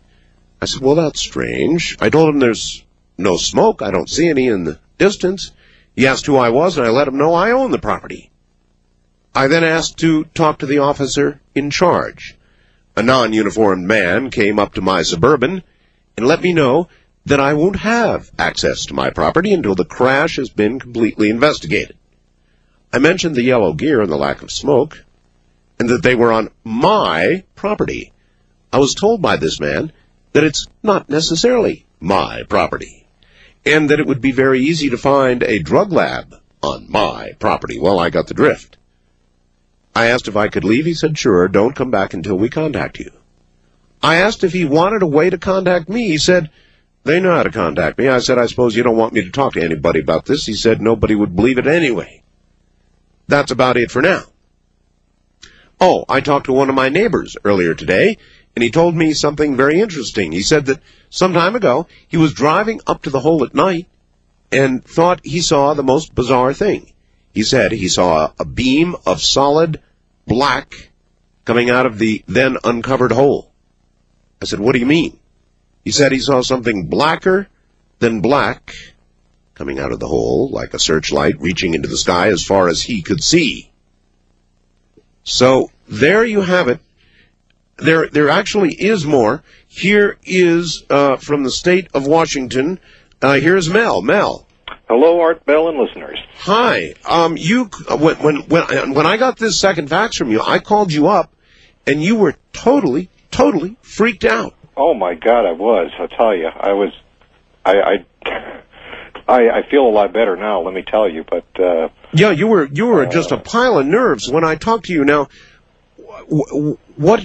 [0.64, 1.94] I said, well, that's strange.
[2.00, 2.82] I told him there's
[3.18, 3.82] no smoke.
[3.82, 5.52] I don't see any in the distance.
[5.94, 8.30] He asked who I was, and I let him know I own the property.
[9.34, 12.38] I then asked to talk to the officer in charge.
[12.96, 15.62] A non-uniformed man came up to my Suburban
[16.16, 16.88] and let me know
[17.26, 21.98] that I won't have access to my property until the crash has been completely investigated.
[22.90, 25.04] I mentioned the yellow gear and the lack of smoke,
[25.78, 28.14] and that they were on my property.
[28.72, 29.92] I was told by this man
[30.34, 33.06] that it's not necessarily my property,
[33.64, 37.78] and that it would be very easy to find a drug lab on my property.
[37.78, 38.76] Well, I got the drift.
[39.94, 40.86] I asked if I could leave.
[40.86, 43.12] He said, sure, don't come back until we contact you.
[44.02, 46.08] I asked if he wanted a way to contact me.
[46.08, 46.50] He said,
[47.04, 48.08] they know how to contact me.
[48.08, 50.46] I said, I suppose you don't want me to talk to anybody about this.
[50.46, 52.22] He said, nobody would believe it anyway.
[53.28, 54.24] That's about it for now.
[55.80, 58.18] Oh, I talked to one of my neighbors earlier today,
[58.56, 60.32] and he told me something very interesting.
[60.32, 63.88] He said that some time ago, he was driving up to the hole at night
[64.52, 66.92] and thought he saw the most bizarre thing.
[67.32, 69.82] He said he saw a beam of solid
[70.26, 70.90] black
[71.44, 73.50] coming out of the then uncovered hole.
[74.40, 75.18] I said, what do you mean?
[75.84, 77.48] He said he saw something blacker
[77.98, 78.74] than black
[79.54, 82.82] coming out of the hole, like a searchlight reaching into the sky as far as
[82.82, 83.70] he could see.
[85.24, 86.80] So there you have it.
[87.76, 89.42] There, there actually is more.
[89.66, 92.78] Here is uh, from the state of Washington.
[93.20, 94.02] Uh, here's Mel.
[94.02, 94.46] Mel.
[94.88, 96.18] Hello, Art Bell and listeners.
[96.40, 96.94] Hi.
[97.08, 100.92] Um, you when when when when I got this second fax from you, I called
[100.92, 101.32] you up,
[101.86, 104.54] and you were totally, totally freaked out.
[104.76, 105.90] Oh my God, I was.
[105.98, 106.92] I'll tell you, I was.
[107.64, 108.52] I I
[109.26, 110.60] I, I feel a lot better now.
[110.60, 113.86] Let me tell you, but uh, Yeah, you were you were just a pile of
[113.86, 115.04] nerves when I talked to you.
[115.04, 115.28] Now,
[116.30, 117.24] wh- wh- what?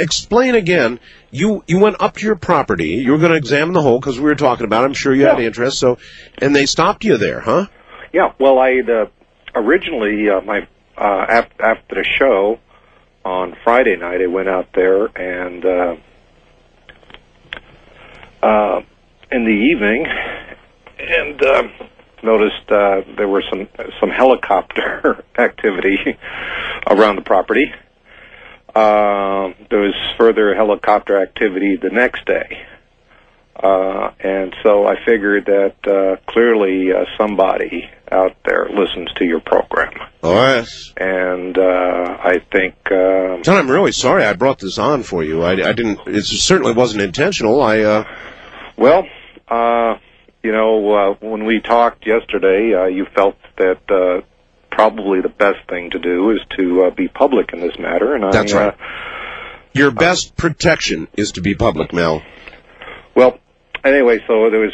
[0.00, 1.00] Explain again.
[1.30, 2.90] You you went up to your property.
[2.90, 4.82] You were going to examine the hole because we were talking about.
[4.82, 4.86] it.
[4.86, 5.78] I'm sure you had interest.
[5.78, 5.98] So,
[6.38, 7.66] and they stopped you there, huh?
[8.12, 8.32] yeah.
[8.38, 9.06] Well, I uh,
[9.54, 10.66] originally uh, my
[10.96, 12.58] uh, after, after the show
[13.24, 15.96] on Friday night, I went out there and uh,
[18.42, 18.80] uh,
[19.30, 20.06] in the evening
[20.98, 21.62] and uh,
[22.22, 23.68] noticed uh, there were some
[24.00, 26.16] some helicopter activity
[26.86, 27.72] around the property.
[28.78, 32.64] Uh, there was further helicopter activity the next day.
[33.60, 39.40] Uh, and so I figured that uh, clearly uh, somebody out there listens to your
[39.40, 39.94] program.
[40.22, 40.92] Oh yes.
[40.96, 45.42] And uh, I think um, John, I'm really sorry I brought this on for you.
[45.42, 46.06] I, I didn't.
[46.06, 47.60] It certainly wasn't intentional.
[47.60, 47.80] I.
[47.80, 48.04] uh
[48.76, 49.08] Well,
[49.48, 49.98] uh,
[50.44, 54.20] you know, uh, when we talked yesterday, uh, you felt that uh,
[54.78, 58.32] probably the best thing to do is to uh, be public in this matter, and
[58.32, 58.78] That's I, right.
[59.72, 62.18] Your best protection is to be public, Mel.
[62.18, 63.38] Uh, well,
[63.84, 64.72] anyway, so there was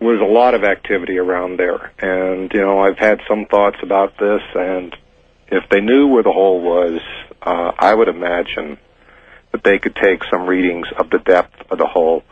[0.00, 4.18] was a lot of activity around there, and you know, I've had some thoughts about
[4.18, 4.96] this, and
[5.46, 7.00] if they knew where the hole was,
[7.40, 8.76] uh, I would imagine
[9.52, 12.24] that they could take some readings of the depth of the hole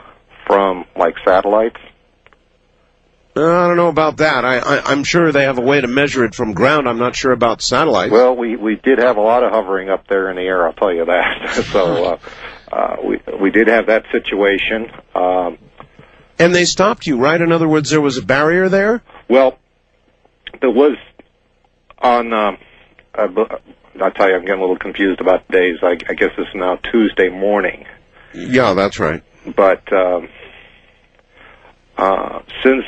[0.45, 1.79] from like satellites.
[3.37, 4.47] Uh, I don't know about that.
[4.47, 6.89] I, I, I'm sure they have a way to measure it from ground.
[6.89, 8.11] I'm not sure about satellites.
[8.11, 10.67] Well, we we did have a lot of hovering up there in the air.
[10.67, 11.67] I'll tell you that.
[11.73, 12.19] so uh,
[12.73, 14.91] uh, we we did have that situation.
[15.15, 15.59] Um,
[16.39, 17.39] and they stopped you, right?
[17.39, 19.03] In other words, there was a barrier there.
[19.29, 19.59] well,
[20.61, 20.97] there was
[21.99, 22.33] on.
[22.33, 22.57] Um,
[23.15, 25.79] I'll tell you, I'm getting a little confused about days.
[25.83, 27.87] I, I guess it's now Tuesday morning.
[28.35, 29.23] Yeah, that's right.
[29.55, 30.29] but um,
[31.97, 32.85] uh, since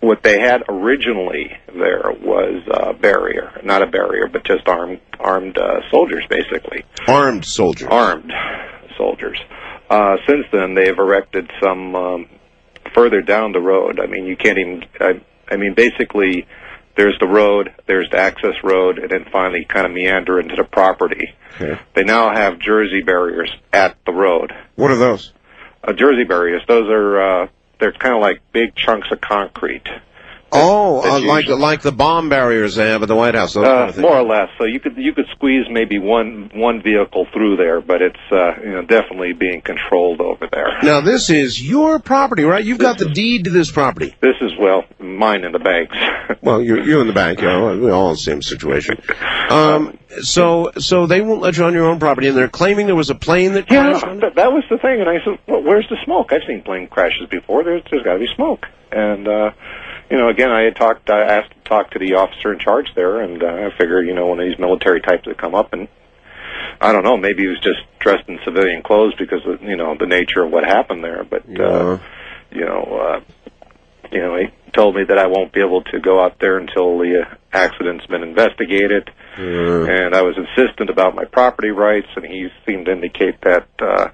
[0.00, 5.58] what they had originally there was a barrier, not a barrier, but just armed armed
[5.58, 7.88] uh, soldiers, basically Armed soldiers.
[7.90, 8.32] armed
[8.96, 9.38] soldiers.
[9.90, 12.26] Uh, since then, they've erected some um,
[12.94, 14.00] further down the road.
[14.00, 14.84] I mean, you can't even.
[15.00, 15.20] I,
[15.50, 16.46] I mean, basically,
[16.96, 20.64] there's the road, there's the access road, and then finally kind of meander into the
[20.64, 21.34] property.
[21.60, 21.78] Okay.
[21.94, 25.32] They now have Jersey barriers at the road What are those?
[25.82, 26.62] uh, Jersey barriers.
[26.68, 27.46] Those are uh,
[27.80, 29.88] they're kind of like big chunks of concrete.
[30.52, 33.54] Oh, that's uh, like usually- like the bomb barriers they have at the White House.
[33.54, 34.48] Those kind Uh, of more or less.
[34.58, 38.54] So you could you could squeeze maybe one one vehicle through there, but it's uh,
[38.62, 40.78] you know definitely being controlled over there.
[40.82, 42.64] Now this is your property, right?
[42.64, 44.14] You've got the deed to this property.
[44.20, 45.96] This is well mine and the bank's.
[46.42, 49.02] Well, you're you in the bank, you know, we're all in the same situation.
[49.50, 52.94] Um, so so they won't let you on your own property, and they're claiming there
[52.96, 54.06] was a plane that crashed.
[54.06, 56.32] Yeah, that, that was the thing, and I said, well, "Where's the smoke?
[56.32, 57.62] I've seen plane crashes before.
[57.64, 59.50] There's there's got to be smoke." And uh,
[60.10, 62.94] you know, again, I had talked, I asked to talk to the officer in charge
[62.94, 65.72] there, and uh, I figured, you know, one of these military types that come up,
[65.72, 65.88] and
[66.80, 69.94] I don't know, maybe he was just dressed in civilian clothes because of you know
[69.98, 71.24] the nature of what happened there.
[71.24, 71.98] But uh,
[72.50, 73.20] you know, uh,
[74.10, 76.98] you know, he told me that I won't be able to go out there until
[76.98, 79.10] the uh, accident's been investigated
[79.88, 84.08] and I was insistent about my property rights, and he seemed to indicate that uh,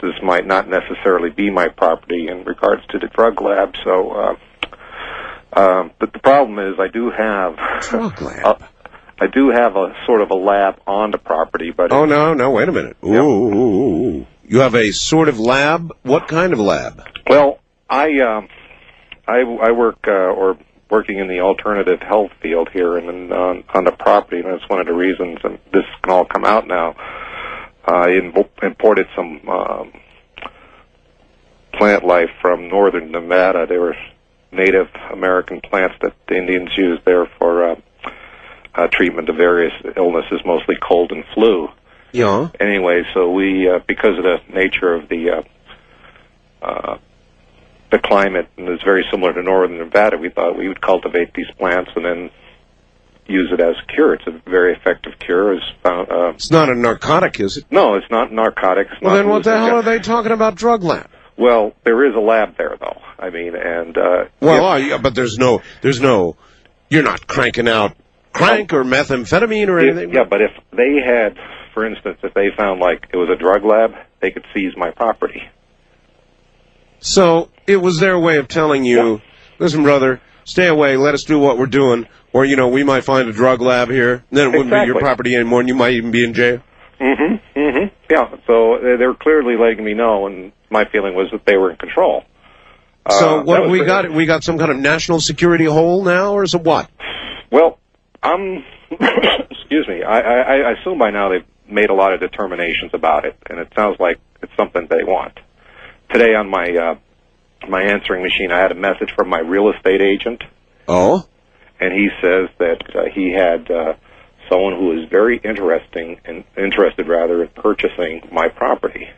[0.00, 3.74] this might not necessarily be my property in regards to the drug lab.
[3.84, 4.36] So, uh,
[5.52, 8.44] um, but the problem is, I do have drug lab.
[8.44, 8.66] Uh,
[9.20, 12.50] I do have a sort of a lab on the property, but Oh no, no,
[12.50, 12.96] wait a minute.
[13.04, 14.26] Ooh, ooh, ooh, ooh.
[14.46, 15.92] you have a sort of lab.
[16.02, 17.02] What kind of lab?
[17.26, 17.58] Well,
[17.90, 18.48] I um,
[19.26, 20.56] I I work uh, or
[20.90, 24.80] working in the alternative health field here and on on the property, and that's one
[24.80, 25.38] of the reasons.
[25.42, 26.94] And this can all come out now.
[27.84, 29.92] I im- imported some um,
[31.72, 33.66] plant life from northern Nevada.
[33.66, 33.96] They were
[34.52, 37.76] Native American plants that the Indians used there for uh,
[38.74, 41.68] uh, treatment of various illnesses, mostly cold and flu
[42.12, 42.48] Yeah.
[42.58, 45.42] anyway, so we, uh, because of the nature of the uh,
[46.62, 46.98] uh,
[47.90, 51.50] the climate, and it's very similar to northern Nevada, we thought we would cultivate these
[51.58, 52.30] plants and then
[53.26, 54.14] use it as a cure.
[54.14, 55.54] It's a very effective cure.
[55.54, 57.64] Is found, uh, It's not a narcotic, is it?
[57.70, 58.90] no, it's not narcotics.
[59.00, 61.08] Well, not then what the hell are they talking about drug lab?
[61.38, 63.00] Well, there is a lab there, though.
[63.18, 66.36] I mean, and uh, Well, oh, yeah, but there's no, there's no,
[66.90, 67.96] you're not cranking out
[68.32, 70.14] crank or methamphetamine or If- anything.
[70.14, 71.36] yeah, but if they had,
[71.74, 74.90] for instance, if they found like it was a drug lab, they could seize my
[74.90, 75.42] property.
[77.00, 79.20] So it was their way of telling you,
[79.58, 80.96] listen, brother, stay away.
[80.96, 83.88] Let us do what we're doing, or you know, we might find a drug lab
[83.88, 84.14] here.
[84.14, 86.60] and Then it wouldn't be your property anymore, and you might even be in jail.
[87.00, 87.58] Mm-hmm.
[87.58, 87.94] Mm-hmm.
[88.10, 88.36] Yeah.
[88.46, 91.76] So they were clearly letting me know, and my feeling was that they were in
[91.76, 92.24] control.
[93.10, 94.10] So Uh, what we got?
[94.10, 96.90] We got some kind of national security hole now, or is it what?
[97.50, 97.78] Well,
[98.22, 98.64] I'm.
[98.90, 100.02] excuse me.
[100.02, 103.58] I, I, I assume by now they've made a lot of determinations about it, and
[103.58, 105.38] it sounds like it's something they want.
[106.10, 106.94] Today on my uh,
[107.68, 110.42] my answering machine, I had a message from my real estate agent.
[110.86, 111.26] Oh.
[111.80, 113.94] And he says that uh, he had uh,
[114.48, 119.08] someone who is very interesting and interested rather in purchasing my property,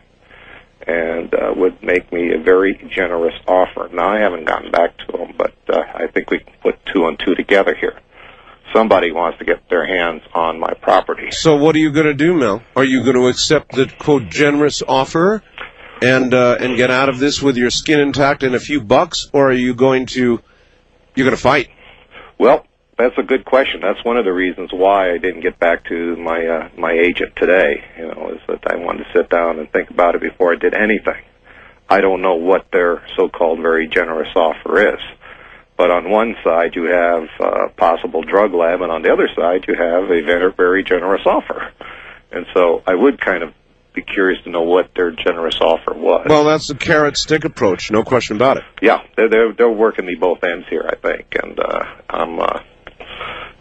[0.86, 3.88] and uh, would make me a very generous offer.
[3.92, 7.06] Now I haven't gotten back to him, but uh, I think we can put two
[7.06, 7.98] and two together here.
[8.72, 11.32] Somebody wants to get their hands on my property.
[11.32, 12.62] So what are you going to do, Mel?
[12.76, 15.42] Are you going to accept the quote generous offer
[16.02, 19.28] and uh, and get out of this with your skin intact and a few bucks,
[19.32, 20.40] or are you going to
[21.14, 21.68] you're going to fight?
[22.38, 22.64] Well,
[23.00, 23.80] that's a good question.
[23.80, 27.34] That's one of the reasons why I didn't get back to my uh, my agent
[27.36, 27.82] today.
[27.98, 30.56] You know, is that I wanted to sit down and think about it before I
[30.56, 31.22] did anything.
[31.88, 35.00] I don't know what their so-called very generous offer is,
[35.76, 39.64] but on one side you have uh, possible drug lab, and on the other side
[39.66, 41.72] you have a very very generous offer.
[42.30, 43.52] And so I would kind of
[43.92, 46.26] be curious to know what their generous offer was.
[46.28, 48.64] Well, that's the carrot stick approach, no question about it.
[48.80, 52.60] Yeah, they're they're, they're working the both ends here, I think, and uh, I'm, uh,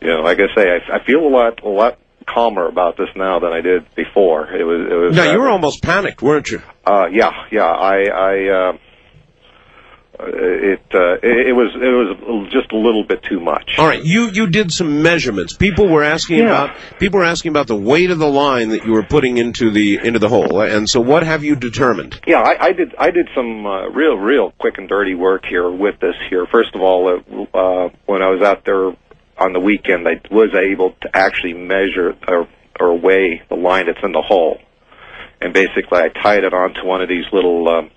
[0.02, 3.10] you know, like I say, I, I feel a lot a lot calmer about this
[3.16, 4.54] now than I did before.
[4.54, 5.16] It was it was.
[5.16, 6.62] Now uh, you were almost panicked, weren't you?
[6.86, 7.66] Uh, yeah, yeah.
[7.66, 8.78] I I uh,
[10.22, 13.76] it, uh, it it was it was just a little bit too much.
[13.78, 15.54] All right, you you did some measurements.
[15.56, 16.46] People were asking Yeah.
[16.46, 19.72] about people were asking about the weight of the line that you were putting into
[19.72, 20.62] the into the hole.
[20.62, 22.20] And so, what have you determined?
[22.28, 22.96] Yeah, I, I did.
[22.98, 26.16] I did some uh, real, real quick and dirty work here with this.
[26.30, 28.92] Here, first of all, uh, uh, when I was out there
[29.40, 32.48] on the weekend, I was able to actually measure or,
[32.80, 34.60] or weigh the line that's in the hole,
[35.42, 37.92] and basically, I tied it onto one of these little um,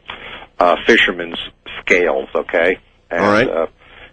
[0.58, 1.38] uh, fisherman's
[1.80, 2.28] scales.
[2.34, 2.78] Okay,
[3.10, 3.48] and, All right.
[3.48, 3.66] Uh,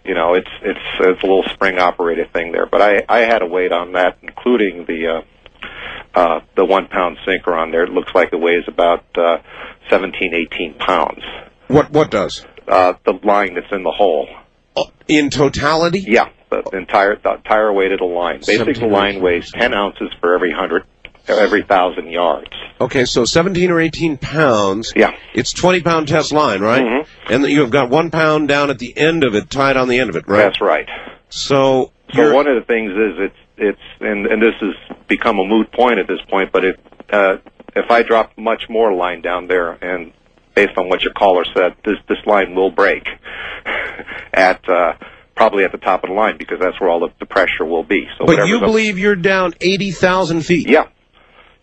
[0.04, 3.42] you know, it's it's it's a little spring operated thing there, but I I had
[3.42, 5.18] a weight on that, including the.
[5.18, 5.22] Uh,
[6.12, 7.84] uh, the one pound sinker on there.
[7.84, 9.36] It looks like it weighs about uh,
[9.90, 11.22] 17, 18 pounds.
[11.68, 12.44] What what does?
[12.66, 14.28] Uh, the line that's in the hole.
[15.06, 16.00] In totality?
[16.00, 18.40] Yeah, the entire the entire weight of the line.
[18.46, 20.84] Basically, the line weighs 10 ounces for every hundred,
[21.28, 22.50] every thousand yards.
[22.80, 24.92] Okay, so 17 or 18 pounds.
[24.96, 25.14] Yeah.
[25.34, 26.82] It's 20 pound test line, right?
[26.82, 27.06] Mhm.
[27.28, 29.98] And you have got one pound down at the end of it, tied on the
[29.98, 30.38] end of it, right?
[30.38, 30.88] That's right.
[31.28, 34.74] So, So one of the things is it's it's and and this has
[35.06, 36.80] become a moot point at this point, but it
[37.12, 37.36] uh,
[37.76, 40.12] if I drop much more line down there and
[40.54, 43.06] based on what your caller said, this this line will break
[44.32, 44.94] at uh,
[45.40, 47.82] probably at the top of the line because that's where all the, the pressure will
[47.82, 48.06] be.
[48.18, 50.68] So but you whatever's up- believe you're down 80,000 feet?
[50.68, 50.88] Yeah,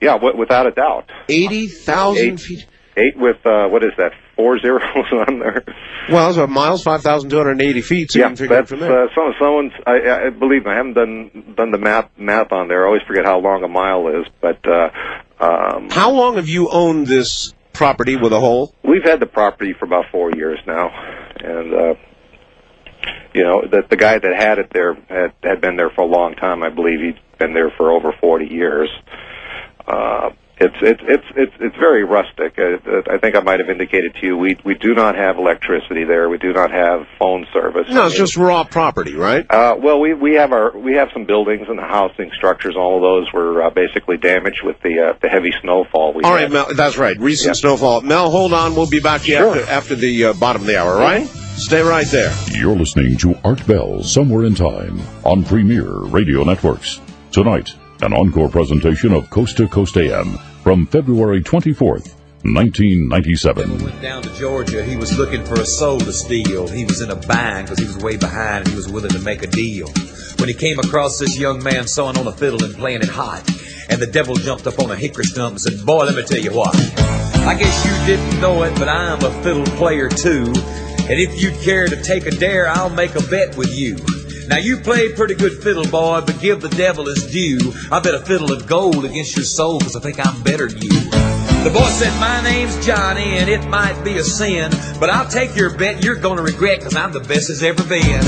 [0.01, 1.11] yeah, w- without a doubt.
[1.29, 2.65] 80,000 Eight- feet?
[2.99, 4.11] Eight with uh, what is that?
[4.35, 4.81] Four zeros
[5.27, 5.63] on there.
[6.09, 9.03] Well, so miles, 5,280 feet, so you yeah, can figure that's from there.
[9.03, 9.73] uh, some, someone's.
[9.85, 12.85] I, I believe me, I haven't done done the math math on there.
[12.85, 14.89] I always forget how long a mile is, but uh,
[15.39, 18.73] um, How long have you owned this property with a hole?
[18.83, 20.89] we've had the property for about four years now,
[21.39, 21.93] and uh,
[23.37, 26.07] you know the the guy that had it there had had been there for a
[26.07, 26.63] long time.
[26.63, 28.89] I believe he'd been there for over forty years.
[29.85, 32.57] Uh, it's it's it's it's it's very rustic.
[32.57, 36.03] Uh, I think I might have indicated to you we we do not have electricity
[36.03, 36.29] there.
[36.29, 37.87] We do not have phone service.
[37.89, 39.45] No, it's just raw property, right?
[39.49, 42.75] Uh, well, we we have our we have some buildings and the housing structures.
[42.75, 46.13] All of those were uh, basically damaged with the uh, the heavy snowfall.
[46.13, 46.43] We All had.
[46.43, 47.17] right, Mel, that's right.
[47.19, 47.59] Recent Yeah.
[47.61, 48.01] snowfall.
[48.01, 48.75] Mel, hold on.
[48.75, 49.57] We'll be back Sure.
[49.59, 51.27] after, after the uh, bottom of the hour, all right?
[51.27, 52.33] Stay right there.
[52.51, 56.99] You're listening to Art Bell Somewhere in Time on Premier Radio Networks.
[57.31, 62.13] Tonight, an encore presentation of Coast to Coast AM from February 24th,
[62.43, 63.83] 1997.
[63.83, 64.83] went down to Georgia.
[64.83, 66.67] He was looking for a soul to steal.
[66.67, 69.19] He was in a bind because he was way behind and he was willing to
[69.19, 69.87] make a deal.
[70.37, 73.49] When he came across this young man sawing on a fiddle and playing it hot,
[73.89, 76.39] and the devil jumped up on a hickory stump and said, Boy, let me tell
[76.39, 76.75] you what.
[77.47, 80.53] I guess you didn't know it, but I'm a fiddle player too.
[81.09, 83.95] And if you'd care to take a dare, I'll make a bet with you.
[84.47, 87.73] Now you play pretty good fiddle, boy, but give the devil his due.
[87.91, 90.81] I bet a fiddle of gold against your soul, cause I think I'm better than
[90.81, 90.89] you.
[90.89, 94.71] The boy said, My name's Johnny, and it might be a sin,
[95.01, 98.23] but I'll take your bet you're gonna regret, cause I'm the best as ever been.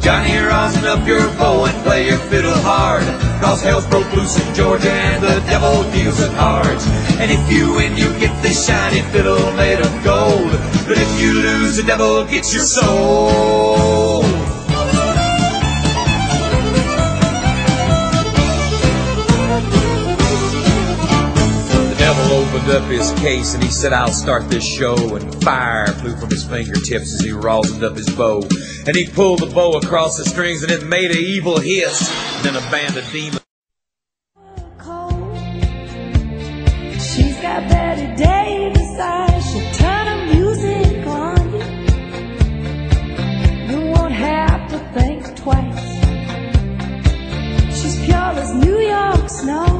[0.00, 3.04] Johnny, rosin up your bow and play your fiddle hard,
[3.42, 6.86] cause hell's broke loose in Georgia and the devil deals the cards.
[7.20, 10.52] And if you win, you get this shiny fiddle made of gold,
[10.88, 13.99] but if you lose, the devil gets your soul.
[22.60, 25.16] Opened up his case and he said, I'll start this show.
[25.16, 28.42] And fire flew from his fingertips as he rosined up his bow.
[28.86, 32.10] And he pulled the bow across the strings and it made an evil hiss.
[32.36, 33.40] And then a band of demons.
[37.02, 39.50] She's got Bette Davis eyes.
[39.50, 41.64] She'll turn the music on you.
[43.70, 45.80] You won't have to think twice.
[47.80, 49.79] She's pure as New York snow.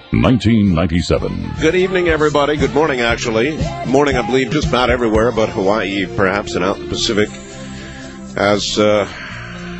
[0.11, 1.53] 1997.
[1.61, 2.57] Good evening, everybody.
[2.57, 3.57] Good morning, actually.
[3.87, 7.29] Morning, I believe, just about everywhere, but Hawaii, perhaps, and out in the Pacific,
[8.35, 9.07] as uh,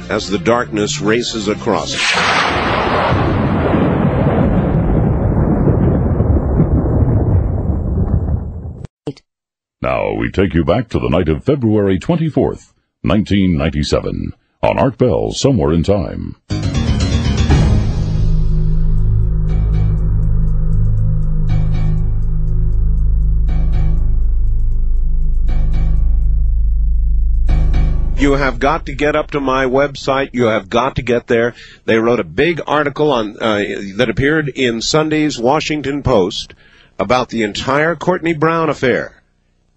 [0.09, 1.91] as the darkness races across.
[9.81, 14.33] Now we take you back to the night of February 24th, 1997,
[14.63, 16.37] on Art Bell Somewhere in Time.
[28.22, 30.30] You have got to get up to my website.
[30.34, 31.56] You have got to get there.
[31.85, 33.64] They wrote a big article on uh,
[33.95, 36.53] that appeared in Sunday's Washington Post
[36.99, 39.23] about the entire Courtney Brown affair.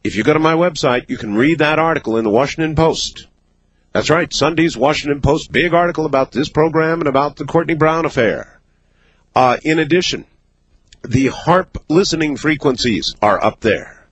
[0.05, 3.29] If you go to my website, you can read that article in the Washington Post.
[3.93, 8.05] That's right, Sunday's Washington Post, big article about this program and about the Courtney Brown
[8.05, 8.61] affair.
[9.35, 10.27] Uh, in addition,
[11.01, 14.07] the HAARP listening frequencies are up there.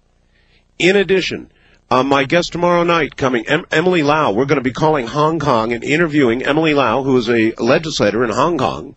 [0.79, 1.52] In addition,
[1.93, 5.39] uh, my guest tomorrow night coming, em- Emily Lau, we're going to be calling Hong
[5.39, 8.97] Kong and interviewing Emily Lau, who is a legislator in Hong Kong.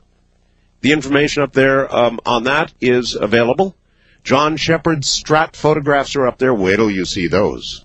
[0.80, 3.76] The information up there um, on that is available.
[4.24, 6.54] John Shepherd's Strat photographs are up there.
[6.54, 7.84] Wait till you see those.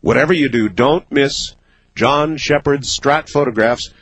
[0.00, 1.54] Whatever you do, don't miss
[1.94, 3.94] John Shepherd's Strat photographs,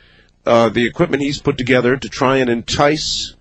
[0.43, 3.35] uh, the equipment he's put together to try and entice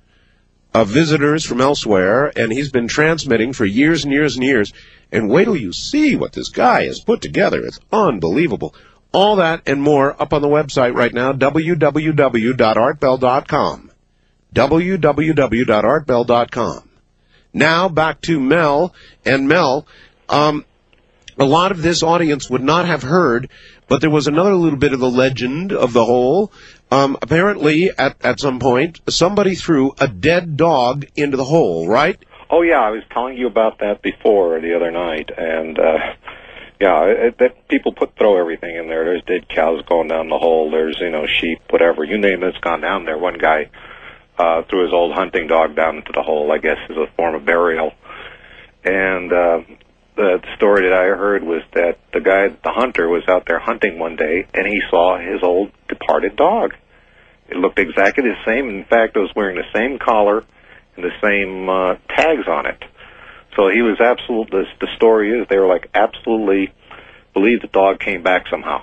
[0.75, 4.75] uh, visitors from elsewhere, and he's been transmitting for years and years and years.
[5.13, 7.65] And wait till you see what this guy has put together.
[7.65, 8.75] It's unbelievable.
[9.13, 13.91] All that and more up on the website right now, www.artbell.com.
[14.55, 16.89] www.artbell.com.
[17.53, 18.93] Now back to Mel.
[19.25, 19.87] And Mel,
[20.29, 20.65] um,
[21.39, 23.51] a lot of this audience would not have heard,
[23.89, 26.53] but there was another little bit of the legend of the hole.
[26.91, 32.19] Um, apparently, at, at some point, somebody threw a dead dog into the hole, right?
[32.49, 35.99] Oh yeah, I was telling you about that before the other night, and uh,
[36.81, 39.05] yeah, it, that people put throw everything in there.
[39.05, 40.71] There's dead cows going down the hole.
[40.71, 43.19] There's you know sheep, whatever you name it's gone down there.
[43.19, 43.71] One guy
[44.39, 46.53] uh, threw his old hunting dog down into the hole.
[46.53, 47.93] I guess as a form of burial.
[48.85, 49.63] And uh,
[50.15, 53.99] the story that I heard was that the guy, the hunter, was out there hunting
[53.99, 56.75] one day, and he saw his old departed dog.
[57.49, 58.69] It looked exactly the same.
[58.69, 60.45] In fact, it was wearing the same collar
[60.97, 62.83] and the same uh, tags on it.
[63.55, 64.51] So he was absolute.
[64.51, 66.73] The, the story is they were like absolutely
[67.33, 68.83] believed the dog came back somehow.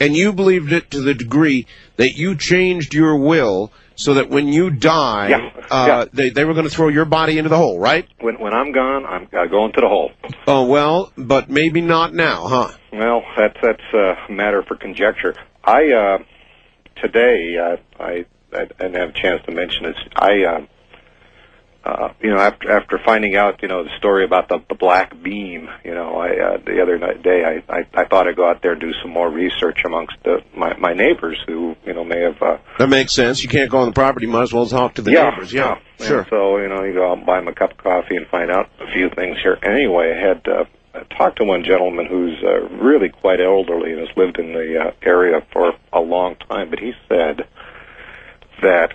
[0.00, 1.66] And you believed it to the degree
[1.96, 6.04] that you changed your will so that when you die, Yeah, uh, yeah.
[6.12, 8.08] They, they were going to throw your body into the hole, right?
[8.20, 10.10] When when I'm gone, I'm I go into the hole.
[10.46, 12.72] Oh, well, but maybe not now, huh?
[12.92, 15.36] Well, that's that's a matter for conjecture.
[15.62, 16.18] I uh,
[17.00, 19.96] today uh, I I didn't have a chance to mention this.
[20.16, 20.66] I uh,
[21.84, 25.20] uh, you know after after finding out you know the story about the, the black
[25.22, 28.48] beam, you know I uh, the other night, day I, I I thought I'd go
[28.48, 32.04] out there and do some more research amongst the, my my neighbors who you know
[32.04, 33.42] may have uh, That makes sense.
[33.42, 34.26] You can't go on the property.
[34.26, 35.52] Might as well talk to the yeah, neighbors.
[35.52, 36.26] Yeah, And sure.
[36.30, 38.50] so you know, you go out and buy him a cup of coffee and find
[38.50, 39.58] out a few things here.
[39.62, 40.64] Anyway, I had uh,
[40.94, 44.78] I talked to one gentleman who's uh, really quite elderly and has lived in the
[44.78, 47.48] uh, area for a long time, but he said
[48.62, 48.92] that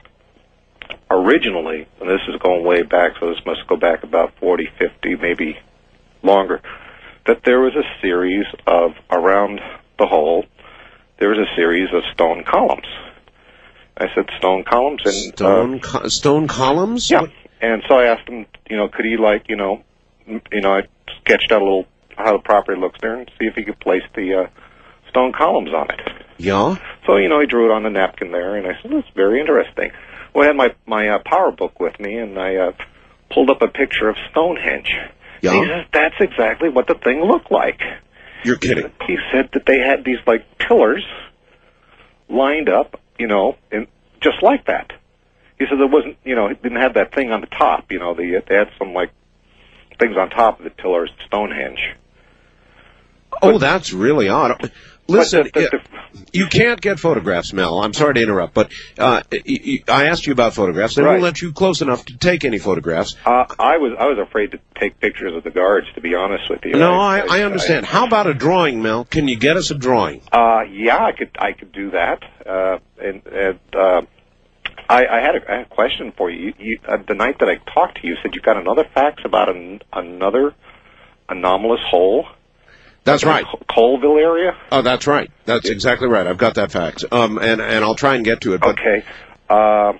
[1.10, 5.16] originally, and this is going way back, so this must go back about 40, 50,
[5.16, 5.58] maybe
[6.24, 6.62] longer,
[7.26, 9.60] that there was a series of around
[10.00, 10.46] the hole.
[11.20, 12.86] There was a series of stone columns.
[13.98, 17.10] I said stone columns and uh, Stone co- stone columns.
[17.10, 17.26] yeah.
[17.60, 19.84] And so I asked him, you know, could he like, you know,
[20.28, 20.82] m- you know, I
[21.22, 24.04] sketched out a little how the property looks there and see if he could place
[24.16, 24.48] the uh,
[25.10, 26.02] stone columns on it.
[26.38, 26.76] Yeah.
[27.08, 29.40] So you know, he drew it on the napkin there, and I said, "That's very
[29.40, 29.92] interesting."
[30.38, 32.72] Well, I had my my uh, PowerBook with me, and I uh,
[33.34, 34.94] pulled up a picture of Stonehenge.
[35.42, 35.54] Yeah.
[35.54, 37.80] And he says that's exactly what the thing looked like.
[38.46, 38.92] You're kidding.
[39.08, 41.04] He said that they had these like pillars
[42.30, 43.88] lined up, you know, and
[44.22, 44.92] just like that.
[45.58, 47.92] He said there wasn't, you know, it didn't have that thing on the top.
[47.92, 49.10] You know, they, they had some like
[50.00, 51.80] things on top of the pillars, Stonehenge.
[53.42, 54.72] Oh, that's really odd.
[55.08, 55.82] Listen, the- the-
[56.34, 57.80] you can't get photographs, Mel.
[57.82, 59.22] I'm sorry to interrupt, but uh,
[59.88, 60.96] I asked you about photographs.
[60.96, 61.12] They Right.
[61.12, 63.16] won't let you close enough to take any photographs.
[63.26, 66.50] Uh, I was I was afraid to take pictures of the guards, to be honest
[66.50, 66.74] with you.
[66.74, 67.86] No, I, I understand.
[67.86, 69.06] How about a drawing, Mel?
[69.06, 70.22] Can you get us a drawing?
[70.32, 72.24] Uh, yeah, I could I could do that.
[72.46, 74.02] Uh, and and uh,
[74.90, 76.48] I, I had a, I had a question for you.
[76.48, 78.86] you, you uh, the night that I talked to you, you said you got another
[78.94, 80.54] fax about an, another
[81.30, 82.26] anomalous hole.
[83.08, 83.46] That's right.
[83.46, 84.56] Co- Colville area.
[84.72, 85.32] Oh, that's right.
[85.46, 86.28] That's exactly right.
[86.28, 87.06] I've got that fact.
[87.10, 88.60] Um, and and I'll try and get to it.
[88.62, 89.04] But Okay.
[89.50, 89.94] Uh,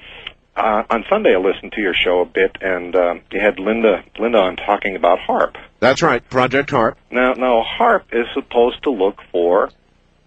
[0.58, 4.04] uh, on Sunday, I listened to your show a bit, and um, you had Linda
[4.20, 5.56] Linda on talking about HAARP.
[5.80, 6.28] that's right.
[6.30, 9.70] Project HAARP, Now, now HAARP is supposed to look for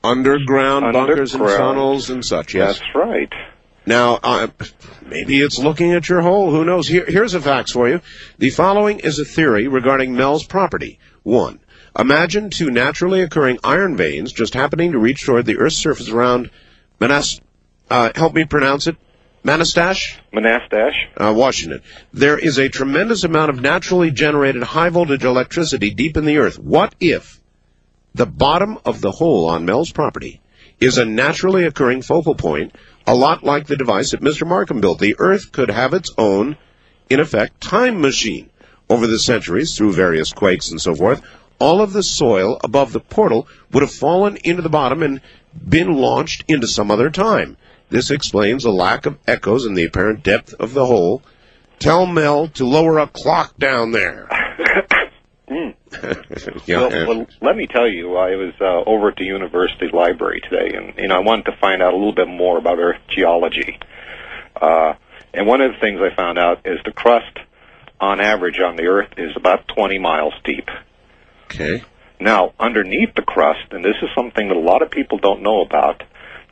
[0.03, 2.55] underground, bunkers and tunnels and such.
[2.55, 2.79] Yes.
[2.79, 3.33] That's right.
[3.87, 4.47] Now, uh,
[5.05, 6.51] maybe it's looking at your hole.
[6.51, 6.87] Who knows?
[6.87, 8.01] Here, here's a fax for you.
[8.39, 10.99] The following is a theory regarding Mel's property.
[11.23, 11.61] One.
[11.99, 16.51] Imagine two naturally occurring iron veins just happening to reach toward the Earth's surface around
[17.01, 17.41] Manas.
[17.91, 18.97] Uh, help me pronounce it.
[19.45, 20.95] Manastash, Monastash.
[21.17, 21.81] uh, Washington.
[22.13, 26.59] There is a tremendous amount of naturally generated high voltage electricity deep in the Earth.
[26.59, 27.41] What if
[28.15, 30.41] the bottom of the hole on Mel's property
[30.79, 32.75] is a naturally occurring focal point,
[33.07, 34.47] a lot like the device that Mr.
[34.47, 34.99] Markham built.
[34.99, 36.57] The Earth could have its own,
[37.09, 38.51] in effect, time machine.
[38.91, 41.23] Over the centuries, through various quakes and so forth,
[41.61, 45.21] all of the soil above the portal would have fallen into the bottom and
[45.69, 47.57] been launched into some other time.
[47.91, 51.23] This explains the lack of echoes and the apparent depth of the hole.
[51.79, 54.29] Tell Mel to lower a clock down there.
[56.67, 60.41] Yeah, well, well, let me tell you, I was uh, over at the university library
[60.49, 63.01] today, and you know, I wanted to find out a little bit more about Earth
[63.09, 63.79] geology.
[64.61, 64.95] Uh,
[65.35, 67.37] and one of the things I found out is the crust,
[68.01, 70.69] on average, on the Earth is about 20 miles deep.
[71.51, 71.83] Okay.
[72.21, 75.63] Now, underneath the crust, and this is something that a lot of people don't know
[75.63, 76.03] about,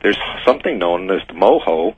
[0.01, 1.95] there's something known as the MOHO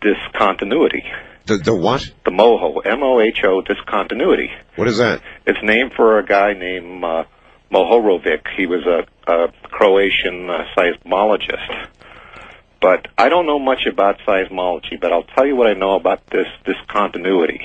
[0.00, 1.04] discontinuity.
[1.46, 2.10] The, the what?
[2.24, 4.50] The MOHO, M-O-H-O discontinuity.
[4.76, 5.22] What is that?
[5.46, 7.24] It's named for a guy named uh,
[7.72, 8.48] Mohorovic.
[8.56, 11.88] He was a, a Croatian uh, seismologist.
[12.80, 16.26] But I don't know much about seismology, but I'll tell you what I know about
[16.26, 17.60] this discontinuity.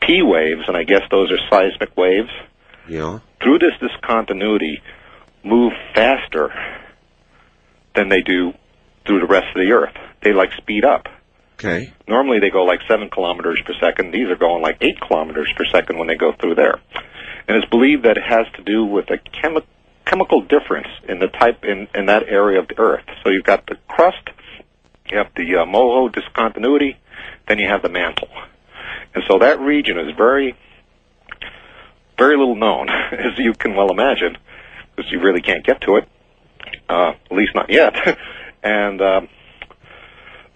[0.00, 2.30] P waves, and I guess those are seismic waves,
[2.88, 3.20] Yeah.
[3.42, 4.82] through this discontinuity
[5.42, 6.52] move faster
[7.94, 8.52] than they do
[9.06, 9.94] through the rest of the Earth.
[10.22, 11.06] They like speed up.
[11.54, 11.92] Okay.
[12.08, 14.10] Normally they go like seven kilometers per second.
[14.10, 16.80] These are going like eight kilometers per second when they go through there.
[17.46, 19.64] And it's believed that it has to do with a chemi-
[20.04, 23.04] chemical difference in the type in, in that area of the Earth.
[23.22, 24.28] So you've got the crust,
[25.10, 26.96] you have the uh, moho discontinuity,
[27.46, 28.28] then you have the mantle.
[29.14, 30.56] And so that region is very,
[32.18, 34.36] very little known, as you can well imagine,
[34.94, 36.08] because you really can't get to it,
[36.88, 37.94] uh, at least not yet.
[38.62, 39.28] and um,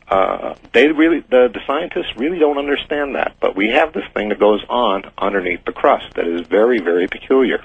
[0.09, 3.37] uh, they really, the, the scientists really don't understand that.
[3.41, 7.07] But we have this thing that goes on underneath the crust that is very, very
[7.09, 7.63] peculiar.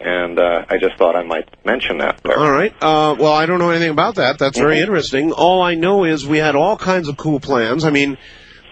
[0.00, 2.20] And uh, I just thought I might mention that.
[2.22, 2.38] There.
[2.38, 2.72] All right.
[2.80, 4.38] Uh, well, I don't know anything about that.
[4.38, 4.82] That's very Mhm.
[4.82, 5.32] interesting.
[5.32, 7.84] All I know is we had all kinds of cool plans.
[7.84, 8.16] I mean,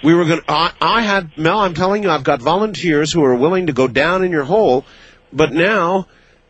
[0.06, 3.34] we were going I I had, Mel, I'm telling you, I've got volunteers who are
[3.34, 4.84] willing to go down in your hole,
[5.32, 6.06] but now,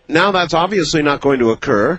[0.09, 1.99] now that's obviously not going to occur,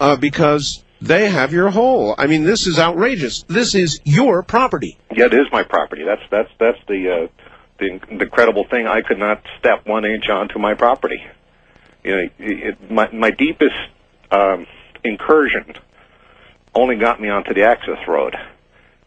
[0.00, 2.16] uh, because they have your hole.
[2.18, 3.44] I mean, this is outrageous.
[3.44, 4.98] This is your property.
[5.14, 6.02] Yeah, it is my property.
[6.02, 7.44] That's that's that's the uh,
[7.78, 8.88] the, the incredible thing.
[8.88, 11.24] I could not step one inch onto my property.
[12.02, 13.76] You know, it, my my deepest
[14.32, 14.66] um,
[15.04, 15.72] incursion
[16.74, 18.34] only got me onto the access road.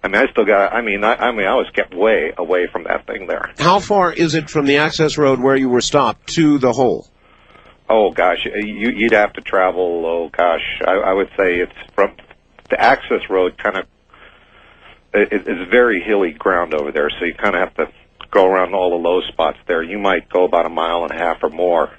[0.01, 0.73] I mean, I still got.
[0.73, 3.51] I mean, I, I mean, I was kept way away from that thing there.
[3.59, 7.07] How far is it from the access road where you were stopped to the hole?
[7.89, 10.05] Oh gosh, you, you'd have to travel.
[10.05, 12.15] Oh gosh, I, I would say it's from
[12.69, 13.57] the access road.
[13.57, 13.85] Kind of,
[15.13, 17.91] it, it's very hilly ground over there, so you kind of have to
[18.31, 19.84] go around all the low spots there.
[19.84, 21.89] You might go about a mile and a half or more.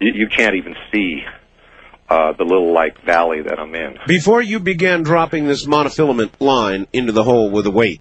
[0.00, 1.24] You, you can't even see
[2.08, 3.98] uh, the little like valley that I'm in.
[4.06, 8.00] Before you began dropping this monofilament line into the hole with a weight,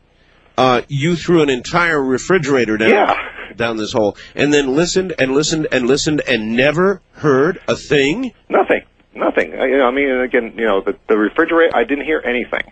[0.57, 3.53] uh, you threw an entire refrigerator down yeah.
[3.55, 8.33] down this hole, and then listened and listened and listened and never heard a thing.
[8.49, 8.83] Nothing,
[9.13, 9.53] nothing.
[9.53, 11.75] I, you know, I mean, again, you know, the, the refrigerator.
[11.75, 12.71] I didn't hear anything.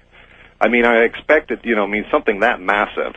[0.61, 3.15] I mean, I expected, you know, I mean, something that massive,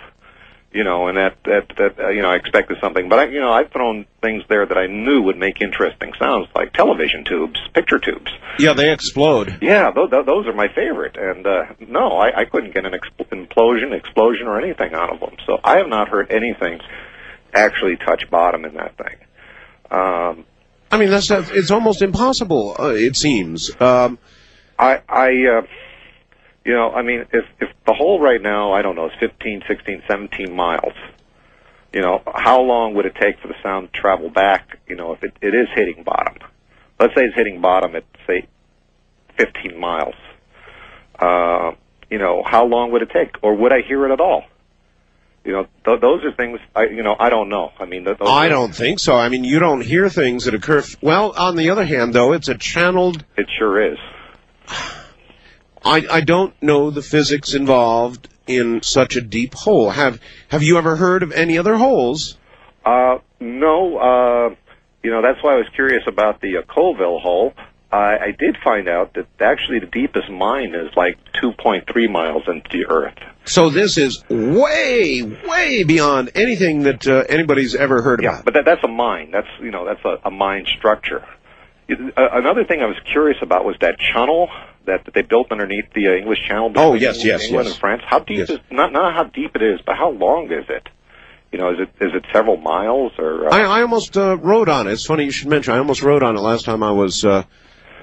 [0.76, 3.08] you know, and that that that uh, you know, I expected something.
[3.08, 6.48] But I, you know, I've thrown things there that I knew would make interesting sounds,
[6.54, 8.30] like television tubes, picture tubes.
[8.58, 9.58] Yeah, they explode.
[9.62, 11.16] Yeah, those, those are my favorite.
[11.16, 15.20] And uh, no, I, I couldn't get an expl- implosion, explosion, or anything out of
[15.20, 15.36] them.
[15.46, 16.80] So I have not heard anything
[17.54, 19.16] actually touch bottom in that thing.
[19.90, 20.44] Um,
[20.90, 22.76] I mean, that's that's- it's almost impossible.
[22.78, 23.70] Uh, it seems.
[23.80, 24.18] Um,
[24.78, 25.62] I, I, uh,
[26.66, 29.62] you know, I mean, if if the hole right now, I don't know, is 15,
[29.68, 30.94] 16, 17 miles.
[31.93, 34.78] You know, how long would it take for the sound to travel back?
[34.88, 36.38] You know, if it, it is hitting bottom,
[36.98, 38.48] let's say it's hitting bottom at say
[39.38, 40.16] 15 miles.
[41.16, 41.76] Uh,
[42.10, 44.43] you know, how long would it take, or would I hear it at all?
[45.44, 47.70] You know, th- those are things I, you know, I don't know.
[47.78, 49.16] I mean, th- those I don't think so.
[49.16, 50.78] I mean, you don't hear things that occur.
[50.78, 53.24] F- well, on the other hand, though, it's a channeled.
[53.36, 53.98] It sure is.
[55.86, 59.90] I I don't know the physics involved in such a deep hole.
[59.90, 62.36] Have Have you ever heard of any other holes?
[62.84, 64.54] Uh, no, uh,
[65.02, 67.52] you know, that's why I was curious about the uh, Colville hole.
[67.92, 72.68] I, I did find out that actually the deepest mine is like 2.3 miles into
[72.70, 73.14] the earth.
[73.44, 78.28] So this is way, way beyond anything that uh, anybody's ever heard about.
[78.28, 78.44] Yeah, about.
[78.44, 79.30] but that, that's a mine.
[79.30, 81.24] That's, you know, that's a, a mine structure.
[81.88, 84.48] It- uh, another thing I was curious about was that channel
[84.86, 87.74] that, that they built underneath the uh, English Channel between Oh, yes, yes, England yes.
[87.74, 88.02] and France.
[88.06, 88.50] How deep Yes.
[88.50, 90.88] is, not, not how deep it is, but how long is it?
[91.52, 94.68] You know, is it, is it several miles or, uh, I, I almost uh, rode
[94.68, 94.92] on it.
[94.92, 95.74] It's funny you should mention.
[95.74, 97.44] I almost rode on it last time I was uh,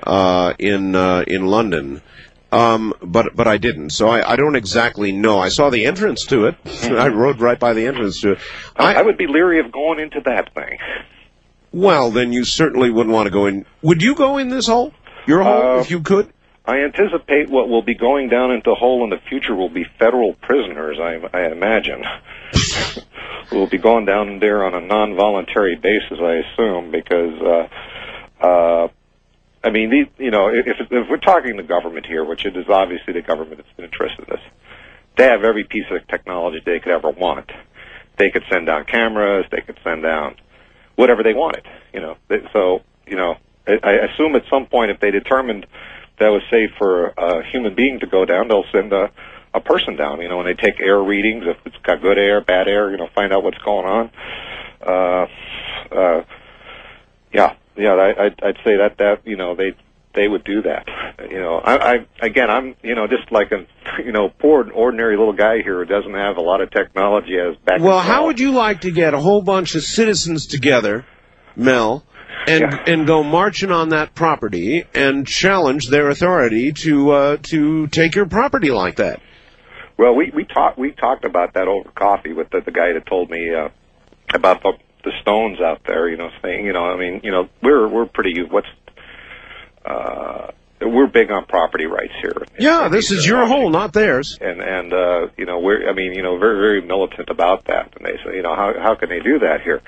[0.02, 2.02] uh, in uh, in London.
[2.52, 5.40] Um, but but I didn't, so I, I don't exactly know.
[5.40, 6.56] I saw the entrance to it.
[6.84, 8.40] I rode right by the entrance to it.
[8.76, 10.78] I, I would be leery of going into that thing.
[11.72, 13.66] Well, then you certainly wouldn't want to go in.
[13.82, 14.94] Would you go in this hole?
[15.26, 16.32] Your hole, Uh, if you could.
[16.66, 20.34] I anticipate what will be going down into hole in the future will be federal
[20.34, 20.98] prisoners.
[20.98, 22.04] I, I imagine
[23.52, 26.20] will be going down there on a non-voluntary basis.
[26.22, 28.88] I assume because, uh, uh,
[29.62, 32.70] I mean, these, you know, if if we're talking the government here, which it is
[32.70, 34.44] obviously the government that's been interested in this,
[35.18, 37.52] they have every piece of technology they could ever want.
[38.18, 39.46] They could send down cameras.
[39.52, 40.36] They could send down
[40.96, 41.66] whatever they wanted.
[41.94, 42.18] You know,
[42.54, 43.36] so you know,
[43.68, 45.66] I assume at some point if they determined
[46.20, 49.12] that was safe for a human being to go down, they'll send a
[49.54, 50.22] a person down.
[50.22, 52.92] You know, and they take air readings if it's got good air, bad air.
[52.92, 54.12] You know, find out what's going on.
[54.86, 55.28] Uh,
[55.96, 56.24] uh,
[57.32, 57.94] yeah, yeah.
[57.94, 59.76] I, I'd, I'd say that that you know they
[60.14, 60.88] they would do that.
[61.30, 63.66] You know, I, I again, I'm you know just like a
[64.04, 67.56] you know poor ordinary little guy here who doesn't have a lot of technology as
[67.58, 67.82] back.
[67.82, 71.06] Well, how would you like to get a whole bunch of citizens together,
[71.56, 72.04] Mel,
[72.48, 78.16] and and go marching on that property and challenge their authority to uh, to take
[78.16, 79.22] your property like that?
[79.98, 83.06] Well, we we talked we talked about that over coffee with the, the guy that
[83.06, 83.70] told me uh,
[84.34, 84.74] about the
[85.04, 86.10] the stones out there.
[86.10, 88.68] You know, saying you know, I mean, you know, we're we're pretty what's
[89.86, 90.48] uh,
[90.82, 94.38] we're big on property rights here, Yeah, this is your hole, not theirs.
[94.42, 97.94] and and uh, you know, we're I mean, you know, very very militant about that.
[97.96, 99.82] And they say, you know, how how can they do that here?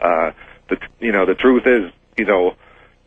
[0.00, 0.30] Uh,
[0.68, 2.54] the you know, the truth is, you know,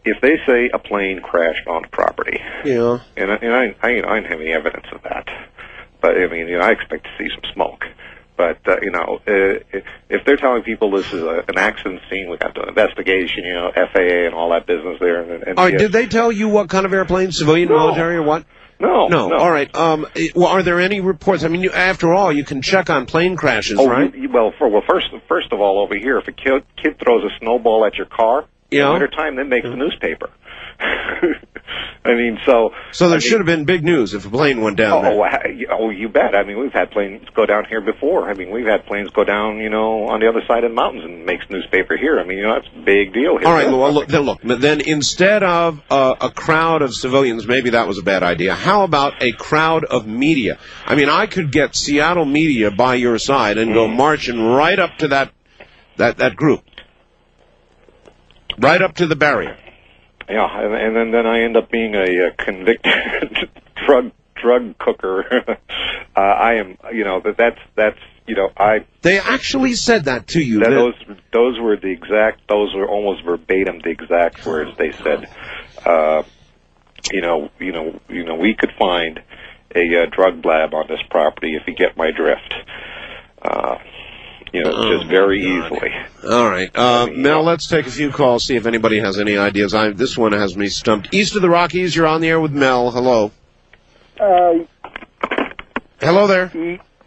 [0.05, 2.99] if they say a plane crashed on property, Yeah.
[3.17, 5.27] and, I- and I, I, you know, I don't have any evidence of that.
[6.01, 7.83] But I mean, you know, I expect to see some smoke.
[8.37, 9.59] But uh, you know, uh,
[10.09, 13.53] if they're telling people this is a, an accident scene, we got to investigation, you
[13.53, 15.21] know, FAA and all that business there.
[15.21, 18.23] And, and All right, did they tell you what kind of airplane, civilian, military, or
[18.23, 18.45] what?
[18.79, 19.27] No, no.
[19.27, 19.37] no.
[19.37, 19.73] All right.
[19.75, 21.43] Um, eh, well, are there any reports?
[21.43, 24.13] I mean, you, after all, you can check on plane crashes, Oh, right?
[24.31, 27.29] well, for, well, first, first of all, over here, if a kid, kid throws a
[27.39, 28.87] snowball at your car Yeah.
[28.87, 30.29] in wintertime, that makes the newspaper.
[32.05, 34.61] I mean, so So there I mean- should have been big news if a plane
[34.61, 35.67] went down Oh, there.
[35.71, 36.33] oh, you bet.
[36.33, 38.29] I mean, we've had planes go down here before.
[38.29, 40.75] I mean, we've had planes go down, you know, on the other side of the
[40.75, 42.19] mountains and makes newspaper here.
[42.19, 43.47] I mean, you know, that's a big deal here.
[43.47, 44.39] All right, well, look, then look.
[44.43, 48.55] but Then instead of uh, a crowd of civilians, maybe that was a bad idea.
[48.55, 50.57] How about a crowd of media?
[50.85, 53.73] I mean, I could get Seattle media by your side and Mm.
[53.73, 55.31] go marching right up to that
[55.97, 56.63] that that group,
[58.57, 59.57] right up to the barrier.
[60.29, 63.49] Yeah, and, and then then I end up being a, uh convicted
[63.87, 64.11] drug
[64.41, 65.25] drug cooker.
[66.15, 70.27] uh, I am, you know, that that's that's you know, I They actually said that
[70.29, 70.59] to you.
[70.59, 70.93] that- those
[71.33, 75.27] those were the exact those were almost verbatim the exact words they said.
[75.83, 76.23] Uh,
[77.11, 79.19] you know, you know, you know, we could find
[79.75, 82.53] a uh, drug lab on this property if you get my drift.
[83.41, 83.77] Uh,
[84.53, 85.91] you know, Oh, just very easily.
[86.27, 87.43] All right, uh, Mel.
[87.43, 88.45] Let's take a few calls.
[88.45, 89.73] See if anybody has any ideas.
[89.73, 91.13] I, this one has me stumped.
[91.13, 92.91] East of the Rockies, you're on the air with Mel.
[92.91, 93.31] Hello.
[94.19, 94.65] Uh,
[96.01, 96.51] Hello there.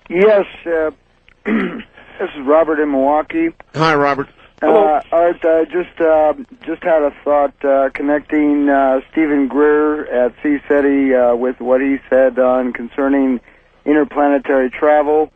[0.08, 0.90] yes, uh,
[1.44, 3.48] this is Robert in Milwaukee.
[3.74, 4.28] Hi, Robert.
[4.62, 10.36] Uh, Art, I just uh, just had a thought uh, connecting uh, Steven Greer at
[10.36, 13.40] CSETI uh, with what he said on concerning
[13.84, 15.32] interplanetary travel,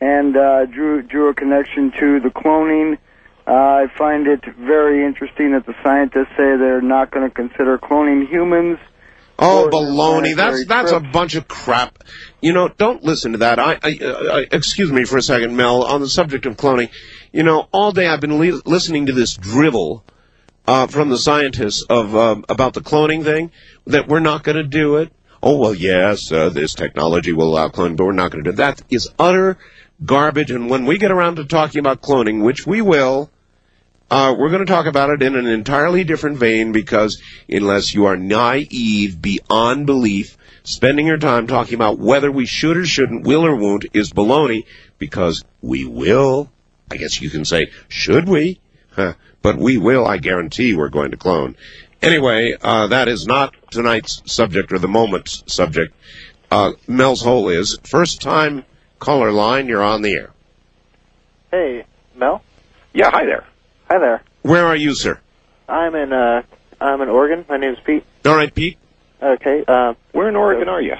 [0.00, 2.98] and uh, drew drew a connection to the cloning.
[3.46, 7.78] Uh, I find it very interesting that the scientists say they're not going to consider
[7.78, 8.78] cloning humans.
[9.38, 10.34] Oh, baloney!
[10.34, 12.04] That's that's a bunch of crap.
[12.40, 13.58] You know, don't listen to that.
[13.58, 15.84] I, I, I excuse me for a second, Mel.
[15.84, 16.90] On the subject of cloning,
[17.32, 20.04] you know, all day I've been li- listening to this drivel
[20.66, 23.50] uh, from the scientists of um, about the cloning thing
[23.86, 25.12] that we're not going to do it.
[25.42, 28.54] Oh well, yes, uh, this technology will allow cloning, but we're not going to do
[28.54, 28.56] it.
[28.56, 29.58] That is utter
[30.04, 30.50] garbage.
[30.50, 33.30] And when we get around to talking about cloning, which we will,
[34.10, 38.06] uh, we're going to talk about it in an entirely different vein because unless you
[38.06, 43.44] are naive beyond belief, spending your time talking about whether we should or shouldn't, will
[43.44, 44.64] or won't, is baloney
[44.98, 46.50] because we will.
[46.90, 48.60] I guess you can say, should we?
[48.92, 49.14] Huh.
[49.42, 51.56] But we will, I guarantee we're going to clone.
[52.00, 55.94] Anyway, uh, that is not tonight's subject or the moment's subject.
[56.50, 58.64] Uh, Mel's Hole is first time
[58.98, 60.30] caller line, you're on the air.
[61.50, 62.42] Hey, Mel.
[62.92, 63.44] Yeah, hi there.
[63.88, 64.22] Hi there.
[64.42, 65.20] Where are you, sir?
[65.68, 66.42] I'm in uh,
[66.80, 67.44] I'm in Oregon.
[67.48, 68.04] My name's Pete.
[68.24, 68.78] All right, Pete.
[69.22, 69.64] Okay.
[69.66, 70.94] Uh, Where in Oregon are you?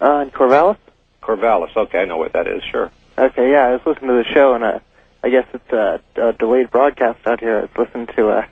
[0.00, 0.76] uh, in Corvallis.
[1.22, 1.76] Corvallis.
[1.76, 2.62] Okay, I know what that is.
[2.70, 2.90] Sure.
[3.18, 3.50] Okay.
[3.52, 4.78] Yeah, I was listening to the show, and uh,
[5.22, 7.58] I guess it's uh, a delayed broadcast out here.
[7.58, 8.46] I was listening to uh,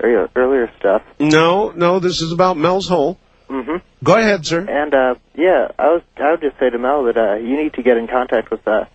[0.00, 1.02] earlier, earlier stuff.
[1.18, 3.18] No, no, this is about Mel's Hole.
[3.48, 3.76] Mm-hmm.
[4.04, 4.60] Go ahead, sir.
[4.68, 7.74] And uh, yeah, I was I would just say to Mel that uh, you need
[7.74, 8.86] to get in contact with uh,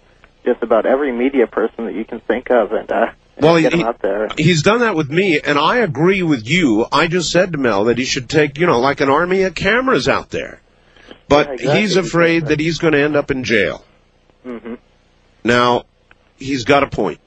[0.45, 3.73] just about every media person that you can think of, and uh, and Well, get
[3.73, 4.28] he- out there.
[4.38, 6.86] He's done that with me, and I agree with you.
[6.91, 9.56] I just said to Mel that he should take, you know, like an army of
[9.56, 10.60] cameras out there.
[11.30, 11.82] But Yeah, exactly.
[11.82, 13.86] he's afraid that he's going to end up in jail.
[14.44, 14.76] hmm
[15.45, 15.86] Now,
[16.38, 17.19] he's got a point.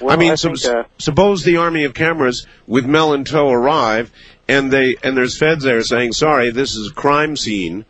[0.00, 3.50] Well, I mean, I think, uh, suppose the army of cameras with Mel in tow
[3.50, 4.12] arrive,
[4.52, 7.84] and they and there's feds there saying, "Sorry, this is a crime scene."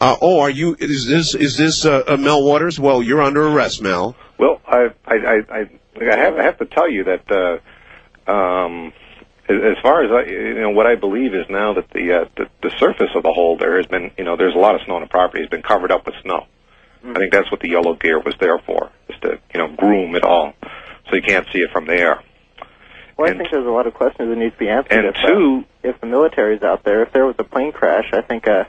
[0.00, 0.76] Uh, oh, are you?
[0.80, 2.80] Is this is this uh, uh, Mel Waters?
[2.80, 4.16] Well, you're under arrest, Mel.
[4.36, 5.70] Well, I I I, I,
[6.00, 7.60] I have I have to tell you that
[8.26, 8.92] uh, um,
[9.48, 12.24] as as far as I you know what I believe is now that the, uh,
[12.36, 14.80] the the surface of the hole there has been you know there's a lot of
[14.84, 16.46] snow on the property has been covered up with snow.
[17.04, 20.16] I think that's what the yellow gear was there for, is to you know groom
[20.16, 20.54] it all,
[21.08, 22.22] so you can't see it from the air.
[23.22, 24.92] Well, I think there's a lot of questions that need to be answered.
[24.92, 28.10] And if, uh, two- if the military's out there, if there was a plane crash,
[28.12, 28.64] I think uh,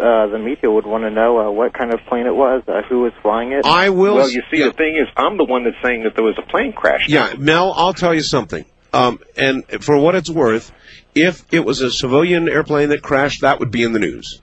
[0.00, 2.82] uh, the media would want to know uh, what kind of plane it was, uh,
[2.88, 3.64] who was flying it.
[3.64, 4.16] I will.
[4.16, 6.42] Well, you see, the thing is, I'm the one that's saying that there was a
[6.50, 7.08] plane crash.
[7.08, 8.64] Yeah, Mel, I'll tell you something.
[8.92, 10.72] Um, and for what it's worth,
[11.14, 14.40] if it was a civilian airplane that crashed, that would be in the news.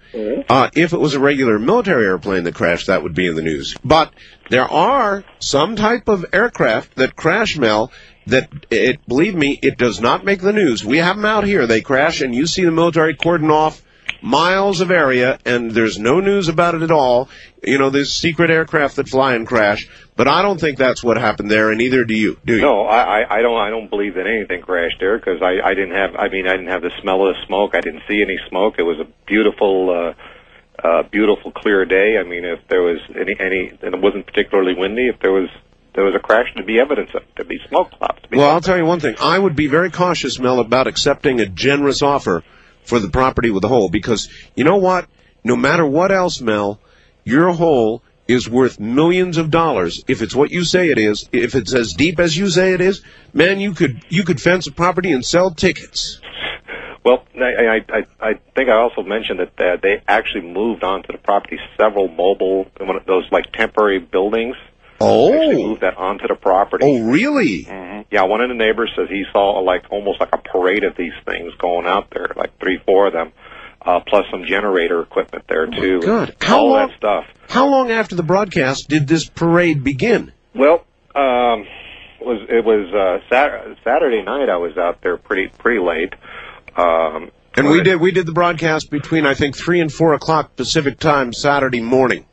[0.50, 3.42] Uh, if it was a regular military airplane that crashed, that would be in the
[3.42, 3.76] news.
[3.84, 4.14] But
[4.50, 7.92] there are some type of aircraft that crash, Mel,
[8.28, 10.84] that it, believe me, it does not make the news.
[10.84, 11.68] We have them out here.
[11.68, 13.82] They crash, and you see the military cordon off
[14.22, 17.30] miles of area, and there's no news about it at all.
[17.64, 21.18] You know, there's secret aircraft that fly and crash, but I don't think that's what
[21.18, 22.38] happened there, and neither do you.
[22.46, 22.62] Do you?
[22.62, 23.58] No, I, I, don't.
[23.58, 26.16] I don't believe that anything crashed there because I, I didn't have.
[26.16, 27.76] I mean, I didn't have the smell of the smoke.
[27.76, 28.76] I didn't see any smoke.
[28.78, 32.18] It was a beautiful, uh, uh, beautiful clear day.
[32.18, 35.08] I mean, if there was any, any, and it wasn't particularly windy.
[35.08, 35.50] If there was,
[35.96, 37.24] there was a crash to be evidence of.
[37.36, 38.22] There'd be smoke clouds.
[38.24, 39.16] To be Well, I'll tell you one thing.
[39.20, 42.44] I would be very cautious, Mel, about accepting a generous offer
[42.84, 45.08] for the property with the hole because you know what?
[45.44, 46.80] No matter what else, Mel,
[47.24, 51.30] your hole is worth millions of dollars if it's what you say it is.
[51.32, 53.02] If it's as deep as you say it is,
[53.34, 56.20] man, you could you could fence a property and sell tickets.
[57.04, 61.20] Well, I, I, I, think I also mentioned that uh, they actually moved onto the
[61.20, 64.56] property several mobile, one of those like temporary buildings.
[65.02, 65.34] Oh.
[65.34, 66.86] Actually moved that onto the property.
[66.86, 67.68] Oh, really?
[68.12, 71.14] Yeah, one of the neighbors says he saw like almost like a parade of these
[71.26, 73.32] things going out there, like three, four of them,
[73.82, 76.00] uh, plus some generator equipment there too.
[76.04, 76.36] Oh God.
[76.40, 77.26] How all long- that stuff.
[77.50, 80.32] How long after the broadcast did this parade begin?
[80.54, 81.66] Well, um,
[82.20, 84.50] it was it was uh, Sat- Saturday night.
[84.50, 86.14] I was out there pretty pretty late.
[86.78, 90.56] Um, And we did we did the broadcast between I think three and four o'clock
[90.56, 92.26] Pacific time Saturday morning.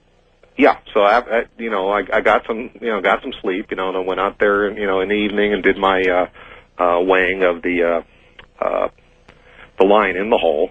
[0.57, 3.71] Yeah, so I, I you know, I, I got some, you know, got some sleep,
[3.71, 6.03] you know, and I went out there, you know, in the evening and did my
[6.03, 7.83] uh, uh, weighing of the
[8.61, 8.89] uh, uh,
[9.79, 10.71] the line in the hole,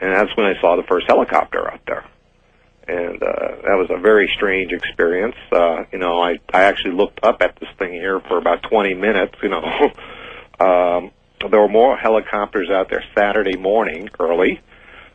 [0.00, 2.04] and that's when I saw the first helicopter out there,
[2.86, 5.36] and uh, that was a very strange experience.
[5.50, 8.94] Uh, you know, I I actually looked up at this thing here for about 20
[8.94, 9.62] minutes, you know.
[10.60, 11.10] um,
[11.50, 14.60] there were more helicopters out there Saturday morning early,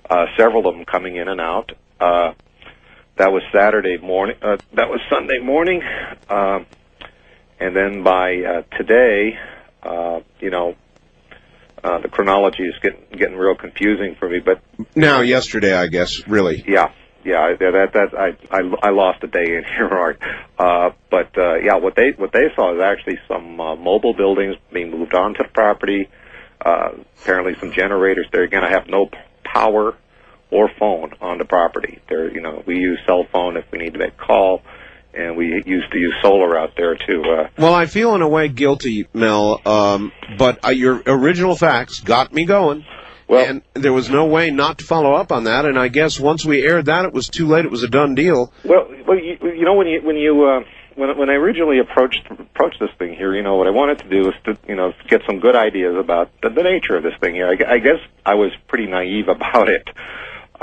[0.09, 1.73] uh, several of them coming in and out.
[1.99, 2.33] Uh,
[3.17, 4.35] that was Saturday morning.
[4.41, 5.81] Uh, that was Sunday morning,
[6.29, 6.65] um,
[7.59, 9.37] and then by uh, today,
[9.83, 10.75] uh, you know,
[11.83, 14.39] uh, the chronology is getting getting real confusing for me.
[14.39, 14.61] But
[14.95, 16.63] Now yesterday, I guess, really.
[16.67, 16.91] yeah,
[17.23, 20.19] yeah, I- that that I I, I lost a day in here, Art.
[20.57, 24.55] Uh, but uh, yeah, what they what they saw is actually some uh, mobile buildings
[24.71, 26.09] being moved onto the property.
[26.65, 26.89] Uh,
[27.21, 28.25] apparently, some generators.
[28.31, 29.09] They're going to have no
[29.43, 29.95] power
[30.53, 31.99] or phone on the property.
[32.07, 34.61] There, you know, we use cell phone if we need to make a call,
[35.13, 37.21] and we used to use solar out there to.
[37.23, 41.99] Uh, Well, I feel in a way guilty, Mel, um, but uh, your original fax
[42.01, 42.85] got me going.
[43.29, 45.65] and there was no way not to follow up on that.
[45.65, 47.65] And I guess once we aired that, it was too late.
[47.65, 48.53] It was a done deal.
[48.63, 50.59] Well, well, you, you know, when you when you uh,
[50.95, 54.09] when when I originally approached approached this thing here, you know, what I wanted to
[54.09, 57.13] do was to you know get some good ideas about the, the nature of this
[57.19, 57.47] thing here.
[57.47, 59.87] I, I guess I was pretty naive about it.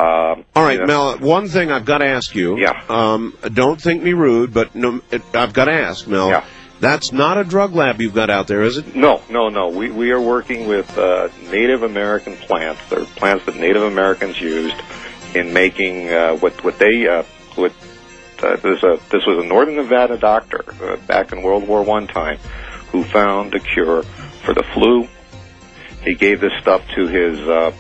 [0.01, 1.17] Um, All right, you know.
[1.17, 1.19] Mel.
[1.19, 2.57] One thing I've got to ask you.
[2.57, 2.83] Yeah.
[2.89, 6.29] Um, don't think me rude, but no, it, I've got to ask, Mel.
[6.29, 6.45] Yeah.
[6.81, 8.97] That's not a drug lab you've got out there, is it?
[8.97, 9.69] No, no, no.
[9.69, 12.81] We we are working with uh, Native American plants.
[12.89, 14.77] They're plants that Native Americans used
[15.35, 17.25] in making uh, what what they uh,
[17.57, 17.73] what
[18.43, 22.07] uh, this a this was a Northern Nevada doctor uh, back in World War One
[22.07, 22.39] time
[22.93, 25.07] who found a cure for the flu.
[26.03, 27.39] He gave this stuff to his.
[27.41, 27.73] Uh,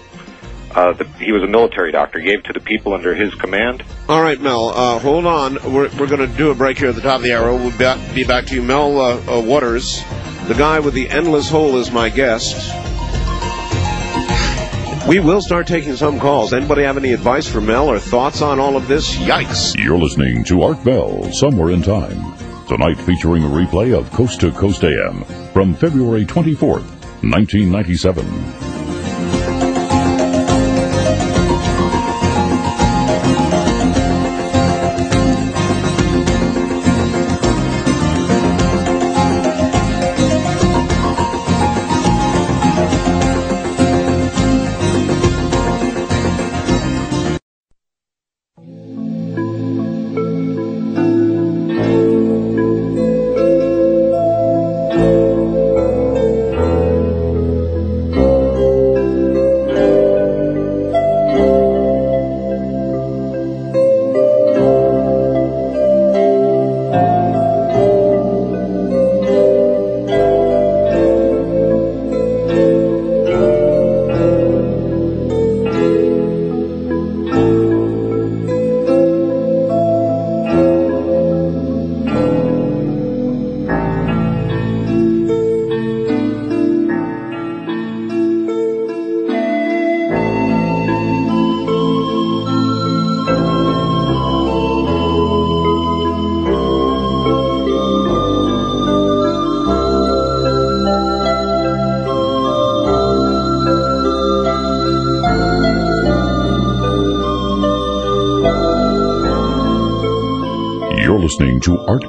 [0.75, 2.19] uh, the, he was a military doctor.
[2.19, 3.83] He gave to the people under his command.
[4.09, 4.69] All right, Mel.
[4.69, 5.55] Uh, hold on.
[5.73, 7.53] We're, we're going to do a break here at the top of the hour.
[7.53, 8.63] We'll be back, be back to you.
[8.63, 10.03] Mel uh, uh, Waters,
[10.47, 12.77] the guy with the endless hole, is my guest.
[15.09, 16.53] We will start taking some calls.
[16.53, 19.17] Anybody have any advice for Mel or thoughts on all of this?
[19.17, 19.77] Yikes.
[19.77, 22.37] You're listening to Art Bell, Somewhere in Time.
[22.69, 26.87] Tonight featuring a replay of Coast to Coast AM from February 24th,
[27.23, 28.80] 1997.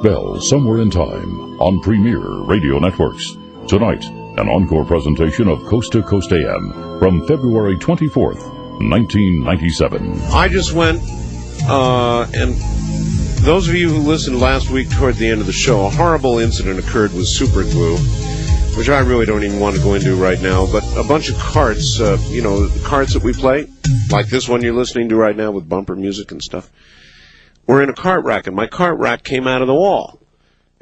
[0.02, 3.36] Bell Somewhere in Time on Premier Radio Networks.
[3.68, 8.42] Tonight, an encore presentation of Coast to Coast AM from February 24th,
[8.80, 10.20] 1997.
[10.32, 11.00] I just went,
[11.68, 12.54] uh, and
[13.44, 16.40] those of you who listened last week toward the end of the show, a horrible
[16.40, 17.96] incident occurred with super glue,
[18.76, 20.66] which I really don't even want to go into right now.
[20.66, 23.68] But a bunch of carts, uh, you know, the carts that we play,
[24.10, 26.68] like this one you're listening to right now with bumper music and stuff,
[27.72, 30.20] were in a cart rack, and my cart rack came out of the wall.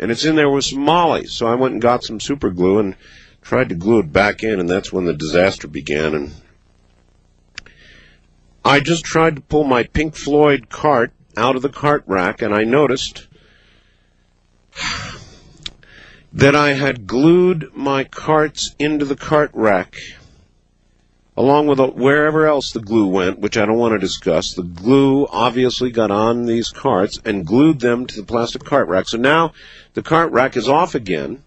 [0.01, 1.27] And it's in there with some molly.
[1.27, 2.97] So I went and got some super glue and
[3.43, 6.15] tried to glue it back in, and that's when the disaster began.
[6.15, 6.33] And
[8.65, 12.53] I just tried to pull my Pink Floyd cart out of the cart rack, and
[12.53, 13.29] I noticed
[16.33, 19.97] that I had glued my carts into the cart rack,
[21.41, 24.53] along with wherever else the glue went, which I don't want to discuss.
[24.53, 29.09] The glue obviously got on these carts and glued them to the plastic cart rack.
[29.09, 29.55] So now
[29.95, 31.43] the cart rack is off again,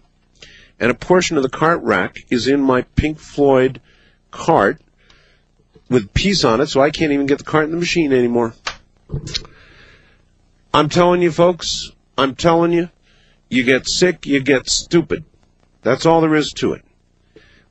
[0.80, 3.80] and a portion of the cart rack is in my Pink Floyd
[4.32, 4.80] cart
[5.88, 8.52] with piece on it, so I can't even get the cart in the machine anymore.
[10.72, 12.90] I'm telling you, folks, I'm telling you,
[13.48, 15.22] you get sick, you get stupid.
[15.82, 16.84] That's all there is to it.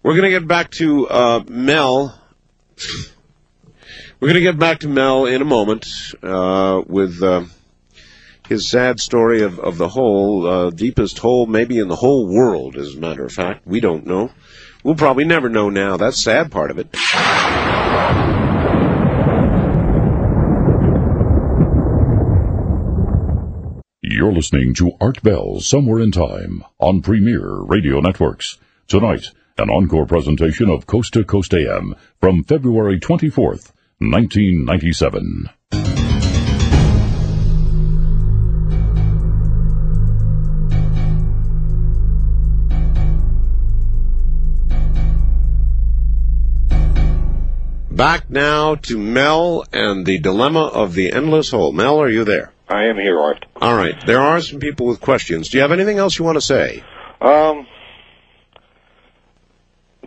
[0.03, 2.19] We're going to get back to uh, Mel.
[4.19, 5.87] We're going to get back to Mel in a moment
[6.21, 7.45] uh, with uh,
[8.49, 12.75] his sad story of, of the hole, uh, deepest hole maybe in the whole world,
[12.75, 13.65] as a matter of fact.
[13.65, 14.29] We don't know.
[14.83, 15.95] We'll probably never know now.
[15.95, 16.93] That's sad part of it.
[24.01, 28.57] You're listening to Art Bell Somewhere in Time on Premier Radio Networks.
[28.89, 29.27] Tonight,
[29.57, 35.49] an encore presentation of Coast to Coast AM from February 24th, 1997.
[47.91, 51.71] Back now to Mel and the dilemma of the endless hole.
[51.71, 52.51] Mel, are you there?
[52.67, 53.45] I am here, Art.
[53.61, 53.95] All right.
[54.05, 55.49] There are some people with questions.
[55.49, 56.83] Do you have anything else you want to say?
[57.21, 57.67] Um,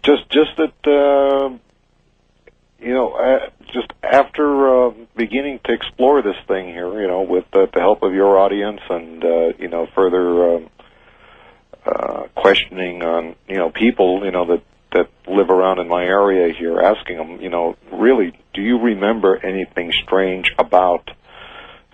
[0.06, 1.56] just just that uh,
[2.78, 7.44] you know, uh, just after uh, beginning to explore this thing here, you know, with
[7.52, 10.70] uh, the help of your audience and uh, you know further um,
[11.84, 14.62] uh, questioning on you know people you know that
[14.92, 19.36] that live around in my area here, asking them, you know, really, do you remember
[19.44, 21.10] anything strange about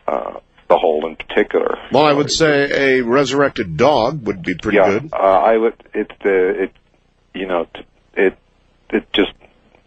[0.07, 0.35] uh,
[0.69, 1.79] the hole in particular?
[1.91, 5.13] Well, I would say a resurrected dog would be pretty yeah, good.
[5.13, 5.75] Uh, I would.
[5.95, 6.73] It uh, it
[7.35, 7.83] you know t-
[8.15, 8.37] it
[8.91, 9.33] it just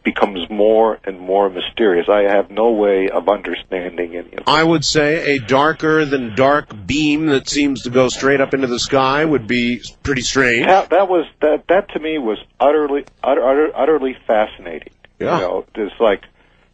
[0.06, 2.07] becomes more and more mysterious.
[2.07, 4.43] I have no way of understanding any of it.
[4.47, 8.68] I would say a darker than dark beam that seems to go straight up into
[8.68, 10.68] the sky would be pretty strange.
[10.68, 14.93] That, that was that that to me was utterly utter, utter, utterly fascinating.
[15.19, 15.35] Yeah.
[15.35, 16.23] You know, it's like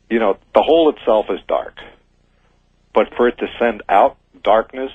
[0.09, 1.79] you know the hole itself is dark,
[2.93, 4.91] but for it to send out darkness,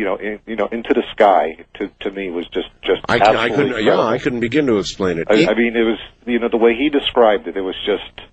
[0.00, 3.18] you know, in, you know, into the sky to to me was just just I,
[3.18, 3.84] can, absolutely I couldn't.
[3.84, 4.00] Yeah.
[4.00, 5.26] I couldn't begin to explain it.
[5.30, 7.56] I, I mean, it was you know the way he described it.
[7.56, 8.26] It was just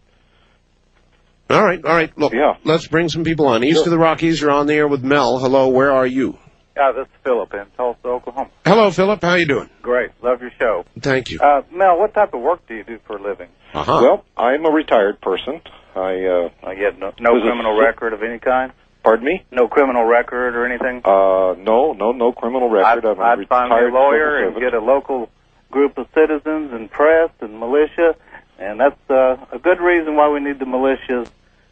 [1.50, 2.12] All right, all right.
[2.18, 2.56] Look, Yeah.
[2.64, 3.64] let's bring some people on.
[3.64, 3.86] East Sure.
[3.86, 5.40] of the Rockies, you're on the air with Mel.
[5.40, 6.38] Hello, where are you?
[6.76, 8.50] Yeah, this is Philip in Tulsa, Oklahoma.
[8.66, 9.22] Hello, Philip.
[9.22, 9.70] How you doing?
[9.82, 10.12] Great.
[10.22, 10.86] Love your show.
[11.00, 11.40] Thank you.
[11.40, 13.50] Uh, Mel, what type of work do you do for a living?
[13.74, 14.00] Uh-huh.
[14.02, 15.60] Well, I'm a retired person.
[15.96, 18.72] I uh, I get no, no Was it- criminal record of any kind?
[19.08, 19.46] Pardon me.
[19.52, 21.02] No criminal record or anything?
[21.06, 23.06] Uh, no, no, no criminal record.
[23.06, 25.30] I'm a I'd find a retired lawyer and get a local
[25.72, 28.16] group of citizens and press and militia,
[28.60, 31.30] and that's uh, a good reason why we need the militias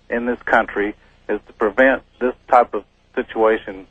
[0.09, 0.95] in this country
[1.27, 2.85] is to prevent this type of
[3.15, 3.85] situation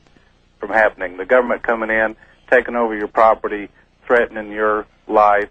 [0.58, 1.18] from happening.
[1.18, 2.16] The government coming in,
[2.50, 3.68] taking over your property,
[4.06, 5.50] threatening your life.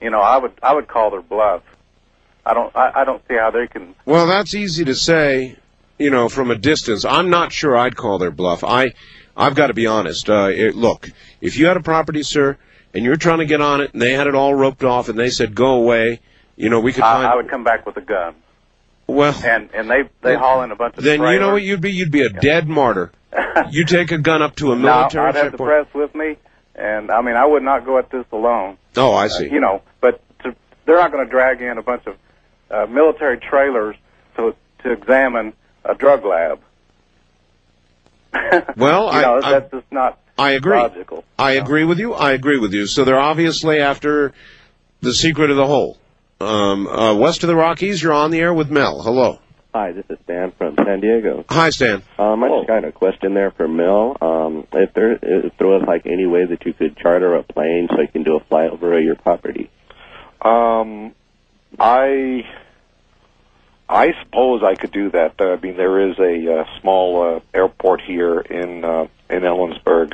[0.00, 1.62] You know, I would I would call their bluff.
[2.46, 3.94] I don't I, I don't see how they can.
[4.06, 5.56] Well, that's easy to say,
[5.98, 7.04] you know, from a distance.
[7.04, 8.64] I'm not sure I'd call their bluff.
[8.64, 8.94] I,
[9.36, 10.28] I've got to be honest.
[10.30, 11.08] Uh, it, look,
[11.40, 12.56] if you had a property, sir,
[12.94, 15.18] and you're trying to get on it, and they had it all roped off, and
[15.18, 16.20] they said go away,
[16.56, 17.26] you know, we could find.
[17.26, 18.34] I, I would come back with a gun,
[19.06, 21.04] well, and and they they haul in a bunch of.
[21.04, 21.92] then you know what you'd be?
[21.92, 23.12] You'd be a dead martyr.
[23.70, 25.24] you take a gun up to a military.
[25.24, 26.36] No, I'd have the press with me,
[26.74, 28.78] and I mean, I would not go at this alone.
[28.96, 29.48] Oh, I see.
[29.48, 30.54] Uh, you know, but to,
[30.86, 32.16] they're not going to drag in a bunch of
[32.70, 33.96] uh, military trailers
[34.36, 35.52] to to examine
[35.84, 36.60] a drug lab.
[38.76, 40.76] Well, you I- know, I- that's just not I agree.
[40.76, 41.24] logical.
[41.38, 42.14] I agree with you.
[42.14, 42.86] I agree with you.
[42.86, 44.32] So they're obviously after
[45.00, 45.98] the secret of the hole.
[46.40, 49.02] Um, uh, west of the Rockies, you're on the air with Mel.
[49.02, 49.40] Hello.
[49.74, 51.44] Hi, this is Stan from San Diego.
[51.50, 52.02] Hi, Stan.
[52.18, 54.16] Um, I just got a question there for Mel.
[54.20, 57.88] Um, if there, if there was like any way that you could charter a plane
[57.90, 59.68] so you can do a flyover of your property.
[60.40, 61.12] Um,
[61.78, 62.44] I
[63.88, 65.34] I suppose I could do that.
[65.40, 70.12] Uh, I mean, there is a uh, small uh, airport here in uh, in Ellensburg,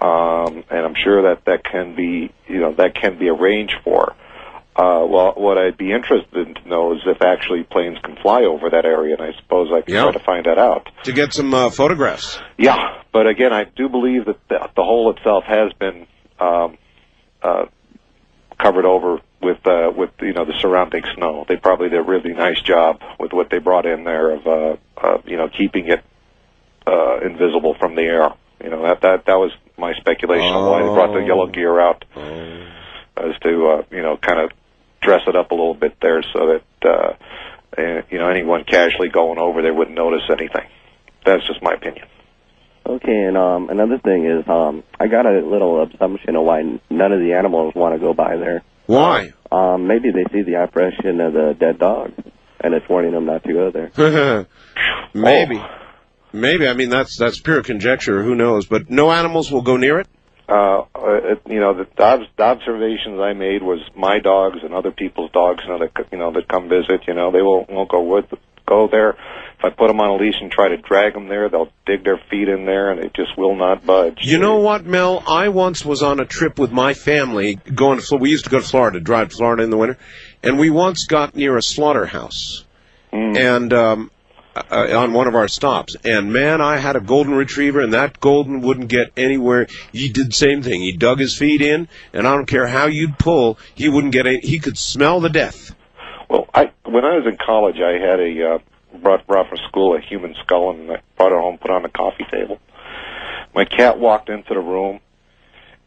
[0.00, 4.14] um, and I'm sure that that can be you know that can be arranged for.
[4.76, 8.42] Uh, well, what I'd be interested in to know is if actually planes can fly
[8.44, 10.02] over that area, and I suppose I can Yeah.
[10.04, 10.88] try to find that out.
[11.02, 12.38] To get some uh, photographs.
[12.56, 16.06] Yeah, but again, I do believe that the, the hole itself has been
[16.38, 16.78] um,
[17.42, 17.64] uh,
[18.60, 21.44] covered over with uh, with you know the surrounding snow.
[21.48, 24.76] They probably did a really nice job with what they brought in there of uh,
[24.96, 26.02] uh, you know keeping it
[26.86, 28.32] uh, invisible from the air.
[28.62, 31.78] You know that that that was my speculation on why they brought the yellow gear
[31.78, 34.50] out, as to uh, you know kind of
[35.00, 37.12] dress it up a little bit there so that uh,
[37.80, 40.68] eh, you know anyone casually going over there wouldn't notice anything.
[41.24, 42.06] That's just my opinion.
[42.84, 47.12] Okay, and um, another thing is, um, I got a little assumption of why none
[47.12, 48.62] of the animals want to go by there.
[48.88, 49.32] Why?
[49.52, 52.12] Um, maybe they see the apparition of the dead dog,
[52.60, 54.46] and it's warning them not to go there.
[55.14, 55.62] Maybe.
[56.32, 56.66] Maybe.
[56.66, 58.22] I mean, that's that's pure conjecture.
[58.22, 58.66] Who knows?
[58.66, 60.08] But no animals will go near it.
[60.48, 64.90] uh, it, you know, the, the, the observations I made was my dogs and other
[64.90, 67.06] people's dogs, you know, that c- you know that come visit.
[67.06, 68.26] You know, they won't won't go with
[68.68, 69.16] go there.
[69.58, 72.04] If I put them on a leash and try to drag them there, they'll dig
[72.04, 74.18] their feet in there, and they just will not budge.
[74.22, 75.24] You know what, Mel?
[75.26, 78.16] I once was on a trip with my family going to.
[78.16, 79.98] We used to go to Florida, drive to Florida in the winter,
[80.44, 82.64] and we once got near a slaughterhouse,
[83.10, 84.10] and um,
[84.70, 85.96] uh, on one of our stops.
[86.04, 89.66] And man, I had a golden retriever, and that golden wouldn't get anywhere.
[89.92, 90.80] He did the same thing.
[90.80, 94.26] He dug his feet in, and I don't care how you'd pull, he wouldn't get.
[94.26, 95.74] A, he could smell the death.
[96.28, 99.96] Well, I when I was in college, I had a uh, brought brought from school
[99.96, 102.58] a human skull, and I brought it home, put it on the coffee table.
[103.54, 105.00] My cat walked into the room,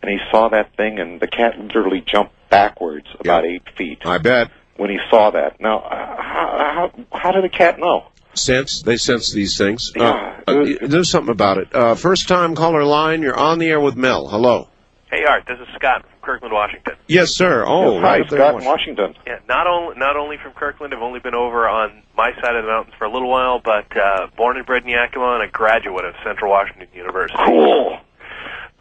[0.01, 3.99] and he saw that thing, and the cat literally jumped backwards about eight feet.
[4.05, 4.51] I bet.
[4.77, 8.07] When he saw that, now uh, how how, how did the cat know?
[8.33, 9.91] Sense they sense these things.
[9.95, 11.75] Yeah, uh, uh, there's something about it.
[11.75, 13.21] Uh, first time caller line.
[13.21, 14.27] You're on the air with Mel.
[14.27, 14.69] Hello.
[15.11, 16.93] Hey Art, this is Scott from Kirkland, Washington.
[17.07, 17.63] Yes, sir.
[17.67, 19.15] Oh, Yes, right hi, Scott in in Washington.
[19.25, 22.63] Yeah, not only not only from Kirkland, I've only been over on my side of
[22.63, 25.51] the mountains for a little while, but uh, born and bred in Yakima and a
[25.51, 27.37] graduate of Central Washington University.
[27.45, 27.97] Cool.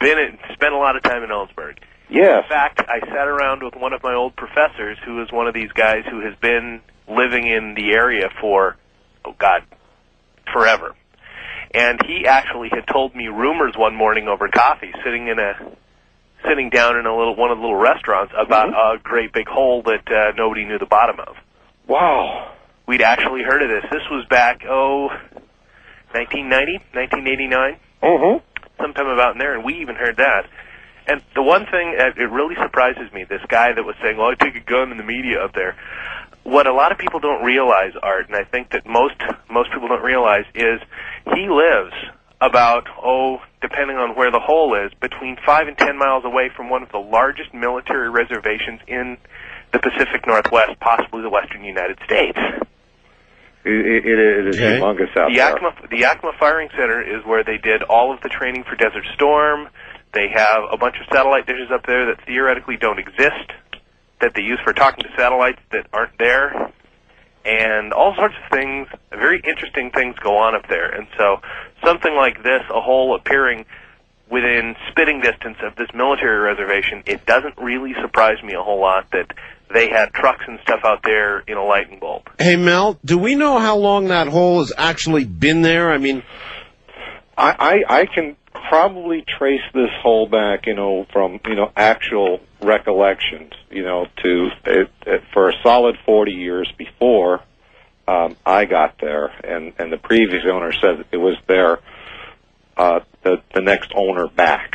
[0.00, 1.78] Been in, spent a lot of time in Ellensburg.
[2.08, 2.44] Yes.
[2.44, 5.54] In fact, I sat around with one of my old professors, who is one of
[5.54, 8.76] these guys who has been living in the area for,
[9.24, 9.62] oh God,
[10.52, 10.94] forever.
[11.72, 15.54] And he actually had told me rumors one morning over coffee, sitting in a
[16.48, 19.82] sitting down in a little one of the little restaurants about a great big hole
[19.82, 21.36] that uh, nobody knew the bottom of.
[21.86, 22.52] Wow.
[22.86, 23.84] We'd actually heard of this.
[23.90, 25.08] This was back oh,
[26.12, 28.38] 1990, 1989, Mm-hmm.
[28.80, 30.48] sometime about in there, and we even heard that.
[31.06, 34.28] And the one thing that it really surprises me, this guy that was saying, "Well,
[34.28, 35.76] I take a gun in the media up there."
[36.44, 39.16] What a lot of people don't realize, Art, and I think that most
[39.50, 40.80] most people don't realize is
[41.34, 41.92] he lives
[42.40, 46.70] about oh, depending on where the hole is, between five and ten miles away from
[46.70, 49.18] one of the largest military reservations in
[49.72, 52.38] the Pacific Northwest, possibly the Western United States.
[53.62, 54.80] It, it, it is Okay.
[54.80, 55.88] humongous out the there.
[55.90, 59.68] The Yakima Firing Center is where they did all of the training for Desert Storm.
[60.14, 63.52] They have a bunch of satellite dishes up there that theoretically don't exist,
[64.20, 66.72] that they use for talking to satellites that aren't there,
[67.44, 68.88] and all sorts of things.
[69.10, 70.90] Very interesting things go on up there.
[70.90, 71.40] And so
[71.84, 73.64] something like this, a hole appearing
[74.30, 79.10] within spitting distance of this military reservation, it doesn't really surprise me a whole lot
[79.10, 79.32] that
[79.72, 82.26] they had trucks and stuff out there in a lightning bolt.
[82.38, 85.92] Hey Mel, do we know how long that hole has actually been there?
[85.92, 86.22] I mean,
[87.36, 88.36] I, I I can
[88.68, 94.48] probably trace this hole back, you know, from you know actual recollections, you know, to
[94.66, 97.40] it, it, for a solid forty years before
[98.10, 101.78] um, I got there, and and the previous owner said it was there.
[102.76, 104.74] Uh, the the next owner back.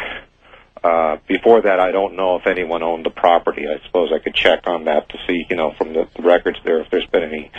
[0.82, 3.64] Uh, before that, I don't know if anyone owned the property.
[3.68, 6.60] I suppose I could check on that to see, you know, from the, the records
[6.64, 7.52] there if there's been any,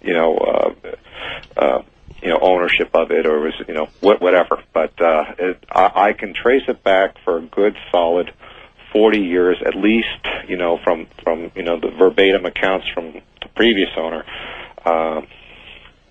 [0.00, 1.82] you know, uh, uh,
[2.22, 4.62] you know, ownership of it or was, you know, what, whatever.
[4.72, 8.32] But uh, it, I, I can trace it back for a good solid
[8.92, 13.48] 40 years at least, you know, from from you know the verbatim accounts from the
[13.54, 14.24] previous owner.
[14.84, 15.26] Um,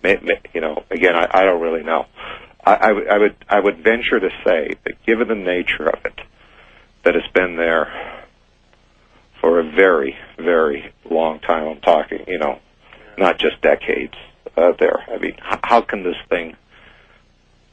[0.03, 2.06] you know, again, I, I don't really know.
[2.65, 6.06] I, I, would, I would I would venture to say that given the nature of
[6.06, 6.19] it,
[7.03, 8.26] that it's been there
[9.39, 11.68] for a very very long time.
[11.68, 12.60] I'm talking, you know,
[13.18, 14.14] not just decades.
[14.56, 16.56] Uh, there, I mean, h- how can this thing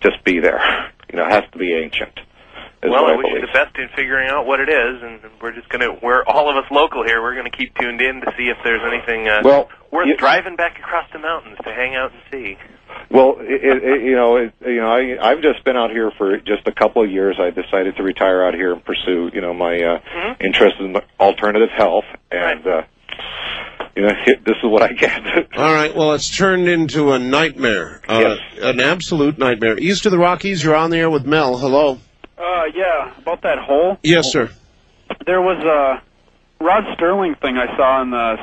[0.00, 0.92] just be there?
[1.10, 2.20] You know, it has to be ancient.
[2.82, 5.02] Is well, what I I wish you the best in figuring out what it is,
[5.02, 7.20] and we're just gonna, we're all of us local here.
[7.22, 10.56] We're gonna keep tuned in to see if there's anything uh, Well, worth you- driving
[10.56, 12.56] back across the mountains to hang out and see.
[13.10, 16.10] Well, it, it, it, you know, it, you know, I, I've just been out here
[16.16, 17.36] for just a couple of years.
[17.40, 20.44] I decided to retire out here and pursue, you know, my uh, Mm-hmm.
[20.44, 22.82] interest in alternative health, and uh,
[23.96, 25.26] you know, this is what I get.
[25.56, 25.94] all right.
[25.94, 28.00] Well, it's turned into a nightmare.
[28.08, 29.78] Uh, An absolute nightmare.
[29.78, 31.58] East of the Rockies, you're on the air with Mel.
[31.58, 31.98] Hello.
[32.38, 33.98] Uh, yeah, about that hole.
[34.02, 34.50] Yes, sir.
[35.26, 38.36] There was a Rod Serling thing I saw on the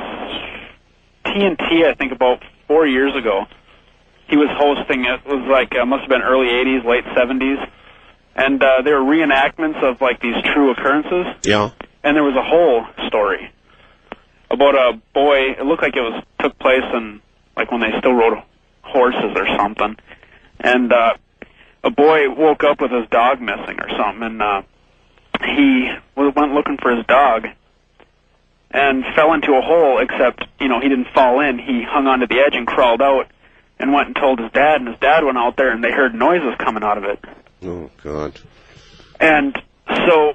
[1.26, 3.46] TNT, I think about four years ago.
[4.28, 5.22] He was hosting it.
[5.26, 7.70] It was like uh, must have been early '80s, late '70s,
[8.36, 11.28] and uh, there were reenactments of like these true occurrences.
[11.44, 11.70] Yeah.
[12.04, 13.52] And there was a whole story
[14.50, 15.52] about a boy.
[15.60, 17.22] It looked like it was took place in
[17.56, 18.42] like when they still rode
[18.82, 19.96] horses or something,
[20.60, 21.14] and uh,
[21.86, 24.62] a boy woke up with his dog missing or something, and uh,
[25.46, 27.46] he went looking for his dog
[28.72, 30.00] and fell into a hole.
[30.00, 31.60] Except you know he didn't fall in.
[31.60, 33.28] He hung onto the edge and crawled out,
[33.80, 34.82] and went and told his dad.
[34.82, 37.20] And his dad went out there, and they heard noises coming out of it.
[37.64, 38.40] Oh God.
[39.20, 39.56] And
[39.88, 40.34] so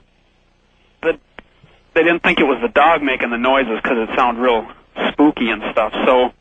[1.02, 1.18] the
[1.94, 4.70] they didn't think it was the dog making the noises because it sounded real
[5.12, 5.92] spooky and stuff.
[6.06, 6.32] So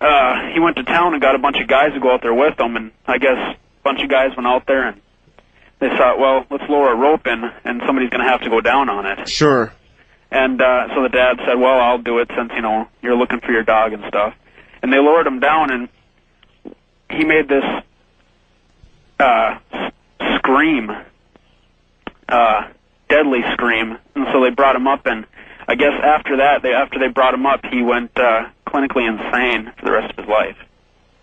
[0.00, 2.34] uh, he went to town and got a bunch of guys to go out there
[2.34, 3.56] with him, and I guess
[3.86, 5.00] bunch of guys went out there and
[5.78, 8.60] they thought, well, let's lower a rope in, and somebody's going to have to go
[8.60, 9.28] down on it.
[9.28, 9.72] Sure.
[10.30, 13.38] And uh, so the dad said, "Well, I'll do it since you know you're looking
[13.40, 14.34] for your dog and stuff."
[14.82, 15.88] And they lowered him down, and
[17.10, 17.62] he made this
[19.20, 19.92] uh, s-
[20.38, 20.90] scream,
[22.28, 22.68] uh,
[23.08, 23.98] deadly scream.
[24.16, 25.26] And so they brought him up, and
[25.68, 29.72] I guess after that, they after they brought him up, he went uh, clinically insane
[29.78, 30.56] for the rest of his life.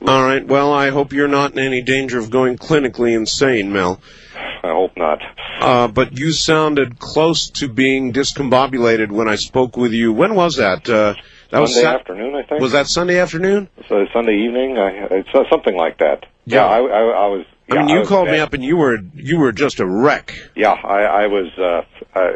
[0.05, 0.45] All right.
[0.45, 4.01] Well, I hope you're not in any danger of going clinically insane, Mel.
[4.35, 5.19] I hope not.
[5.59, 10.11] Uh, but you sounded close to being discombobulated when I spoke with you.
[10.11, 10.89] When was that?
[10.89, 11.15] Uh,
[11.51, 12.61] that was Sunday afternoon, I think.
[12.61, 13.69] Was that Sunday afternoon?
[13.87, 16.25] So Sunday evening, I, it's uh, something like that.
[16.45, 17.45] Yeah, I, I, I was.
[17.69, 20.33] I mean, you was called me up and you were you were just a wreck.
[20.55, 21.51] Yeah, I, I was.
[21.57, 21.83] Uh,
[22.17, 22.31] uh,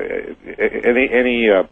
[0.58, 1.64] any any uh,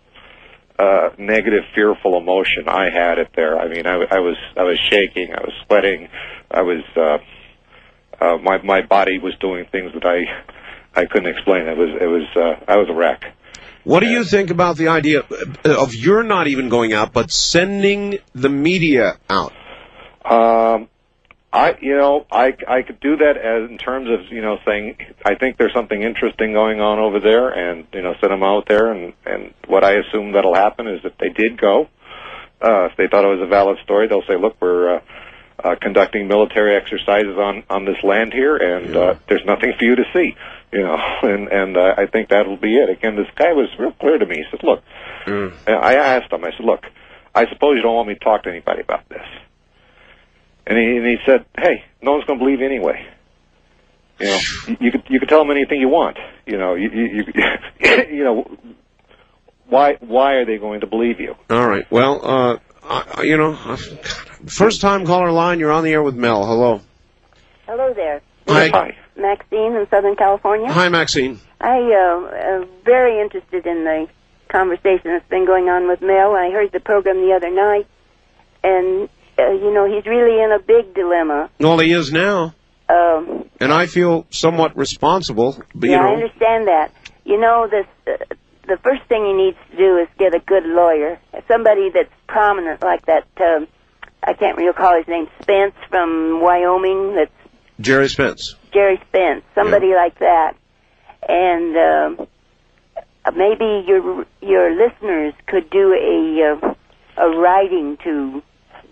[0.78, 3.58] uh, negative, fearful emotion, I had it there.
[3.58, 6.10] I mean, I, I was I was shaking, I was sweating,
[6.52, 6.84] I was.
[6.96, 7.18] Uh,
[8.20, 11.68] uh, my my body was doing things that I I couldn't explain.
[11.68, 13.26] It was it was uh, I was a wreck.
[13.84, 15.22] What do you think about the idea
[15.64, 19.54] of you're not even going out, but sending the media out?
[20.26, 20.90] Um,
[21.56, 24.98] I, you know, I, I could do that as in terms of, you know, saying
[25.24, 28.68] I think there's something interesting going on over there, and you know, send them out
[28.68, 31.88] there, and and what I assume that'll happen is if they did go,
[32.62, 35.02] uh, if they thought it was a valid story, they'll say, look, we're uh,
[35.64, 39.96] uh, conducting military exercises on on this land here, and uh, there's nothing for you
[39.96, 40.36] to see,
[40.74, 42.90] you know, and and uh, I think that'll be it.
[42.90, 44.38] Again, this guy was real clear to me.
[44.38, 44.84] He said, look,
[45.68, 46.84] and I asked him, I said, look,
[47.34, 49.26] I suppose you don't want me to talk to anybody about this.
[50.68, 53.06] And he, and he said, "Hey, no one's going to believe anyway.
[54.20, 56.18] You know, you, you could you could tell them anything you want.
[56.46, 58.50] You know, you you, you, you know,
[59.68, 61.36] why why are they going to believe you?
[61.50, 61.86] All right.
[61.92, 63.78] Well, uh, I, I- you know,
[64.48, 65.60] First time caller line.
[65.60, 66.46] You're on the air with Mel.
[66.46, 66.82] Hello.
[67.68, 68.22] Hello there.
[68.48, 68.96] Hi.
[69.18, 70.72] Maxine in Southern California.
[70.72, 71.40] Hi, Maxine.
[71.60, 74.08] I uh, am very interested in the
[74.50, 76.36] conversation that's been going on with Mel.
[76.36, 77.88] I heard the program the other night,
[78.64, 81.50] and uh, you know he's really in a big dilemma.
[81.60, 82.54] Well, he is now,
[82.90, 85.58] Um, and I feel somewhat responsible.
[85.74, 86.92] But yeah, you I understand that.
[87.24, 88.36] You know, this uh,
[88.68, 92.82] the first thing he needs to do is get a good lawyer, somebody that's prominent
[92.82, 93.28] like that.
[93.38, 93.68] Um,
[94.24, 97.16] I can't recall his name, Spence from Wyoming.
[97.16, 97.32] That's
[97.80, 98.56] Gerry Spence.
[98.74, 100.56] Gerry Spence, somebody like that,
[101.28, 102.28] and um,
[103.36, 106.74] maybe your your listeners could do a uh,
[107.18, 108.42] a writing to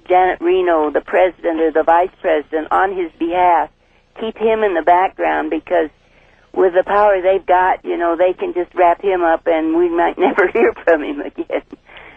[0.08, 3.70] Janet Reno, the president or the vice president, on his behalf.
[4.20, 5.90] Keep him in the background because
[6.54, 9.90] with the power they've got, you know, they can just wrap him up, and we
[9.90, 11.64] might never hear from him again.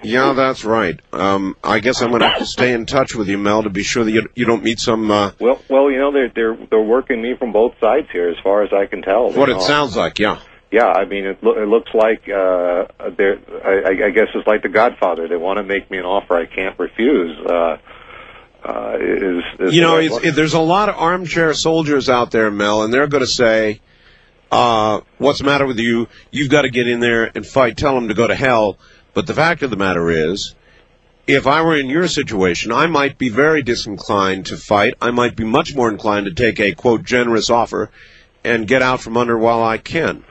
[0.02, 1.00] Yeah, that's right.
[1.12, 3.70] Um, I guess I'm going to have to stay in touch with you, Mel, to
[3.70, 5.10] be sure that you, you don't meet some.
[5.10, 8.36] Uh, Well, well, you know, they're they're they're working me from both sides here, as
[8.44, 9.30] far as I can tell.
[9.32, 9.60] what you it know.
[9.60, 10.38] sounds like, yeah.
[10.70, 12.86] Yeah, I mean, it, lo- it looks like uh,
[13.16, 13.38] they're.
[13.64, 15.28] I, I- I guess it's like The Godfather.
[15.28, 17.38] They want to make me an offer I can't refuse.
[17.46, 17.76] Uh,
[18.64, 22.82] uh, is, is you know, it, there's a lot of armchair soldiers out there, Mel,
[22.82, 23.80] and they're going to say,
[24.50, 26.08] uh, "What's the matter with you?
[26.32, 27.76] You've got to get in there and fight.
[27.76, 28.78] Tell them to go to hell."
[29.14, 30.54] But the fact of the matter is,
[31.28, 34.94] if I were in your situation, I might be very disinclined to fight.
[35.00, 37.90] I might be much more inclined to take a quote generous offer
[38.44, 40.24] and get out from under while I can.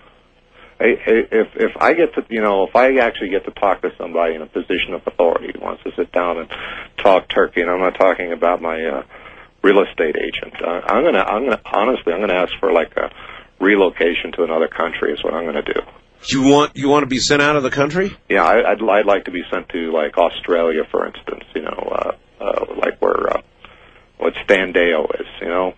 [0.80, 4.36] If if I get to you know if I actually get to talk to somebody
[4.36, 6.50] in a position of authority who wants to sit down and
[6.98, 9.04] talk turkey, and I'm not talking about my uh,
[9.62, 13.10] real estate agent, uh, I'm gonna I'm gonna honestly I'm gonna ask for like a
[13.60, 15.82] relocation to another country is what I'm gonna do.
[16.28, 18.16] You want you want to be sent out of the country?
[18.28, 21.44] Yeah, I, I'd I'd like to be sent to like Australia, for instance.
[21.56, 23.42] You know, uh, uh, like where uh,
[24.18, 25.28] what Standeo is.
[25.40, 25.74] You know,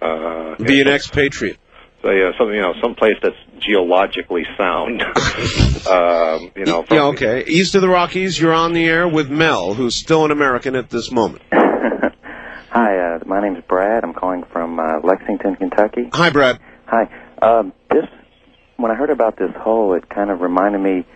[0.00, 1.58] uh, Be an expatriate.
[2.02, 5.02] So yeah, some you know some place that's geologically sound.
[5.88, 7.44] um, you know, from, Yeah, okay.
[7.46, 10.90] East of the Rockies, you're on the air with Mel, who's still an American at
[10.90, 11.42] this moment.
[11.52, 14.04] Hi, uh, my name's Brad.
[14.04, 16.10] I'm calling from uh, Lexington, Kentucky.
[16.12, 16.58] Hi, Brad.
[16.86, 17.08] Hi.
[17.40, 18.04] Um, this
[18.76, 21.06] when I heard about this hole, it kind of reminded me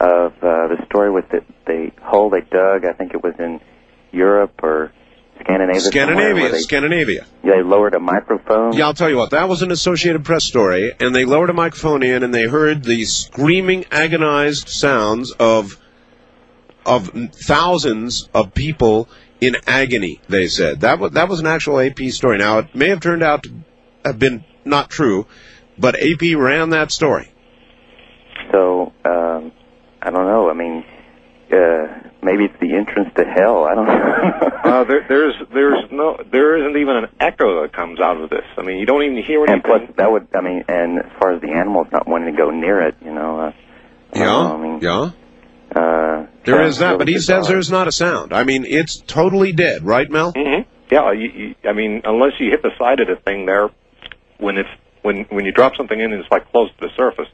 [0.00, 2.84] of uh, the story with the, the hole they dug.
[2.84, 3.60] I think it was in
[4.10, 4.92] Europe or
[5.40, 5.80] Scandinavia.
[5.80, 7.26] Scandinavia, they, Scandinavia.
[7.42, 8.72] they lowered a microphone.
[8.72, 9.30] Yeah, I'll tell you what.
[9.30, 12.84] That was an Associated Press story, and they lowered a microphone in, and they heard
[12.84, 15.78] the screaming, agonized sounds of
[16.86, 19.08] of thousands of people
[19.40, 20.20] in agony.
[20.28, 22.38] They said that was that was an actual AP story.
[22.38, 23.52] Now it may have turned out to
[24.04, 25.26] have been not true,
[25.78, 27.32] but AP ran that story.
[28.52, 29.52] So um,
[30.02, 30.50] I don't know.
[30.50, 30.84] I mean,
[31.52, 33.64] uh, maybe it's the entrance to hell.
[33.64, 33.92] I don't know.
[34.64, 38.44] uh, there, there's there's no there isn't even an echo that comes out of this.
[38.56, 39.54] I mean, you don't even hear anything.
[39.54, 40.26] and plus, that would.
[40.34, 43.12] I mean, and as far as the animals not wanting to go near it, you
[43.12, 43.40] know.
[43.40, 43.52] Uh,
[44.14, 45.10] I don't know, I mean, yeah.
[45.74, 47.52] Uh, There sounds is that, but he says bizarre.
[47.52, 48.32] there's not a sound.
[48.32, 50.32] I mean, it's totally dead, right, Mel?
[50.36, 53.70] hmm Yeah, you, you, I mean, unless you hit the side of the thing there,
[54.38, 54.68] when it's
[55.02, 57.26] when when you drop something in and it's like close to the surface,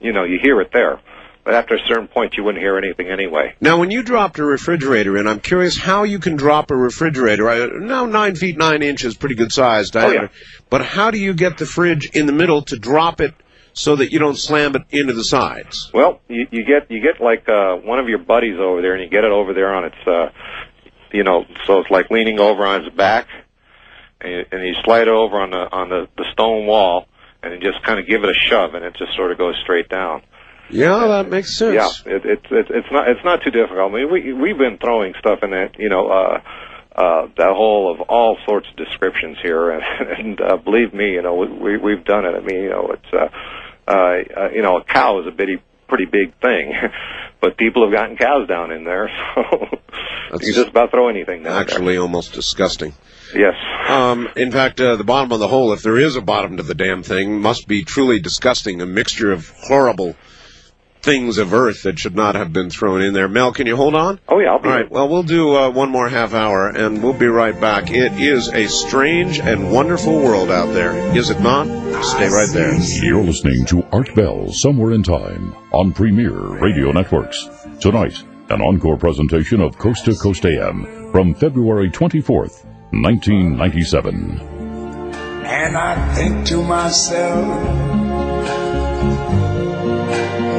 [0.00, 1.00] you know, you hear it there.
[1.48, 3.54] But after a certain point, you wouldn't hear anything anyway.
[3.58, 7.48] Now, when you dropped a refrigerator in, I'm curious how you can drop a refrigerator.
[7.48, 10.30] I, now, nine feet nine inches, pretty good size diameter.
[10.68, 13.32] But how do you get the fridge in the middle to drop it
[13.72, 15.90] so that you don't slam it into the sides?
[15.94, 19.02] Well, you, you get you get like uh, one of your buddies over there, and
[19.02, 20.28] you get it over there on its, uh,
[21.14, 23.26] you know, so it's like leaning over on its back,
[24.20, 27.06] and you, and you slide it over on the on the, the stone wall,
[27.42, 29.54] and then just kind of give it a shove, and it just sort of goes
[29.62, 30.20] straight down.
[30.70, 31.74] Yeah, that makes sense.
[31.74, 33.92] Yeah, it, it, it, it's not it's not too difficult.
[33.92, 36.40] I mean, we we've been throwing stuff in that, you know, uh,
[36.94, 39.82] uh, that whole of all sorts of descriptions here, and,
[40.18, 42.34] and uh, believe me, you know, we, we we've done it.
[42.34, 43.28] I mean, you know, it's uh,
[43.90, 46.74] uh, uh, you know, a cow is a bitty, pretty big thing,
[47.40, 49.78] but people have gotten cows down in there, so
[50.40, 51.62] you just about throw anything down there.
[51.62, 52.92] Actually, almost disgusting.
[53.34, 53.54] Yes.
[53.88, 56.62] Um, in fact, uh, the bottom of the hole, if there is a bottom to
[56.62, 58.80] the damn thing, must be truly disgusting.
[58.80, 60.16] A mixture of horrible
[61.02, 63.28] things of earth that should not have been thrown in there.
[63.28, 64.20] Mel, can you hold on?
[64.28, 64.90] Oh yeah, I'll be All right.
[64.90, 67.90] Well, we'll do uh, one more half hour, and we'll be right back.
[67.90, 71.66] It is a strange and wonderful world out there, is it not?
[72.04, 72.74] Stay right there.
[73.02, 77.48] You're listening to Art Bell Somewhere in Time on Premier Radio Networks.
[77.80, 84.40] Tonight, an encore presentation of Coast to Coast AM from February 24th, 1997.
[85.44, 87.46] And I think to myself,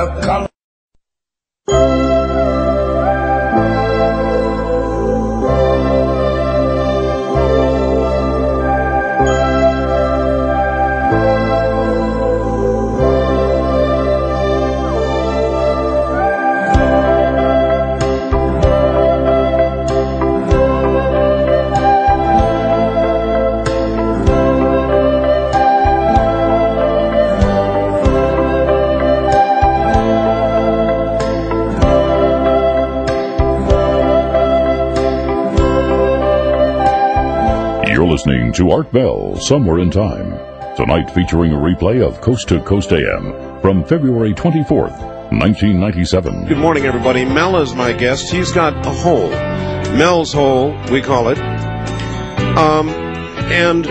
[0.00, 0.49] The color.
[38.20, 40.36] Listening to Art Bell, Somewhere in Time.
[40.76, 43.32] Tonight featuring a replay of Coast to Coast AM
[43.62, 45.00] from February 24th,
[45.32, 46.46] 1997.
[46.46, 47.24] Good morning, everybody.
[47.24, 48.30] Mel is my guest.
[48.30, 49.30] He's got a hole.
[49.96, 51.38] Mel's hole, we call it.
[52.58, 53.86] Um, and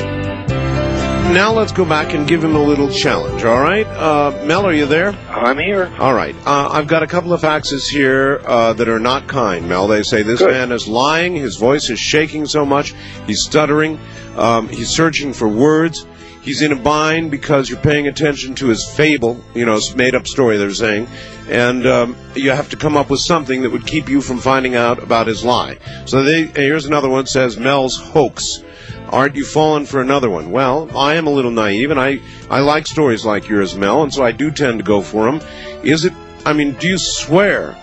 [1.33, 3.85] now let's go back and give him a little challenge, all right?
[3.85, 5.09] Uh, Mel, are you there?
[5.29, 5.93] I'm here.
[5.99, 6.35] All right.
[6.45, 9.87] Uh, I've got a couple of faxes here uh, that are not kind, Mel.
[9.87, 10.51] They say this Good.
[10.51, 11.35] man is lying.
[11.35, 12.93] His voice is shaking so much.
[13.27, 13.99] He's stuttering.
[14.35, 16.05] Um, he's searching for words.
[16.41, 20.27] He's in a bind because you're paying attention to his fable, you know, made up
[20.27, 21.07] story, they're saying.
[21.49, 24.75] And um, you have to come up with something that would keep you from finding
[24.75, 25.77] out about his lie.
[26.05, 28.63] So they, here's another one says Mel's hoax.
[29.09, 30.51] Aren't you fallen for another one?
[30.51, 32.19] Well, I am a little naive, and I,
[32.49, 35.41] I like stories like yours, Mel, and so I do tend to go for them.
[35.83, 36.13] Is it,
[36.45, 37.75] I mean, do you swear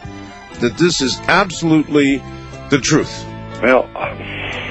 [0.60, 2.22] that this is absolutely
[2.70, 3.24] the truth?
[3.60, 3.88] Well,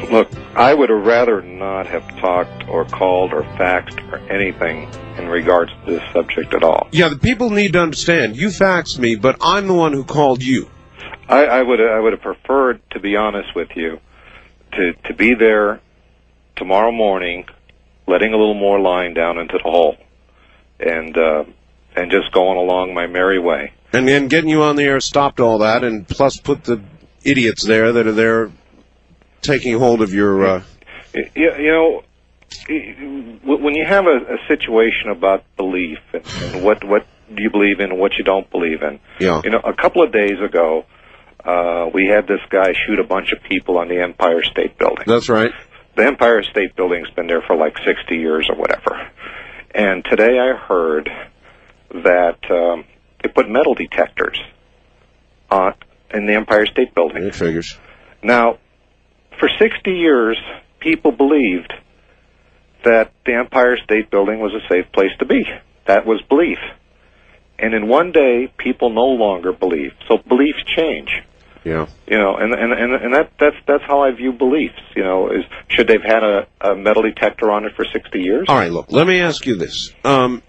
[0.10, 5.28] look, I would have rather not have talked or called or faxed or anything in
[5.28, 6.88] regards to this subject at all.
[6.92, 8.38] Yeah, the people need to understand.
[8.38, 10.70] You faxed me, but I'm the one who called you.
[11.28, 14.00] I, I would I would have preferred, to be honest with you,
[14.74, 15.82] to to be there
[16.56, 17.46] tomorrow morning,
[18.08, 19.98] letting a little more line down into the hole,
[20.80, 21.44] and uh,
[21.96, 23.74] and just going along my merry way.
[23.92, 26.82] And then getting you on the air stopped all that, and plus put the
[27.24, 28.52] idiots there that are there
[29.46, 30.46] taking hold of your.
[30.46, 30.64] Uh,
[31.14, 32.04] You, you know,
[33.44, 37.80] when you have a, a situation about belief and, and what what do you believe
[37.80, 39.00] in and what you don't believe in.
[39.20, 39.42] Yeah.
[39.44, 40.86] You know, a couple of days ago,
[41.44, 45.06] uh, we had this guy shoot a bunch of people on the Empire State Building.
[45.08, 45.52] That's right.
[45.96, 49.10] The Empire State Building's been there for like 60 years or whatever.
[49.74, 51.10] And today I heard
[51.92, 52.86] that um,
[53.24, 54.38] they put metal detectors
[55.50, 55.74] on
[56.14, 57.24] in the Empire State Building.
[57.24, 57.78] It figures.
[58.22, 58.58] Now,
[59.40, 60.38] for 60 years,
[60.80, 61.74] people believed
[62.84, 65.44] that the Empire State Building was a safe place to be.
[65.88, 66.60] That was belief.
[67.58, 69.94] And in one day, people no longer believe.
[70.08, 71.10] So beliefs change.
[71.64, 71.88] Yeah.
[72.08, 74.80] You know, and and and, and that that's that's how I view beliefs.
[74.96, 78.46] You know, is should they've had a, a metal detector on it for 60 years?
[78.48, 78.92] All right, look.
[78.92, 79.92] Let me ask you this.
[80.04, 80.44] Um,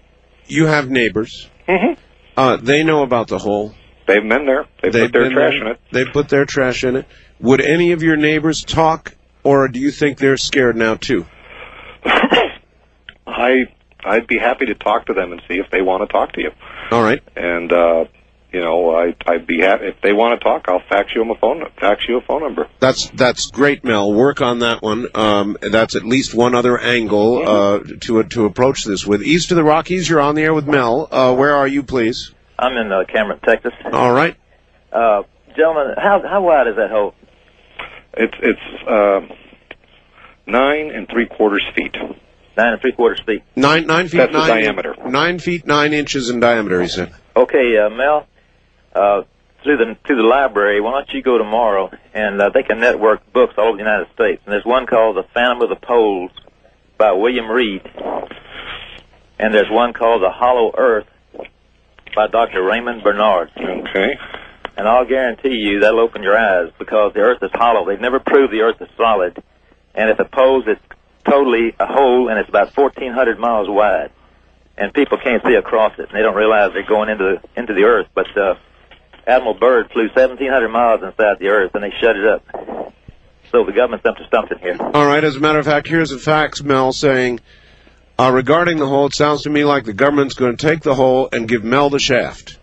[0.45, 1.49] you have neighbors.
[1.67, 1.99] Mm-hmm.
[2.37, 3.73] Uh, they know about the hole.
[4.07, 4.65] They've been there.
[4.83, 5.61] They They've put their trash there.
[5.61, 5.79] in it.
[5.91, 7.05] They put their trash in it.
[7.39, 11.25] Would any of your neighbors talk, or do you think they're scared now too?
[13.27, 13.67] I
[14.03, 16.41] I'd be happy to talk to them and see if they want to talk to
[16.41, 16.51] you.
[16.91, 17.21] All right.
[17.35, 18.05] And uh,
[18.51, 20.65] you know, I I'd be happy if they want to talk.
[20.67, 22.67] I'll fax you a phone fax you a phone number.
[22.79, 24.13] That's that's great, Mel.
[24.13, 25.07] Work on that one.
[25.13, 29.21] Um, that's at least one other angle uh, to to approach this with.
[29.21, 31.07] East of the Rockies, you're on the air with Mel.
[31.11, 32.33] Uh, where are you, please?
[32.57, 33.73] I'm in uh, Cameron, Texas.
[33.91, 34.35] All right.
[34.91, 35.23] Uh,
[35.55, 37.13] gentlemen, how how wide is that hole?
[38.17, 39.21] It's it's uh,
[40.47, 41.95] nine and three quarters feet.
[42.57, 43.43] Nine and three quarters feet.
[43.55, 44.95] Nine nine feet That's the nine diameter.
[45.07, 46.81] Nine feet nine inches in diameter.
[46.81, 47.13] He said.
[47.35, 48.25] Okay, uh, Mel,
[48.95, 49.21] uh,
[49.63, 53.31] through the through the library, why don't you go tomorrow and uh, they can network
[53.31, 54.41] books all over the United States.
[54.45, 56.31] And there's one called The Phantom of the Poles
[56.97, 57.81] by William Reed,
[59.37, 61.05] and there's one called The Hollow Earth
[62.15, 62.63] by Dr.
[62.63, 63.51] Raymond Bernard.
[63.55, 64.17] Okay.
[64.77, 67.85] And I'll guarantee you that'll open your eyes because the Earth is hollow.
[67.85, 69.41] They've never proved the Earth is solid,
[69.95, 70.81] and the poles it's
[71.27, 74.11] totally a hole and it's about 1,400 miles wide
[74.77, 77.73] and people can't see across it, and they don't realize they're going into the into
[77.73, 78.07] the earth.
[78.13, 78.55] But uh,
[79.25, 82.93] Admiral Byrd flew 1,700 miles inside the earth, and they shut it up.
[83.51, 84.77] So the government's up to something here.
[84.79, 85.23] All right.
[85.23, 87.39] As a matter of fact, here's a fax, Mel, saying
[88.19, 89.07] uh, regarding the hole.
[89.07, 91.89] It sounds to me like the government's going to take the hole and give Mel
[91.89, 92.56] the shaft.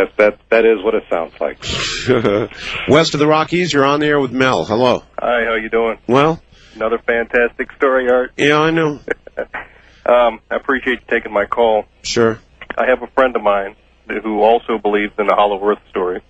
[0.00, 1.58] That that that is what it sounds like.
[2.88, 4.64] West of the Rockies, you're on the air with Mel.
[4.64, 5.02] Hello.
[5.18, 5.98] Hi, how you doing?
[6.06, 6.42] Well,
[6.74, 8.32] Another fantastic story, Art.
[8.36, 9.00] yeah, I know.
[10.06, 11.84] Um, I appreciate you taking my call.
[12.02, 12.38] Sure.
[12.76, 13.76] I have a friend of mine
[14.22, 16.22] who also believes in the Hollow Earth story,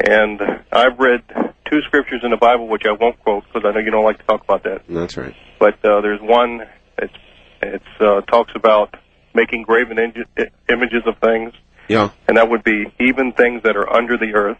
[0.00, 0.40] and
[0.72, 1.22] I've read
[1.70, 4.18] two scriptures in the Bible which I won't quote because I know you don't like
[4.18, 4.82] to talk about that.
[4.88, 5.34] That's right.
[5.58, 6.62] But uh, there's one
[6.96, 7.12] it's
[7.60, 8.94] it's uh, talks about
[9.34, 11.52] making graven images of things,
[11.88, 12.10] Yeah.
[12.28, 14.58] and that would be even things that are under the earth.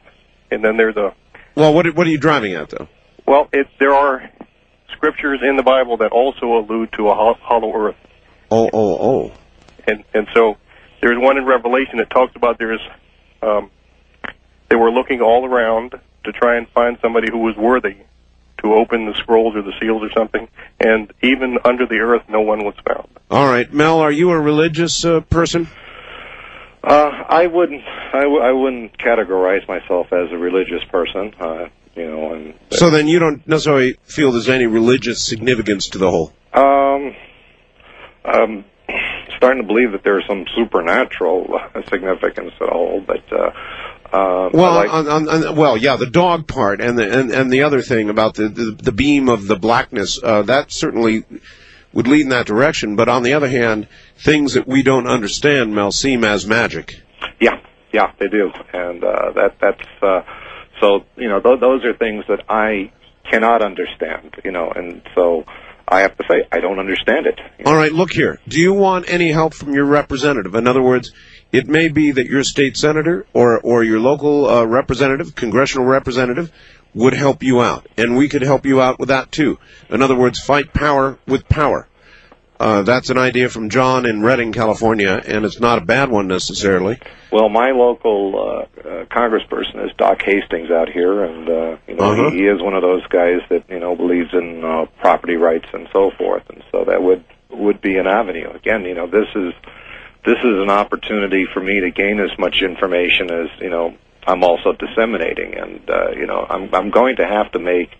[0.51, 1.13] And then there's a
[1.55, 2.89] Well, what what are you driving at though?
[3.27, 4.31] well, it there are
[4.93, 7.97] scriptures in the Bible that also allude to a hollow earth.
[8.51, 9.33] Oh, oh, oh.
[9.87, 10.57] and and so
[11.03, 12.81] there's one in Revelation that talks about there's
[13.43, 13.71] um,
[14.69, 17.97] they were looking all around to try and find somebody who was worthy
[18.63, 20.49] to open the scrolls or the seals or something,
[20.81, 23.07] and even under the earth, no one was found.
[23.31, 25.69] All right, Mel, are you a religious uh, person?
[26.83, 32.07] Uh, I wouldn't I, w- I wouldn't categorize myself as a religious person, uh, you
[32.09, 36.33] know, and So then you don't necessarily feel there's any religious significance to the hole.
[36.53, 37.15] Um,
[38.25, 38.65] I'm
[39.37, 43.51] starting to believe that there's some supernatural uh, significance at all, but uh,
[44.13, 47.53] uh, Well, like, on, on, on, well, yeah, the dog part and the and, and
[47.53, 51.25] the other thing about the the, the beam of the blackness uh, that certainly
[51.93, 52.95] would lead in that direction.
[52.97, 53.89] But on the other hand,
[54.19, 57.01] things that we don't understand, Mel, seem as magic.
[57.41, 57.61] yeah,
[57.93, 60.23] yeah, they do, and uh, that that's uh,
[60.81, 62.93] so you know th- those are things that I
[63.31, 65.45] cannot understand, you know, and so
[65.89, 67.41] I have to say I don't understand it.
[67.65, 68.41] All right, look here.
[68.49, 70.55] Do you want any help from your representative?
[70.55, 71.13] In other words,
[71.53, 76.53] it may be that your state senator or or your local uh, representative, congressional representative,
[76.95, 79.59] would help you out, and we could help you out with that too.
[79.89, 81.89] In other words, fight power with power.
[82.59, 86.27] Uh, that's an idea from John in Redding, California, and it's not a bad one
[86.27, 86.99] necessarily.
[87.31, 92.05] Well, my local uh, uh, congressperson is Doc Hastings out here, and uh, you know
[92.13, 92.31] Uh-huh.
[92.31, 95.67] he, he is one of those guys that you know believes in uh, property rights
[95.73, 98.51] and so forth, and so that would would be an avenue.
[98.51, 99.53] Again, you know this is
[100.25, 103.95] this is an opportunity for me to gain as much information as you know
[104.27, 107.91] I'm also disseminating, and uh, you know I'm I'm going to have to make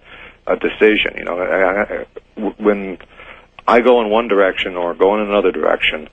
[0.47, 1.15] a decision.
[1.19, 2.07] You know, I, I,
[2.59, 2.99] when
[3.67, 6.09] I go in one direction or go in another direction.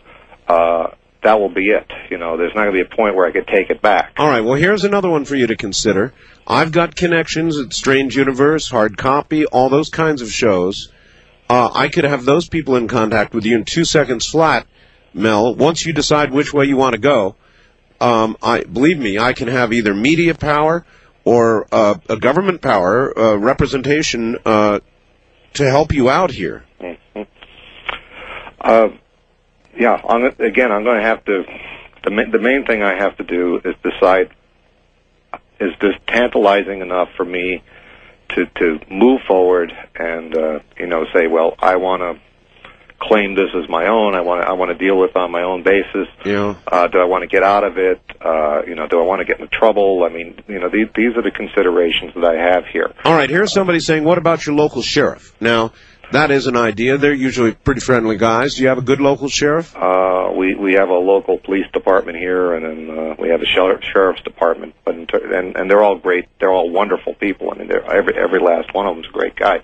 [0.48, 0.88] Uh,
[1.24, 1.90] that will be it.
[2.10, 4.14] You know, there's not going to be a point where I could take it back.
[4.18, 6.14] All right, well, here's another one for you to consider.
[6.46, 10.92] I've got connections at Strange Universe, Hard Copy, all those kinds of shows.
[11.50, 14.68] Uh, I could have those people in contact with you in two seconds flat,
[15.14, 15.56] Mel.
[15.56, 17.36] Once you decide which way you want to go,
[18.02, 20.86] um, I believe me, I can have either media power
[21.24, 24.80] or uh, a government power uh, representation uh,
[25.54, 26.66] to help you out here.
[28.64, 28.90] Uh,
[29.78, 31.44] yeah, I'm, again, I'm going to have to.
[32.04, 34.30] The, ma- the main thing I have to do is decide:
[35.60, 37.64] is this tantalizing enough for me
[38.30, 42.22] to to move forward and uh, you know say, well, I want to
[43.00, 44.16] claim this as my own.
[44.16, 46.08] I want to I want to deal with it on my own basis.
[46.26, 46.56] Yeah.
[46.68, 48.02] Uh, do I want to get out of it?
[48.22, 50.04] Uh, you know, do I want to get into trouble?
[50.04, 52.94] I mean, you know, these these are the considerations that I have here.
[53.04, 55.36] All right, here's somebody saying, what about your local sheriff?
[55.42, 55.74] Now,
[56.12, 56.98] that is an idea.
[56.98, 58.56] They're usually pretty friendly guys.
[58.56, 59.76] Do you have a good local sheriff?
[59.76, 63.46] Uh, we we have a local police department here, and then uh, we have a
[63.46, 64.76] sheriff, sheriff's department.
[64.86, 66.26] But ter- and and they're all great.
[66.40, 67.52] They're all wonderful people.
[67.52, 69.62] I mean, they're, every every last one of them's a great guy.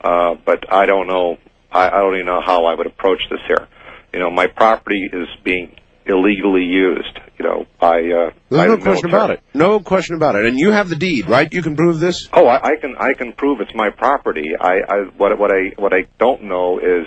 [0.00, 1.38] Uh, but I don't know.
[1.72, 3.66] I, I don't even know how I would approach this here.
[4.12, 5.76] You know, my property is being
[6.08, 7.18] illegally used.
[7.38, 9.12] You know, by uh, There's by no question military.
[9.12, 9.42] about it.
[9.54, 10.46] No question about it.
[10.46, 11.52] And you have the deed, right?
[11.52, 12.28] You can prove this?
[12.32, 14.52] Oh, I, I can I can prove it's my property.
[14.60, 17.06] I, I what what I what I don't know is,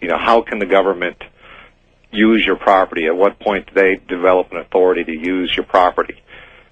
[0.00, 1.18] you know, how can the government
[2.10, 3.06] use your property?
[3.06, 6.20] At what point do they develop an authority to use your property?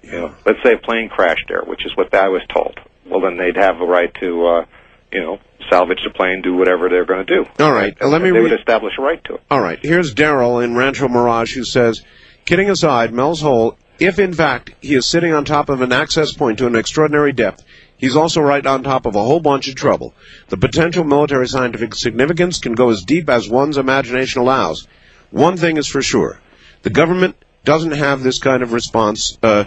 [0.03, 2.77] You know, let's say a plane crashed there, which is what I was told.
[3.05, 4.65] Well, then they'd have a right to, uh,
[5.11, 5.39] you know,
[5.69, 7.45] salvage the plane, do whatever they're going to do.
[7.59, 9.41] All right, uh, let me They would establish a right to it.
[9.49, 12.01] All right, here's Daryl in Rancho Mirage who says,
[12.45, 16.33] kidding aside, Mel's Hole, if in fact he is sitting on top of an access
[16.33, 17.63] point to an extraordinary depth,
[17.97, 20.13] he's also right on top of a whole bunch of trouble.
[20.47, 24.87] The potential military scientific significance can go as deep as one's imagination allows.
[25.31, 26.39] One thing is for sure.
[26.81, 29.65] The government doesn't have this kind of response, uh,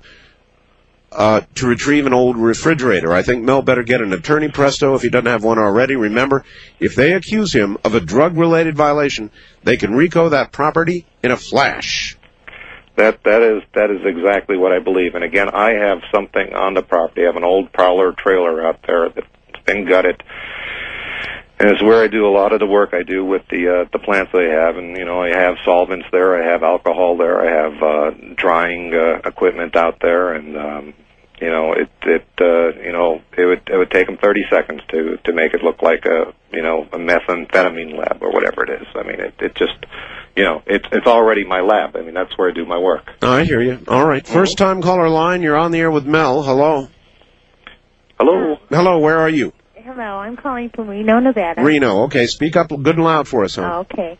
[1.15, 3.13] uh, to retrieve an old refrigerator.
[3.13, 5.95] I think Mel better get an attorney presto if he doesn't have one already.
[5.95, 6.45] Remember,
[6.81, 9.31] if they accuse him of a drug-related violation,
[9.63, 12.17] they can RICO that property in a flash.
[12.97, 15.15] That that is that is exactly what I believe.
[15.15, 17.23] And again, I have something on the property.
[17.23, 19.27] I have an old prowler trailer out there that's
[19.65, 20.23] been gutted,
[21.59, 23.89] and it's where I do a lot of the work I do with the uh,
[23.91, 27.41] the plants I have, and you know I have solvents there, I have alcohol there,
[27.41, 30.95] I have uh, drying uh, equipment out there, and um,
[31.43, 34.81] you know it it uh, you know it would it would take them 30 seconds
[34.91, 38.81] to to make it look like a you know a methamphetamine lab or whatever it
[38.81, 38.87] is.
[38.95, 39.75] I mean it it just
[40.37, 41.97] you know it's it's already my lab.
[41.97, 43.11] I mean that's where I do my work.
[43.23, 43.81] I hear you.
[43.89, 44.25] All right.
[44.25, 45.43] First time caller line.
[45.43, 46.45] You're on the air with Mel.
[46.45, 46.87] Hello.
[48.19, 48.59] Hello.
[48.71, 48.99] Hello.
[49.01, 49.53] Where are you?
[49.75, 51.61] Hello, I'm calling from Reno, Nevada.
[51.61, 52.05] Reno.
[52.05, 52.29] Okay.
[52.29, 53.69] Speak up good and loud for us, huh?
[53.73, 54.17] Oh, okay.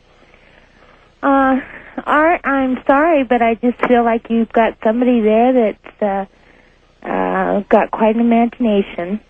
[1.23, 1.61] Uh,
[2.05, 6.25] Art, I'm sorry, but I just feel like you've got somebody there that's uh,
[7.03, 9.21] uh, got quite an imagination.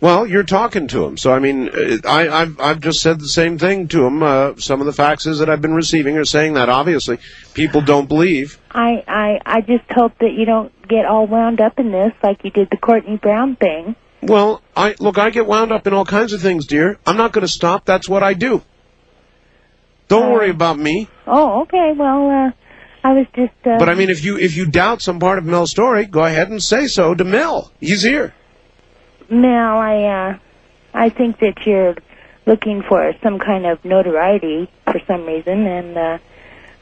[0.00, 3.28] Well, you're talking to him, so I mean, uh, I, I've I've just said the
[3.28, 4.20] same thing to him.
[4.20, 6.68] Uh, some of the faxes that I've been receiving are saying that.
[6.68, 7.18] Obviously,
[7.54, 8.58] people don't believe.
[8.72, 12.42] I, I, I just hope that you don't get all wound up in this like
[12.42, 13.94] you did the Courtney Brown thing.
[14.22, 16.98] Well, I look, I get wound up in all kinds of things, dear.
[17.06, 17.84] I'm not going to stop.
[17.84, 18.62] That's what I do.
[20.08, 21.08] Don't worry about me.
[21.26, 21.92] Oh, okay.
[21.96, 22.50] Well, uh,
[23.04, 23.52] I was just.
[23.64, 26.24] Uh, But I mean, if you if you doubt some part of Mel's story, go
[26.24, 27.72] ahead and say so to Mel.
[27.80, 28.32] He's here.
[29.28, 30.38] Mel, I, uh,
[30.94, 31.96] I think that you're
[32.46, 36.18] looking for some kind of notoriety for some reason, and uh,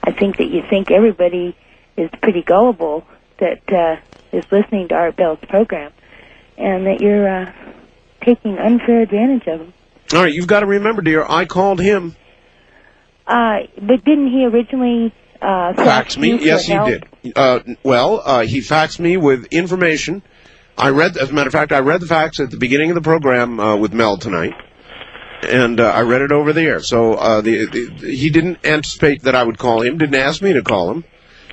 [0.02, 1.56] I think that you think everybody
[1.96, 3.06] is pretty gullible
[3.38, 4.00] that uh,
[4.36, 5.92] is listening to Art Bell's program,
[6.58, 7.52] and that you're uh,
[8.24, 9.72] taking unfair advantage of them.
[10.12, 11.24] All right, you've got to remember, dear.
[11.26, 12.16] I called him.
[13.26, 16.38] Uh, but didn't he originally uh, Fax me?
[16.44, 16.88] Yes, he help?
[16.88, 17.36] did.
[17.36, 20.22] Uh, well, uh, he faxed me with information.
[20.76, 22.94] I read, as a matter of fact, I read the fax at the beginning of
[22.94, 24.54] the program uh, with Mel tonight,
[25.42, 26.80] and uh, I read it over the air.
[26.80, 29.98] So uh, the, the, he didn't anticipate that I would call him.
[29.98, 31.04] Didn't ask me to call him,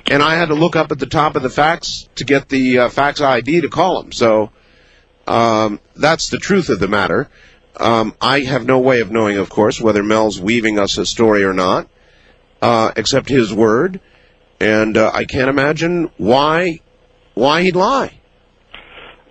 [0.06, 2.78] and I had to look up at the top of the fax to get the
[2.78, 4.12] uh, fax ID to call him.
[4.12, 4.50] So
[5.26, 7.28] um, that's the truth of the matter.
[7.76, 11.44] Um, I have no way of knowing, of course, whether Mel's weaving us a story
[11.44, 11.88] or not,
[12.62, 14.00] uh, except his word,
[14.60, 16.80] and uh, I can't imagine why
[17.34, 18.18] why he'd lie.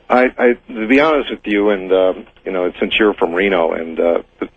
[0.09, 3.73] I, I to be honest with you, and um, you know, since you're from Reno,
[3.73, 4.49] and uh, the,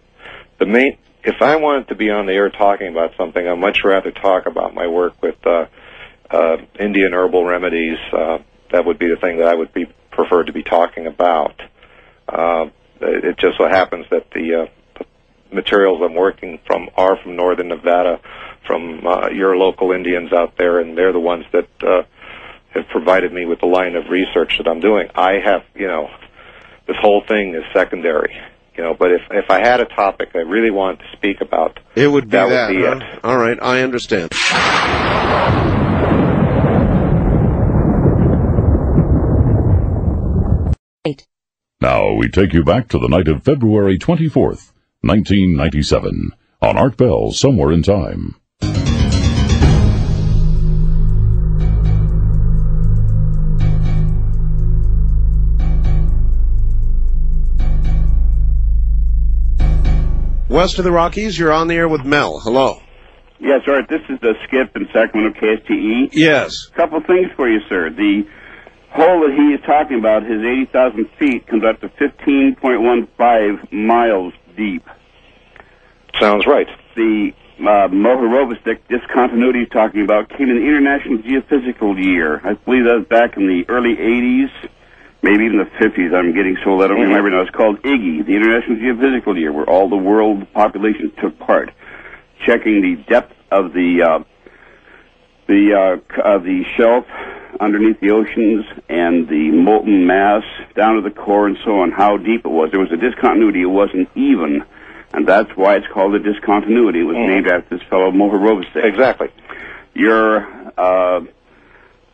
[0.60, 3.82] the main, if I wanted to be on the air talking about something, I'd much
[3.84, 5.66] rather talk about my work with uh,
[6.31, 7.99] uh, Indian herbal remedies.
[8.12, 8.39] Uh,
[8.70, 11.60] that would be the thing that I would be preferred to be talking about.
[12.28, 12.66] Uh,
[13.00, 14.66] it just so happens that the, uh,
[15.53, 18.20] materials I'm working from are from northern Nevada,
[18.67, 21.69] from uh, your local Indians out there, and they're the ones that.
[21.83, 22.03] Uh,
[22.75, 25.09] have provided me with the line of research that I'm doing.
[25.17, 26.09] I have, you know,
[26.87, 28.33] this whole thing is secondary,
[28.77, 28.95] you know.
[28.97, 32.27] But if if I had a topic I really wanted to speak about, It would
[32.27, 32.69] be that, that.
[32.69, 32.97] would be huh?
[33.17, 33.25] it.
[33.25, 34.31] All right, I understand.
[41.81, 44.73] Now we take you back to the night of February 24th,
[45.03, 48.37] 1997, on Art Bell Somewhere in Time.
[60.51, 62.41] West of the Rockies, you're on the air with Mel.
[62.41, 62.83] Hello.
[63.39, 63.87] Yes, Art.
[63.89, 66.11] This is the Skip in Sacramento KSTE.
[66.12, 66.69] Yes.
[66.73, 67.89] A Couple things for you, sir.
[67.89, 68.27] The
[68.91, 74.86] hole that he is talking about, his 80,000 feet, comes up to 15.15 miles deep.
[76.20, 76.68] Sounds right.
[76.97, 82.40] The uh, Mohorovastic discontinuity he's talking about came in the International Geophysical Year.
[82.44, 84.50] I believe that was back in the early 80s,
[85.22, 86.14] maybe even the 50s.
[86.14, 87.40] I'm getting so old I don't remember now.
[87.40, 91.70] It's called IGGY, the International Geophysical Year, where all the world population took part,
[92.44, 94.18] checking the depth of the uh,
[95.47, 97.06] the uh, c- uh, the shelf
[97.60, 100.42] underneath the oceans and the molten mass
[100.74, 102.70] down to the core and so on, how deep it was.
[102.70, 103.62] There was a discontinuity.
[103.62, 104.64] It wasn't even.
[105.12, 107.00] And that's why it's called a discontinuity.
[107.00, 108.84] It was named after this fellow Mohorovastic.
[108.84, 109.28] Exactly.
[109.94, 110.47] Your
[110.78, 111.20] uh,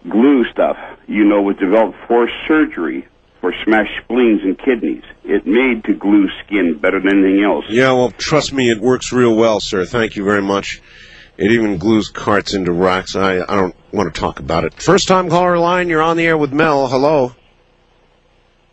[0.09, 0.77] glue stuff,
[1.07, 3.07] you know, was developed for surgery
[3.41, 5.05] for smashed spleens and kidneys.
[5.23, 7.67] It made to glue skin better than anything else.
[7.69, 9.85] Yeah, well, trust me, it works real well, sir.
[9.85, 10.81] Thank you very much.
[11.37, 13.15] It even glues carts into rocks.
[13.15, 14.75] I, I don't want to talk about it.
[14.75, 16.89] First time caller line, you're on the air with Mel.
[16.89, 17.35] Hello.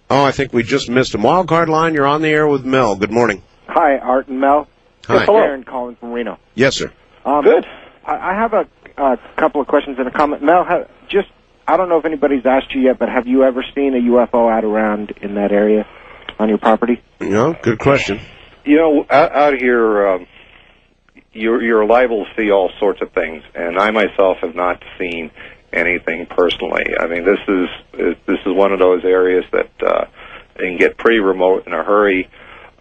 [0.10, 1.24] Oh, I think we just missed him.
[1.24, 2.96] Wild card line, you're on the air with Mel.
[2.96, 3.42] Good morning.
[3.68, 4.68] Hi, Art and Mel.
[5.08, 5.22] Hi.
[5.22, 6.40] It's Aaron calling from Reno.
[6.56, 6.92] Yes, sir.
[7.26, 7.66] Um, Good.
[8.06, 8.68] I, I have a,
[9.02, 10.44] a couple of questions and a comment.
[10.44, 11.28] Mel, ha, just
[11.68, 14.52] I don't know if anybody's asked you yet, but have you ever seen a UFO
[14.52, 15.86] out around in that area
[16.40, 17.02] on your property?
[17.20, 18.20] No, good question.
[18.66, 20.28] You know, out, out here, um,
[21.34, 25.32] you're you're liable to see all sorts of things, and I myself have not seen
[25.72, 26.96] anything personally.
[27.00, 30.06] I mean, this is this is one of those areas that uh,
[30.58, 32.30] can get pretty remote in a hurry.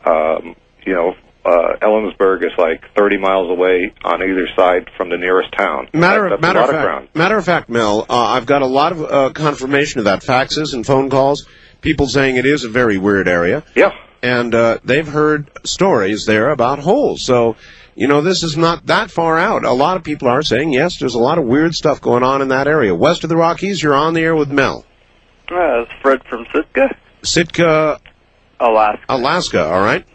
[0.04, 1.14] Um, you know,
[1.44, 5.88] uh, Ellensburg is like 30 miles away on either side from the nearest town.
[5.92, 7.08] Matter, That- matter of fact, ground.
[7.14, 10.22] matter of fact, Mel, uh, I've got a lot of uh, confirmation of that.
[10.22, 11.46] Faxes and phone calls,
[11.80, 13.62] people saying it is a very weird area.
[13.74, 13.92] Yeah.
[14.24, 17.22] And uh, they've heard stories there about holes.
[17.24, 17.56] So,
[17.94, 19.64] you know, this is not that far out.
[19.64, 22.42] A lot of people are saying, yes, there's a lot of weird stuff going on
[22.42, 22.94] in that area.
[22.94, 24.84] West of the Rockies, you're on the air with Mel.
[25.50, 28.00] Uh, it's Fred from Sitka, Sitka,
[28.58, 29.04] Alaska.
[29.08, 30.06] Alaska, all right?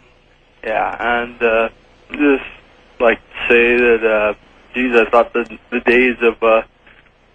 [0.64, 1.68] Yeah, and uh,
[2.10, 2.44] just
[2.98, 4.34] like to say that, uh,
[4.74, 6.62] geez, I thought the the days of uh,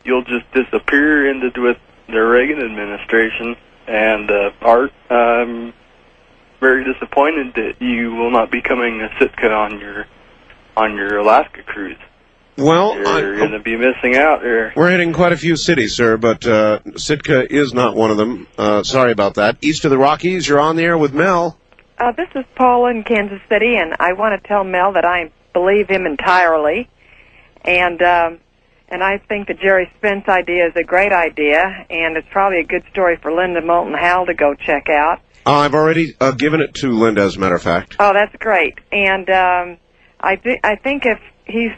[0.04, 3.56] you'll just disappear ended with the Reagan administration.
[3.88, 5.74] And uh, Art, I'm
[6.60, 10.06] very disappointed that you will not be coming to Sitka on your
[10.76, 11.98] on your Alaska cruise.
[12.58, 14.74] Well, You're going to be missing out there.
[14.76, 18.48] We're hitting quite a few cities, sir, but uh, Sitka is not one of them.
[18.58, 19.58] Uh, sorry about that.
[19.62, 21.58] East of the Rockies, you're on the air with Mel.
[21.98, 25.32] Uh, this is Paula in Kansas City, and I want to tell Mel that I
[25.54, 26.90] believe him entirely,
[27.64, 28.40] and um,
[28.90, 32.66] and I think the Gerry Spence idea is a great idea, and it's probably a
[32.66, 35.22] good story for Linda Moulton Howe to go check out.
[35.46, 37.96] Uh, I've already uh, given it to Linda, as a matter of fact.
[38.00, 39.78] Oh, that's great, and um,
[40.24, 41.72] I thi- I think if he's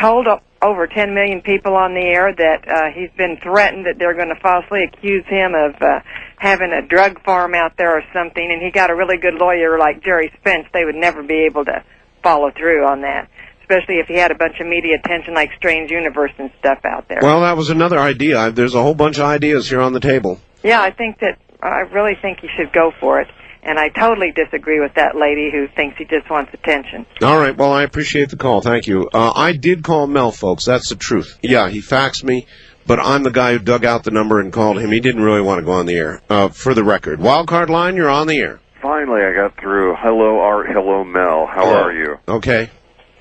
[0.00, 3.98] told o- over 10 million people on the air that uh, he's been threatened that
[3.98, 6.00] they're going to falsely accuse him of uh,
[6.38, 9.78] having a drug farm out there or something, and he got a really good lawyer
[9.78, 11.82] like Gerry Spence, they would never be able to
[12.22, 13.28] follow through on that.
[13.62, 17.06] Especially if he had a bunch of media attention like Strange Universe and stuff out
[17.08, 17.18] there.
[17.20, 18.38] Well, that was another idea.
[18.38, 20.40] I- There's a whole bunch of ideas here on the table.
[20.62, 23.28] yeah, I think that I really think he should go for it,
[23.68, 27.04] and I totally disagree with that lady who thinks he just wants attention.
[27.22, 27.54] All right.
[27.54, 28.62] Well, I appreciate the call.
[28.62, 29.10] Thank you.
[29.12, 30.64] Uh, I did call Mel, folks.
[30.64, 31.38] That's the truth.
[31.42, 32.46] Yeah, he faxed me,
[32.86, 34.90] but I'm the guy who dug out the number and called him.
[34.90, 36.22] He didn't really want to go on the air.
[36.30, 38.58] Uh, for the record, Wildcard line, you're on the air.
[38.80, 39.96] Finally, I got through.
[39.98, 40.68] Hello, Art.
[40.70, 41.46] Hello, Mel.
[41.46, 41.82] How Hello.
[41.82, 42.16] are you?
[42.26, 42.70] Okay.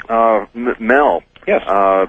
[0.07, 1.23] Uh, M- Mel.
[1.45, 1.61] Yes.
[1.67, 2.05] Uh,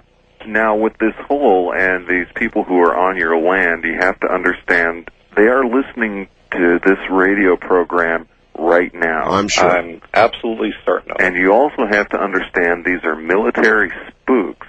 [0.46, 4.26] now, with this hole and these people who are on your land, you have to
[4.32, 8.28] understand they are listening to this radio program
[8.58, 9.24] right now.
[9.24, 9.70] I'm sure.
[9.70, 14.66] I'm absolutely certain of And you also have to understand these are military spooks.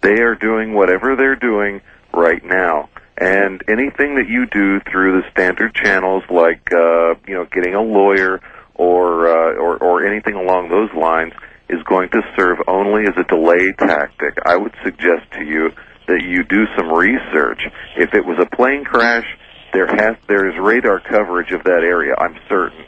[0.00, 1.80] They are doing whatever they're doing
[2.12, 2.88] right now.
[3.20, 7.82] And anything that you do through the standard channels, like uh, you know, getting a
[7.82, 8.40] lawyer
[8.74, 11.32] or, uh, or or anything along those lines,
[11.68, 14.38] is going to serve only as a delay tactic.
[14.46, 15.70] I would suggest to you
[16.06, 17.62] that you do some research.
[17.96, 19.26] If it was a plane crash,
[19.72, 22.14] there has there is radar coverage of that area.
[22.18, 22.84] I'm certain.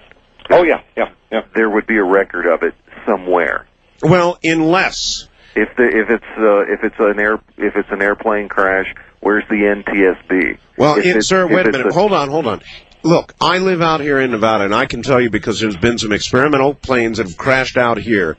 [0.50, 1.42] Oh yeah, yeah, yeah.
[1.54, 2.74] There would be a record of it
[3.06, 3.66] somewhere.
[4.02, 8.48] Well, unless if the if it's uh, if it's an air if it's an airplane
[8.48, 10.58] crash, where's the NTSB?
[10.76, 11.92] Well, If in, it's- sir, wait a it's minute.
[11.92, 12.62] Hold on, hold on.
[13.02, 15.96] Look, I live out here in Nevada, and I can tell you because there's been
[15.96, 18.36] some experimental planes that have crashed out here.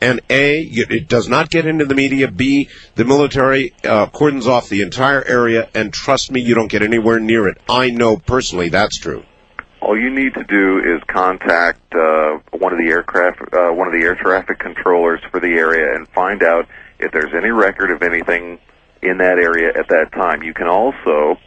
[0.00, 2.30] And A, it does not get into the media.
[2.30, 6.82] B, the military uh, cordons off the entire area, and trust me, you don't get
[6.82, 7.58] anywhere near it.
[7.68, 9.24] I know personally that's true.
[9.82, 13.92] All you need to do is contact uh, one of the aircraft, uh, one of
[13.92, 16.66] the air traffic controllers for the area, and find out
[16.98, 18.58] if there's any record of anything
[19.02, 20.42] in that area at that time.
[20.42, 21.38] You can also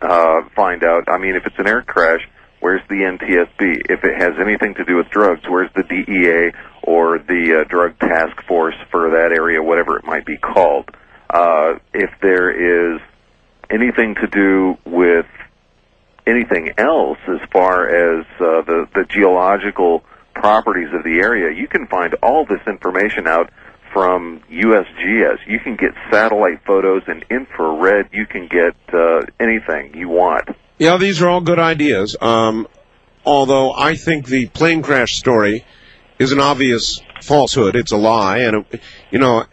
[0.00, 1.08] uh, find out.
[1.08, 2.20] I mean, if it's an air crash,
[2.60, 3.90] where's the NTSB?
[3.90, 6.52] If it has anything to do with drugs, where's the DEA
[6.86, 10.88] or the uh, Drug Task Force for that area, whatever it might be called?
[11.28, 13.00] Uh, if there is
[13.68, 15.26] anything to do with
[16.26, 21.86] anything else as far as uh, the the geological properties of the area, you can
[21.86, 23.50] find all this information out
[23.92, 25.38] from USGS.
[25.46, 28.10] You can get satellite photos and infrared.
[28.12, 30.48] You can get uh, anything you want.
[30.78, 32.16] Yeah, these are all good ideas.
[32.20, 32.68] Um,
[33.24, 35.64] although I think the plane crash story
[36.18, 37.76] is an obvious falsehood.
[37.76, 38.80] It's a lie, and it,
[39.10, 39.44] you know,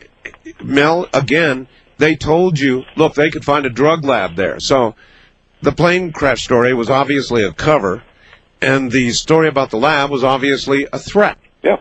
[0.63, 1.67] Mel again.
[1.97, 4.59] They told you, look, they could find a drug lab there.
[4.59, 4.95] So
[5.61, 8.03] the plane crash story was obviously a cover,
[8.61, 11.37] and the story about the lab was obviously a threat.
[11.61, 11.77] Yeah.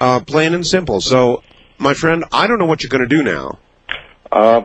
[0.00, 1.00] Uh, plain and simple.
[1.00, 1.42] So,
[1.76, 3.58] my friend, I don't know what you're going to do now.
[4.30, 4.62] Uh,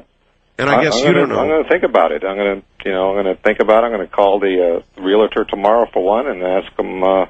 [0.59, 1.40] And I guess I'm you gonna, don't know.
[1.40, 2.24] I'm going to think about it.
[2.24, 3.88] I'm going to, you know, I'm going to think about it.
[3.88, 7.03] I'm going to call the uh, realtor tomorrow for one and ask him.
[7.03, 7.25] Uh,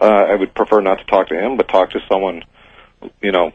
[0.00, 2.42] uh, I would prefer not to talk to him, but talk to someone,
[3.20, 3.52] you know.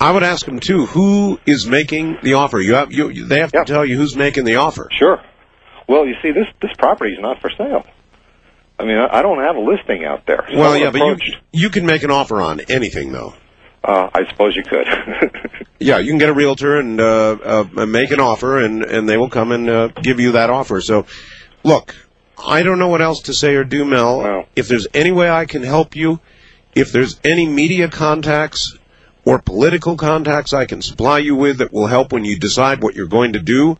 [0.00, 0.86] I would ask him too.
[0.86, 2.60] Who is making the offer?
[2.60, 3.26] You have you.
[3.26, 4.88] They have to tell you who's making the offer.
[4.92, 5.22] Sure.
[5.88, 7.86] Well, you see, this this property is not for sale.
[8.78, 10.44] I mean, I, I don't have a listing out there.
[10.52, 11.16] Well, yeah, but you
[11.52, 13.34] you can make an offer on anything though.
[13.84, 14.86] Uh, I suppose you could.
[15.84, 19.18] Yeah, you can get a realtor and uh, uh, make an offer, and and they
[19.18, 20.80] will come and uh, give you that offer.
[20.80, 21.04] So,
[21.62, 21.94] look,
[22.38, 24.46] I don't know what else to say or do, Mel.
[24.56, 26.20] If there's any way I can help you,
[26.74, 28.76] If there's any media contacts
[29.24, 32.94] or political contacts I can supply you with that will help when you decide what
[32.94, 33.78] you're going to do,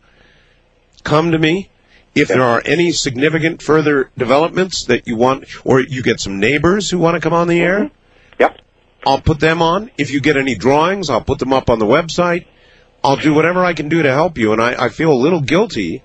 [1.03, 1.69] come to me.
[2.15, 6.89] If there are any significant further developments that you want, or you get some neighbors
[6.89, 7.95] who want to come on the air, mm-hmm.
[8.39, 8.61] Yep.
[9.05, 9.91] I'll put them on.
[9.97, 12.45] If you get any drawings, I'll put them up on the website.
[13.03, 14.53] I'll do whatever I can do to help you.
[14.53, 16.03] And I, I feel a little guilty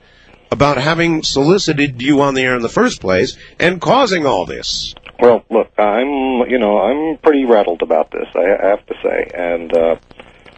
[0.50, 4.94] about having solicited you on the air in the first place and causing all this.
[5.20, 8.26] Well, look, I'm you know I'm pretty rattled about this.
[8.34, 9.96] I have to say, and uh,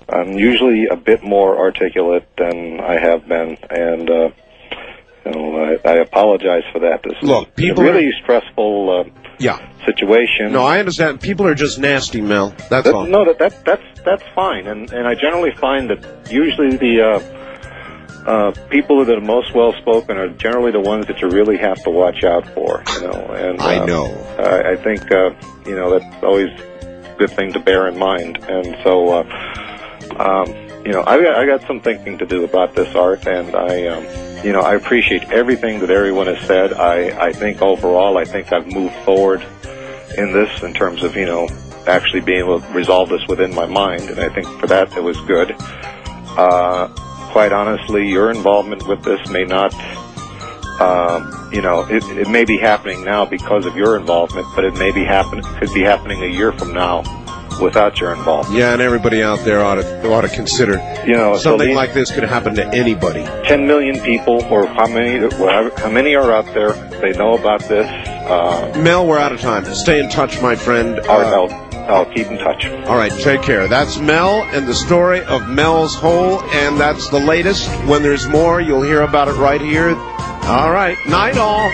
[0.08, 4.30] I'm usually a bit more articulate than I have been, and uh,
[5.26, 7.02] you know I, I apologize for that.
[7.02, 9.58] This Look, is people a really stressful uh, Yeah.
[9.84, 10.52] situation.
[10.52, 11.20] No, I understand.
[11.20, 12.50] People are just nasty, Mel.
[12.70, 13.04] That's That- all.
[13.06, 17.41] No, that, that that's that's fine, and and I generally find that usually the uh,
[18.26, 21.82] uh, people that are most well spoken are generally the ones that you really have
[21.84, 22.82] to watch out for.
[22.94, 24.04] You know, and I uh, know.
[24.38, 25.30] I, I think uh,
[25.66, 29.20] you know that's always a good thing to bear in mind, and so.
[29.20, 29.58] Uh,
[30.18, 33.54] um, you know, I got, I got some thinking to do about this Art, and
[33.54, 36.72] I, um, you know, I appreciate everything that everyone has said.
[36.72, 39.42] I, I think overall, I think I've moved forward
[40.18, 41.48] in this in terms of, you know,
[41.86, 45.02] actually being able to resolve this within my mind, and I think for that it
[45.02, 45.54] was good.
[46.36, 46.88] Uh,
[47.32, 49.74] quite honestly, your involvement with this may not,
[50.80, 54.74] um, you know, it, it may be happening now because of your involvement, but it
[54.74, 57.02] may be happen could be happening a year from now
[57.62, 58.58] without your involvement.
[58.58, 60.74] Yeah, and everybody out there ought to ought to consider.
[61.06, 63.24] You know, so something these- like this could happen to anybody.
[63.44, 65.18] 10 million people, or how many,
[65.78, 66.72] how many are out there?
[66.72, 67.86] They know about this.
[68.08, 69.64] Uh, Mel, we're out of time.
[69.74, 70.98] Stay in touch, my friend.
[71.00, 72.66] all right, Uh, I'll, I'll keep in touch.
[72.86, 73.66] all right, take care.
[73.68, 77.68] That's Mel and the story of Mel's Hole, and that's the latest.
[77.86, 79.96] When there's more, you'll hear about it right here.
[79.96, 81.70] All right, night all.